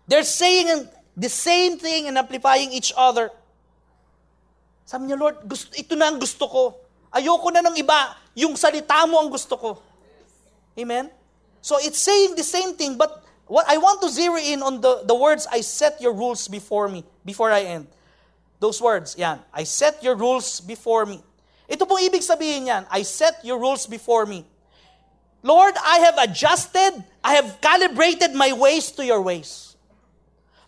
They're 0.08 0.28
saying 0.28 0.88
the 1.16 1.30
same 1.30 1.78
thing 1.78 2.08
and 2.08 2.18
amplifying 2.18 2.72
each 2.74 2.92
other. 2.96 3.32
Sabi 4.84 5.08
niya, 5.08 5.20
Lord, 5.20 5.40
gusto, 5.48 5.72
ito 5.74 5.96
na 5.96 6.12
ang 6.12 6.20
gusto 6.20 6.44
ko. 6.48 6.76
Ayoko 7.14 7.54
na 7.54 7.64
ng 7.64 7.78
iba. 7.80 8.18
Yung 8.36 8.58
salita 8.60 9.08
mo 9.08 9.22
ang 9.22 9.32
gusto 9.32 9.56
ko. 9.56 9.80
Amen? 10.76 11.08
So 11.64 11.80
it's 11.80 12.00
saying 12.00 12.36
the 12.36 12.44
same 12.44 12.76
thing, 12.76 12.98
but 12.98 13.24
what 13.48 13.64
I 13.70 13.78
want 13.78 14.02
to 14.02 14.10
zero 14.10 14.36
in 14.36 14.62
on 14.62 14.82
the, 14.82 15.08
the 15.08 15.16
words, 15.16 15.48
I 15.48 15.62
set 15.62 16.02
your 16.02 16.12
rules 16.12 16.48
before 16.48 16.90
me, 16.90 17.06
before 17.24 17.52
I 17.52 17.64
end. 17.64 17.88
Those 18.60 18.82
words, 18.82 19.16
yan. 19.18 19.40
I 19.54 19.64
set 19.64 20.04
your 20.04 20.16
rules 20.16 20.60
before 20.60 21.06
me. 21.06 21.24
Ito 21.70 21.86
pong 21.88 22.04
ibig 22.04 22.22
sabihin 22.22 22.68
niyan, 22.68 22.84
I 22.92 23.04
set 23.08 23.40
your 23.44 23.60
rules 23.60 23.88
before 23.88 24.26
me. 24.26 24.44
Lord, 25.44 25.76
I 25.80 26.00
have 26.04 26.18
adjusted, 26.30 27.04
I 27.24 27.36
have 27.36 27.60
calibrated 27.60 28.36
my 28.36 28.52
ways 28.52 28.92
to 28.96 29.06
your 29.06 29.22
ways. 29.22 29.73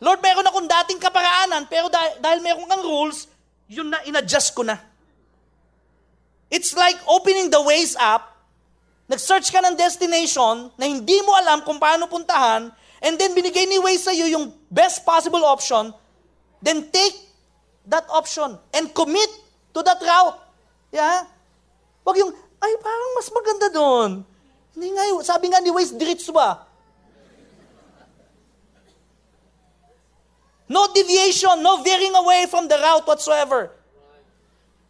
Lord, 0.06 0.22
meron 0.22 0.45
akong 0.45 0.70
dating 0.70 1.01
kaparaanan, 1.01 1.66
pero 1.66 1.89
dahil, 1.89 2.22
dahil 2.22 2.39
meron 2.45 2.70
kang 2.70 2.86
rules, 2.86 3.26
yun 3.66 3.89
na, 3.89 4.06
inadjust 4.06 4.53
ko 4.53 4.62
na. 4.62 4.78
It's 6.53 6.78
like 6.78 7.01
opening 7.10 7.49
the 7.49 7.58
ways 7.66 7.97
up, 7.97 8.38
nag-search 9.10 9.49
ka 9.49 9.66
ng 9.66 9.74
destination 9.74 10.70
na 10.78 10.86
hindi 10.86 11.18
mo 11.26 11.34
alam 11.34 11.66
kung 11.66 11.82
paano 11.82 12.06
puntahan, 12.06 12.70
and 13.01 13.18
then 13.18 13.34
binigay 13.34 13.66
ni 13.66 13.82
Waze 13.82 14.06
sa 14.06 14.14
iyo 14.14 14.30
yung 14.30 14.53
best 14.70 15.01
possible 15.01 15.41
option, 15.41 15.89
then 16.62 16.86
take 16.93 17.18
that 17.89 18.06
option 18.14 18.62
and 18.78 18.93
commit 18.93 19.30
to 19.74 19.82
that 19.82 19.97
route. 19.97 20.38
Yeah? 20.93 21.26
Wag 22.06 22.18
yung, 22.22 22.30
ay, 22.62 22.72
parang 22.78 23.12
mas 23.18 23.30
maganda 23.34 23.68
doon. 23.74 24.10
Hindi 24.78 24.88
nga, 24.93 25.03
sabi 25.26 25.49
nga 25.49 25.58
ni 25.66 25.74
Waze, 25.74 25.97
diretso 25.97 26.30
ba? 26.30 26.64
No 30.68 30.89
deviation, 30.93 31.61
no 31.61 31.84
veering 31.84 32.16
away 32.16 32.45
from 32.49 32.68
the 32.68 32.76
route 32.76 33.05
whatsoever. 33.05 33.70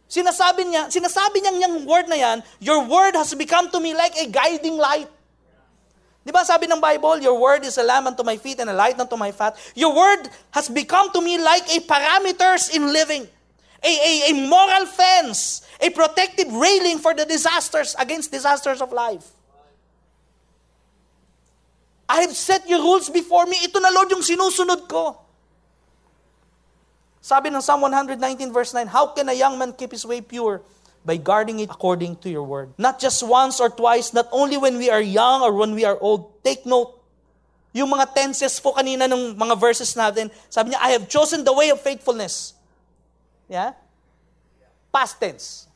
Sinasabi 0.08 0.70
niya, 0.70 0.88
sinasabi 0.88 1.42
niya 1.42 1.52
niyang 1.52 1.84
word 1.84 2.06
na 2.08 2.16
yan, 2.16 2.38
your 2.62 2.86
word 2.86 3.18
has 3.18 3.34
become 3.34 3.68
to 3.68 3.80
me 3.82 3.92
like 3.92 4.14
a 4.16 4.30
guiding 4.30 4.78
light. 4.78 5.10
Di 6.26 6.34
ba 6.34 6.42
sabi 6.42 6.66
ng 6.66 6.82
Bible, 6.82 7.22
your 7.22 7.38
word 7.38 7.62
is 7.62 7.78
a 7.78 7.86
lamp 7.86 8.06
unto 8.06 8.22
my 8.22 8.34
feet 8.38 8.58
and 8.58 8.70
a 8.70 8.74
light 8.74 8.98
unto 8.98 9.14
my 9.14 9.30
path. 9.30 9.54
Your 9.78 9.94
word 9.94 10.26
has 10.50 10.66
become 10.70 11.10
to 11.14 11.20
me 11.20 11.38
like 11.38 11.66
a 11.70 11.78
parameters 11.82 12.74
in 12.74 12.90
living. 12.90 13.26
A, 13.82 13.92
a, 13.92 14.12
a 14.30 14.32
moral 14.48 14.86
fence, 14.86 15.62
a 15.78 15.90
protective 15.90 16.50
railing 16.50 16.98
for 16.98 17.14
the 17.14 17.26
disasters, 17.26 17.94
against 17.98 18.32
disasters 18.32 18.82
of 18.82 18.90
life. 18.90 19.22
I 22.08 22.22
have 22.22 22.34
set 22.34 22.66
your 22.66 22.78
rules 22.82 23.10
before 23.10 23.46
me. 23.46 23.58
Ito 23.62 23.78
na 23.78 23.90
Lord 23.90 24.10
yung 24.10 24.22
sinusunod 24.22 24.86
ko. 24.86 25.25
Sabi 27.26 27.50
ng 27.50 27.58
Psalm 27.58 27.82
119 27.82 28.22
verse 28.54 28.70
9, 28.70 28.86
How 28.86 29.10
can 29.10 29.26
a 29.26 29.34
young 29.34 29.58
man 29.58 29.74
keep 29.74 29.90
his 29.90 30.06
way 30.06 30.22
pure? 30.22 30.62
By 31.02 31.18
guarding 31.18 31.58
it 31.58 31.74
according 31.74 32.22
to 32.22 32.30
your 32.30 32.46
word. 32.46 32.70
Not 32.78 33.02
just 33.02 33.18
once 33.26 33.58
or 33.58 33.66
twice, 33.66 34.14
not 34.14 34.30
only 34.30 34.54
when 34.54 34.78
we 34.78 34.94
are 34.94 35.02
young 35.02 35.42
or 35.42 35.50
when 35.50 35.74
we 35.74 35.82
are 35.82 35.98
old. 35.98 36.38
Take 36.46 36.62
note. 36.62 36.94
Yung 37.74 37.90
mga 37.90 38.14
tenses 38.14 38.62
po 38.62 38.78
kanina 38.78 39.10
ng 39.10 39.34
mga 39.34 39.58
verses 39.58 39.90
natin, 39.98 40.30
sabi 40.46 40.70
niya, 40.70 40.78
I 40.78 40.94
have 40.94 41.10
chosen 41.10 41.42
the 41.42 41.50
way 41.50 41.74
of 41.74 41.82
faithfulness. 41.82 42.54
Yeah? 43.50 43.74
Past 44.94 45.18
tense. 45.18 45.66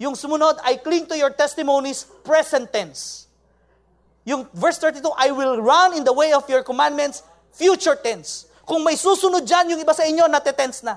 Yung 0.00 0.16
sumunod, 0.16 0.64
I 0.64 0.80
cling 0.80 1.04
to 1.12 1.16
your 1.16 1.30
testimonies, 1.36 2.08
present 2.24 2.72
tense. 2.72 3.28
Yung 4.24 4.48
verse 4.56 4.80
32, 4.80 5.12
I 5.12 5.28
will 5.28 5.60
run 5.60 5.92
in 5.92 6.08
the 6.08 6.12
way 6.16 6.32
of 6.32 6.48
your 6.48 6.64
commandments, 6.64 7.20
future 7.52 8.00
tense. 8.00 8.48
Kung 8.64 8.80
may 8.80 8.96
susunod 8.96 9.44
dyan, 9.44 9.76
yung 9.76 9.80
iba 9.80 9.92
sa 9.92 10.08
inyo, 10.08 10.24
natetense 10.28 10.84
na. 10.84 10.96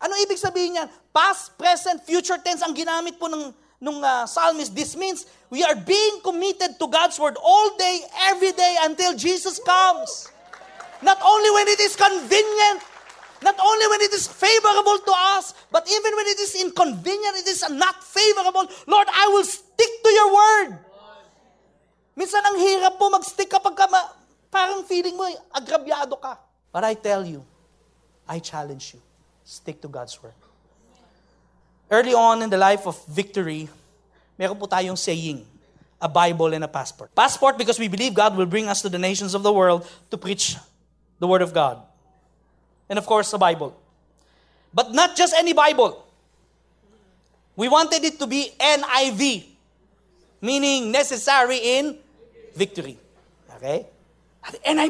Ano 0.00 0.16
ibig 0.24 0.40
sabihin 0.40 0.80
niyan? 0.80 0.88
Past, 1.12 1.58
present, 1.60 2.00
future 2.08 2.40
tense 2.40 2.64
ang 2.64 2.72
ginamit 2.72 3.20
po 3.20 3.28
ng, 3.28 3.52
ng 3.52 3.98
uh, 4.00 4.24
psalmist. 4.24 4.72
This 4.72 4.96
means 4.96 5.28
we 5.52 5.60
are 5.60 5.76
being 5.76 6.24
committed 6.24 6.80
to 6.80 6.88
God's 6.88 7.20
word 7.20 7.36
all 7.36 7.76
day, 7.76 8.00
every 8.32 8.56
day 8.56 8.80
until 8.80 9.12
Jesus 9.12 9.60
comes. 9.60 10.30
Not 11.04 11.20
only 11.20 11.50
when 11.52 11.68
it 11.68 11.80
is 11.84 12.00
convenient, 12.00 12.80
not 13.44 13.56
only 13.60 13.86
when 13.92 14.00
it 14.00 14.12
is 14.12 14.24
favorable 14.24 15.00
to 15.04 15.12
us, 15.36 15.52
but 15.68 15.84
even 15.88 16.12
when 16.16 16.28
it 16.28 16.40
is 16.40 16.56
inconvenient, 16.60 17.36
it 17.40 17.48
is 17.48 17.64
not 17.68 18.00
favorable. 18.04 18.68
Lord, 18.88 19.08
I 19.08 19.28
will 19.32 19.44
stick 19.44 19.92
to 20.04 20.10
your 20.12 20.28
word. 20.32 20.70
Minsan 22.16 22.44
ang 22.44 22.56
hirap 22.56 23.00
po 23.00 23.08
mag-stick 23.08 23.48
kapag 23.48 23.76
ka 23.76 23.88
Parang 24.50 24.82
feeling 24.82 25.16
mo, 25.16 25.30
agrabyado 25.54 26.18
ka. 26.20 26.36
But 26.74 26.84
I 26.84 26.94
tell 26.94 27.24
you, 27.24 27.46
I 28.26 28.38
challenge 28.38 28.94
you, 28.94 29.00
stick 29.46 29.80
to 29.82 29.88
God's 29.88 30.18
word. 30.22 30.34
Early 31.90 32.14
on 32.14 32.42
in 32.42 32.50
the 32.50 32.58
life 32.58 32.86
of 32.86 32.98
victory, 33.06 33.70
meron 34.38 34.58
po 34.58 34.66
tayong 34.66 34.98
saying, 34.98 35.46
a 36.00 36.08
Bible 36.08 36.54
and 36.54 36.64
a 36.64 36.68
passport. 36.68 37.14
Passport 37.14 37.58
because 37.58 37.78
we 37.78 37.88
believe 37.88 38.14
God 38.14 38.36
will 38.36 38.46
bring 38.46 38.66
us 38.68 38.82
to 38.82 38.88
the 38.88 38.98
nations 38.98 39.34
of 39.34 39.42
the 39.42 39.52
world 39.52 39.86
to 40.10 40.16
preach 40.16 40.56
the 41.18 41.26
word 41.26 41.42
of 41.42 41.52
God. 41.52 41.78
And 42.88 42.98
of 42.98 43.06
course, 43.06 43.32
a 43.32 43.38
Bible. 43.38 43.76
But 44.72 44.92
not 44.92 45.16
just 45.16 45.34
any 45.36 45.52
Bible. 45.52 46.06
We 47.54 47.68
wanted 47.68 48.02
it 48.02 48.18
to 48.18 48.26
be 48.26 48.50
NIV, 48.58 49.44
meaning 50.40 50.90
necessary 50.90 51.58
in 51.58 51.98
victory. 52.56 52.96
Okay? 53.56 53.86
And 54.64 54.80
I, 54.80 54.88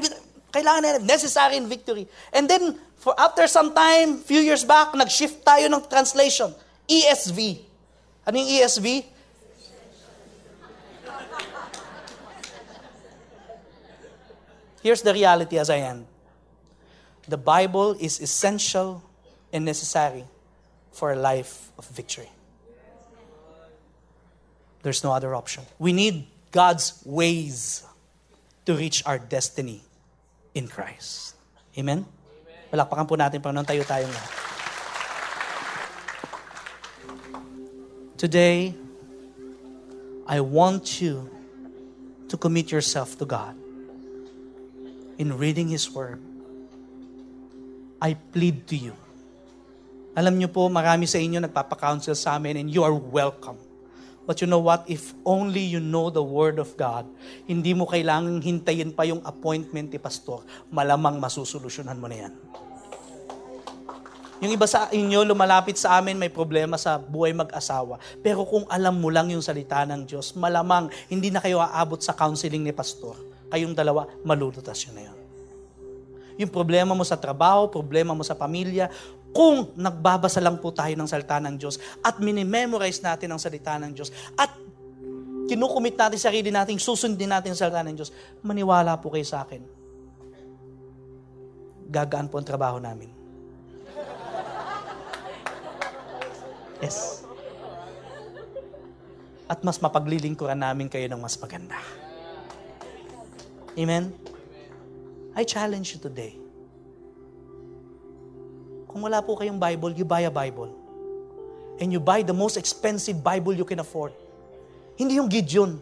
kailangan 0.52 0.82
na 0.82 0.98
necessary 0.98 1.56
in 1.56 1.68
victory. 1.68 2.06
And 2.32 2.48
then, 2.48 2.78
for 2.96 3.14
after 3.18 3.46
some 3.46 3.74
time, 3.74 4.18
few 4.18 4.40
years 4.40 4.64
back, 4.64 4.94
nag-shift 4.94 5.44
tayo 5.44 5.66
ng 5.66 5.82
translation. 5.88 6.54
ESV. 6.90 7.62
Ano 8.26 8.34
yung 8.38 8.50
ESV? 8.50 9.04
Here's 14.82 15.02
the 15.02 15.12
reality 15.12 15.58
as 15.58 15.68
I 15.68 15.78
end. 15.78 16.06
The 17.28 17.36
Bible 17.36 17.94
is 18.00 18.20
essential 18.20 19.02
and 19.52 19.64
necessary 19.64 20.24
for 20.90 21.12
a 21.12 21.16
life 21.16 21.70
of 21.78 21.86
victory. 21.88 22.30
There's 24.82 25.04
no 25.04 25.12
other 25.12 25.34
option. 25.34 25.64
We 25.78 25.92
need 25.92 26.26
God's 26.50 27.00
ways 27.04 27.84
to 28.64 28.76
reach 28.76 29.04
our 29.08 29.18
destiny 29.18 29.80
in 30.54 30.68
Christ. 30.68 31.36
Amen? 31.78 32.04
Palakpakan 32.70 33.06
po 33.06 33.14
natin, 33.18 33.42
Panginoon, 33.42 33.66
tayo 33.66 33.82
tayong 33.82 34.10
lahat. 34.10 34.32
Today, 38.20 38.76
I 40.28 40.38
want 40.44 41.00
you 41.00 41.26
to 42.28 42.36
commit 42.36 42.70
yourself 42.70 43.16
to 43.18 43.26
God 43.26 43.56
in 45.18 45.34
reading 45.34 45.72
His 45.72 45.88
Word. 45.90 46.20
I 48.00 48.14
plead 48.14 48.68
to 48.70 48.76
you. 48.76 48.94
Alam 50.14 50.36
niyo 50.36 50.52
po, 50.52 50.68
marami 50.68 51.08
sa 51.08 51.16
inyo 51.16 51.40
nagpapakounsel 51.40 52.14
sa 52.14 52.36
amin 52.36 52.60
and 52.60 52.68
you 52.68 52.84
are 52.84 52.94
welcome. 52.94 53.69
But 54.28 54.38
you 54.44 54.46
know 54.46 54.60
what? 54.60 54.84
If 54.86 55.16
only 55.24 55.64
you 55.64 55.80
know 55.80 56.12
the 56.12 56.22
Word 56.22 56.60
of 56.60 56.76
God, 56.76 57.08
hindi 57.48 57.72
mo 57.72 57.88
kailangang 57.88 58.44
hintayin 58.44 58.92
pa 58.92 59.08
yung 59.08 59.24
appointment 59.24 59.90
ni 59.90 59.98
Pastor. 59.98 60.44
Malamang 60.68 61.16
masusolusyonan 61.18 61.98
mo 61.98 62.06
na 62.06 62.28
yan. 62.28 62.34
Yung 64.40 64.56
iba 64.56 64.64
sa 64.64 64.88
inyo, 64.88 65.20
lumalapit 65.20 65.76
sa 65.76 66.00
amin, 66.00 66.16
may 66.16 66.32
problema 66.32 66.80
sa 66.80 66.96
buhay 66.96 67.36
mag-asawa. 67.36 68.00
Pero 68.24 68.48
kung 68.48 68.64
alam 68.72 68.96
mo 68.96 69.12
lang 69.12 69.28
yung 69.28 69.44
salita 69.44 69.84
ng 69.84 70.08
Diyos, 70.08 70.32
malamang 70.32 70.88
hindi 71.12 71.28
na 71.28 71.44
kayo 71.44 71.60
aabot 71.60 72.00
sa 72.00 72.16
counseling 72.16 72.64
ni 72.64 72.72
Pastor. 72.72 73.20
Kayong 73.52 73.76
dalawa, 73.76 74.08
malulutas 74.24 74.80
yun 74.88 74.96
na 74.96 75.02
yun. 75.12 75.18
Yung 76.40 76.48
problema 76.48 76.96
mo 76.96 77.04
sa 77.04 77.20
trabaho, 77.20 77.68
problema 77.68 78.16
mo 78.16 78.24
sa 78.24 78.32
pamilya, 78.32 78.88
kung 79.30 79.70
nagbabasa 79.78 80.42
lang 80.42 80.58
po 80.58 80.74
tayo 80.74 80.90
ng 80.98 81.06
salita 81.06 81.38
ng 81.38 81.54
Diyos 81.54 81.78
at 82.02 82.18
minimemorize 82.18 82.98
natin 82.98 83.30
ang 83.30 83.38
salita 83.38 83.78
ng 83.78 83.94
Diyos 83.94 84.10
at 84.34 84.50
kinukumit 85.46 85.94
natin 85.94 86.18
sarili 86.18 86.50
natin, 86.50 86.78
susundin 86.78 87.30
natin 87.30 87.54
ang 87.54 87.58
salita 87.58 87.82
ng 87.86 87.94
Diyos, 87.94 88.10
maniwala 88.42 88.98
po 88.98 89.10
kayo 89.14 89.26
sa 89.26 89.46
akin. 89.46 89.62
Gagaan 91.90 92.30
po 92.30 92.38
ang 92.38 92.46
trabaho 92.46 92.78
namin. 92.78 93.10
Yes. 96.80 97.26
At 99.50 99.60
mas 99.66 99.82
mapaglilingkuran 99.82 100.58
namin 100.58 100.86
kayo 100.86 101.10
ng 101.10 101.18
mas 101.18 101.34
maganda. 101.38 101.78
Amen? 103.74 104.14
I 105.34 105.46
challenge 105.46 105.94
you 105.94 106.00
today 106.02 106.49
kung 108.90 109.06
wala 109.06 109.22
po 109.22 109.38
kayong 109.38 109.58
Bible, 109.58 109.94
you 109.94 110.04
buy 110.04 110.26
a 110.26 110.32
Bible. 110.32 110.74
And 111.80 111.88
you 111.88 111.98
buy 111.98 112.20
the 112.20 112.36
most 112.36 112.60
expensive 112.60 113.22
Bible 113.24 113.56
you 113.56 113.64
can 113.64 113.80
afford. 113.80 114.12
Hindi 115.00 115.16
yung 115.16 115.32
Gideon. 115.32 115.80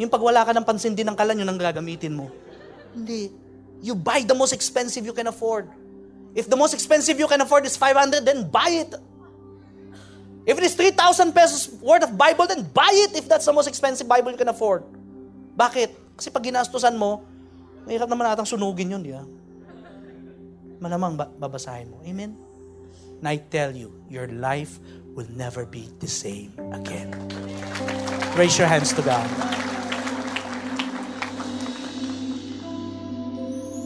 Yung 0.00 0.08
pag 0.08 0.20
wala 0.20 0.44
ka 0.44 0.52
ng 0.56 0.64
pansin 0.64 0.96
din 0.96 1.04
ng 1.08 1.16
kalan, 1.16 1.36
yun 1.36 1.48
ang 1.48 1.60
gagamitin 1.60 2.16
mo. 2.16 2.32
Hindi. 2.96 3.32
You 3.84 3.92
buy 3.92 4.24
the 4.24 4.32
most 4.32 4.56
expensive 4.56 5.04
you 5.04 5.12
can 5.12 5.28
afford. 5.28 5.68
If 6.36 6.48
the 6.48 6.56
most 6.56 6.72
expensive 6.72 7.16
you 7.16 7.28
can 7.28 7.40
afford 7.40 7.64
is 7.64 7.76
500, 7.76 8.24
then 8.24 8.48
buy 8.48 8.68
it. 8.72 8.92
If 10.46 10.54
it 10.56 10.64
is 10.64 10.78
3,000 10.78 11.32
pesos 11.32 11.74
worth 11.80 12.04
of 12.04 12.12
Bible, 12.14 12.46
then 12.46 12.64
buy 12.70 12.92
it 12.92 13.16
if 13.16 13.26
that's 13.26 13.44
the 13.44 13.52
most 13.56 13.66
expensive 13.66 14.06
Bible 14.06 14.30
you 14.30 14.40
can 14.40 14.52
afford. 14.52 14.84
Bakit? 15.56 16.16
Kasi 16.16 16.28
pag 16.28 16.44
ginastusan 16.44 16.94
mo, 16.94 17.24
mahirap 17.88 18.06
naman 18.06 18.28
natang 18.28 18.46
sunugin 18.48 18.94
yun, 18.94 19.00
di 19.02 19.12
ba? 19.16 19.24
Malamang 20.80 21.16
babasahin 21.16 21.90
mo. 21.90 22.00
Amen? 22.04 22.36
And 23.20 23.26
I 23.28 23.36
tell 23.36 23.72
you, 23.72 23.92
your 24.08 24.28
life 24.28 24.78
will 25.16 25.28
never 25.32 25.64
be 25.64 25.88
the 26.00 26.08
same 26.08 26.52
again. 26.72 27.12
Raise 28.36 28.58
your 28.58 28.68
hands 28.68 28.92
to 28.92 29.02
God. 29.02 29.24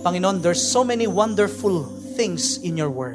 Panginoon, 0.03 0.43
there's 0.43 0.64
so 0.64 0.82
many 0.82 1.07
wonderful 1.07 1.84
things 2.16 2.59
in 2.59 2.76
your 2.76 2.91
word. 2.91 3.14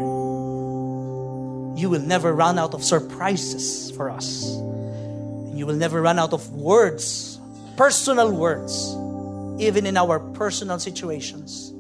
You 1.76 1.90
will 1.90 2.06
never 2.06 2.32
run 2.32 2.58
out 2.58 2.74
of 2.74 2.84
surprises 2.84 3.92
for 3.92 4.10
us. 4.10 4.46
And 4.56 5.58
you 5.58 5.66
will 5.66 5.76
never 5.76 6.02
run 6.02 6.20
out 6.20 6.32
of 6.32 6.54
words, 6.54 7.40
personal 7.76 8.32
words, 8.32 8.96
even 9.60 9.86
in 9.86 9.98
our 9.98 10.20
personal 10.20 10.80
situations. 10.80 11.74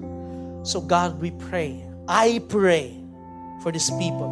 So, 0.63 0.81
God, 0.81 1.21
we 1.21 1.31
pray. 1.31 1.84
I 2.05 2.37
pray 2.49 2.93
for 3.65 3.73
these 3.73 3.89
people. 3.97 4.29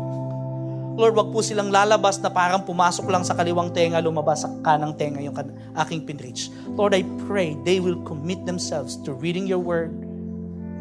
Lord, 0.93 1.17
wag 1.17 1.33
po 1.33 1.41
silang 1.41 1.73
lalabas 1.73 2.21
na 2.21 2.29
parang 2.29 2.61
pumasok 2.61 3.09
lang 3.09 3.25
sa 3.25 3.33
kaliwang 3.33 3.73
tenga, 3.73 3.97
lumabas 3.97 4.45
sa 4.45 4.49
kanang 4.61 4.93
tenga 4.93 5.25
yung 5.25 5.33
aking 5.73 6.05
pinreach. 6.05 6.53
Lord, 6.77 6.93
I 6.93 7.01
pray 7.25 7.57
they 7.65 7.81
will 7.81 7.97
commit 8.05 8.45
themselves 8.45 8.93
to 9.09 9.17
reading 9.17 9.49
your 9.49 9.57
word, 9.57 9.89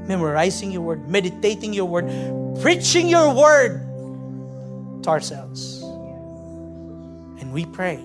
memorizing 0.05 0.69
your 0.69 0.85
word, 0.85 1.09
meditating 1.09 1.73
your 1.73 1.89
word, 1.89 2.13
preaching 2.61 3.09
your 3.09 3.33
word 3.33 3.81
to 5.01 5.09
ourselves. 5.09 5.81
And 7.41 7.49
we 7.57 7.65
pray 7.65 7.97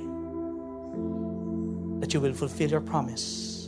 that 1.99 2.15
you 2.15 2.23
will 2.23 2.33
fulfill 2.33 2.71
your 2.71 2.79
promise, 2.79 3.67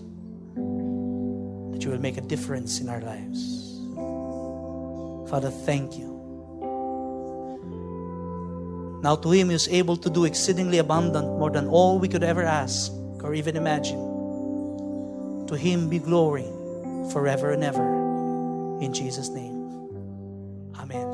that 1.75 1.83
you 1.83 1.91
will 1.91 1.99
make 1.99 2.15
a 2.15 2.23
difference 2.23 2.79
in 2.79 2.87
our 2.87 3.03
lives. 3.03 3.68
Father, 5.29 5.51
thank 5.51 5.97
you. 5.97 6.09
Now 9.01 9.15
to 9.15 9.31
him 9.31 9.47
who 9.47 9.53
is 9.53 9.67
able 9.69 9.95
to 9.97 10.09
do 10.09 10.25
exceedingly 10.25 10.79
abundant 10.79 11.27
more 11.39 11.49
than 11.49 11.67
all 11.67 11.99
we 11.99 12.07
could 12.07 12.23
ever 12.23 12.43
ask 12.43 12.91
or 13.23 13.33
even 13.33 13.55
imagine. 13.55 15.45
To 15.47 15.55
him 15.55 15.89
be 15.89 15.99
glory 15.99 16.47
forever 17.11 17.51
and 17.51 17.63
ever. 17.63 17.85
In 18.81 18.93
Jesus' 18.93 19.29
name. 19.29 19.55
Amen. 20.77 21.08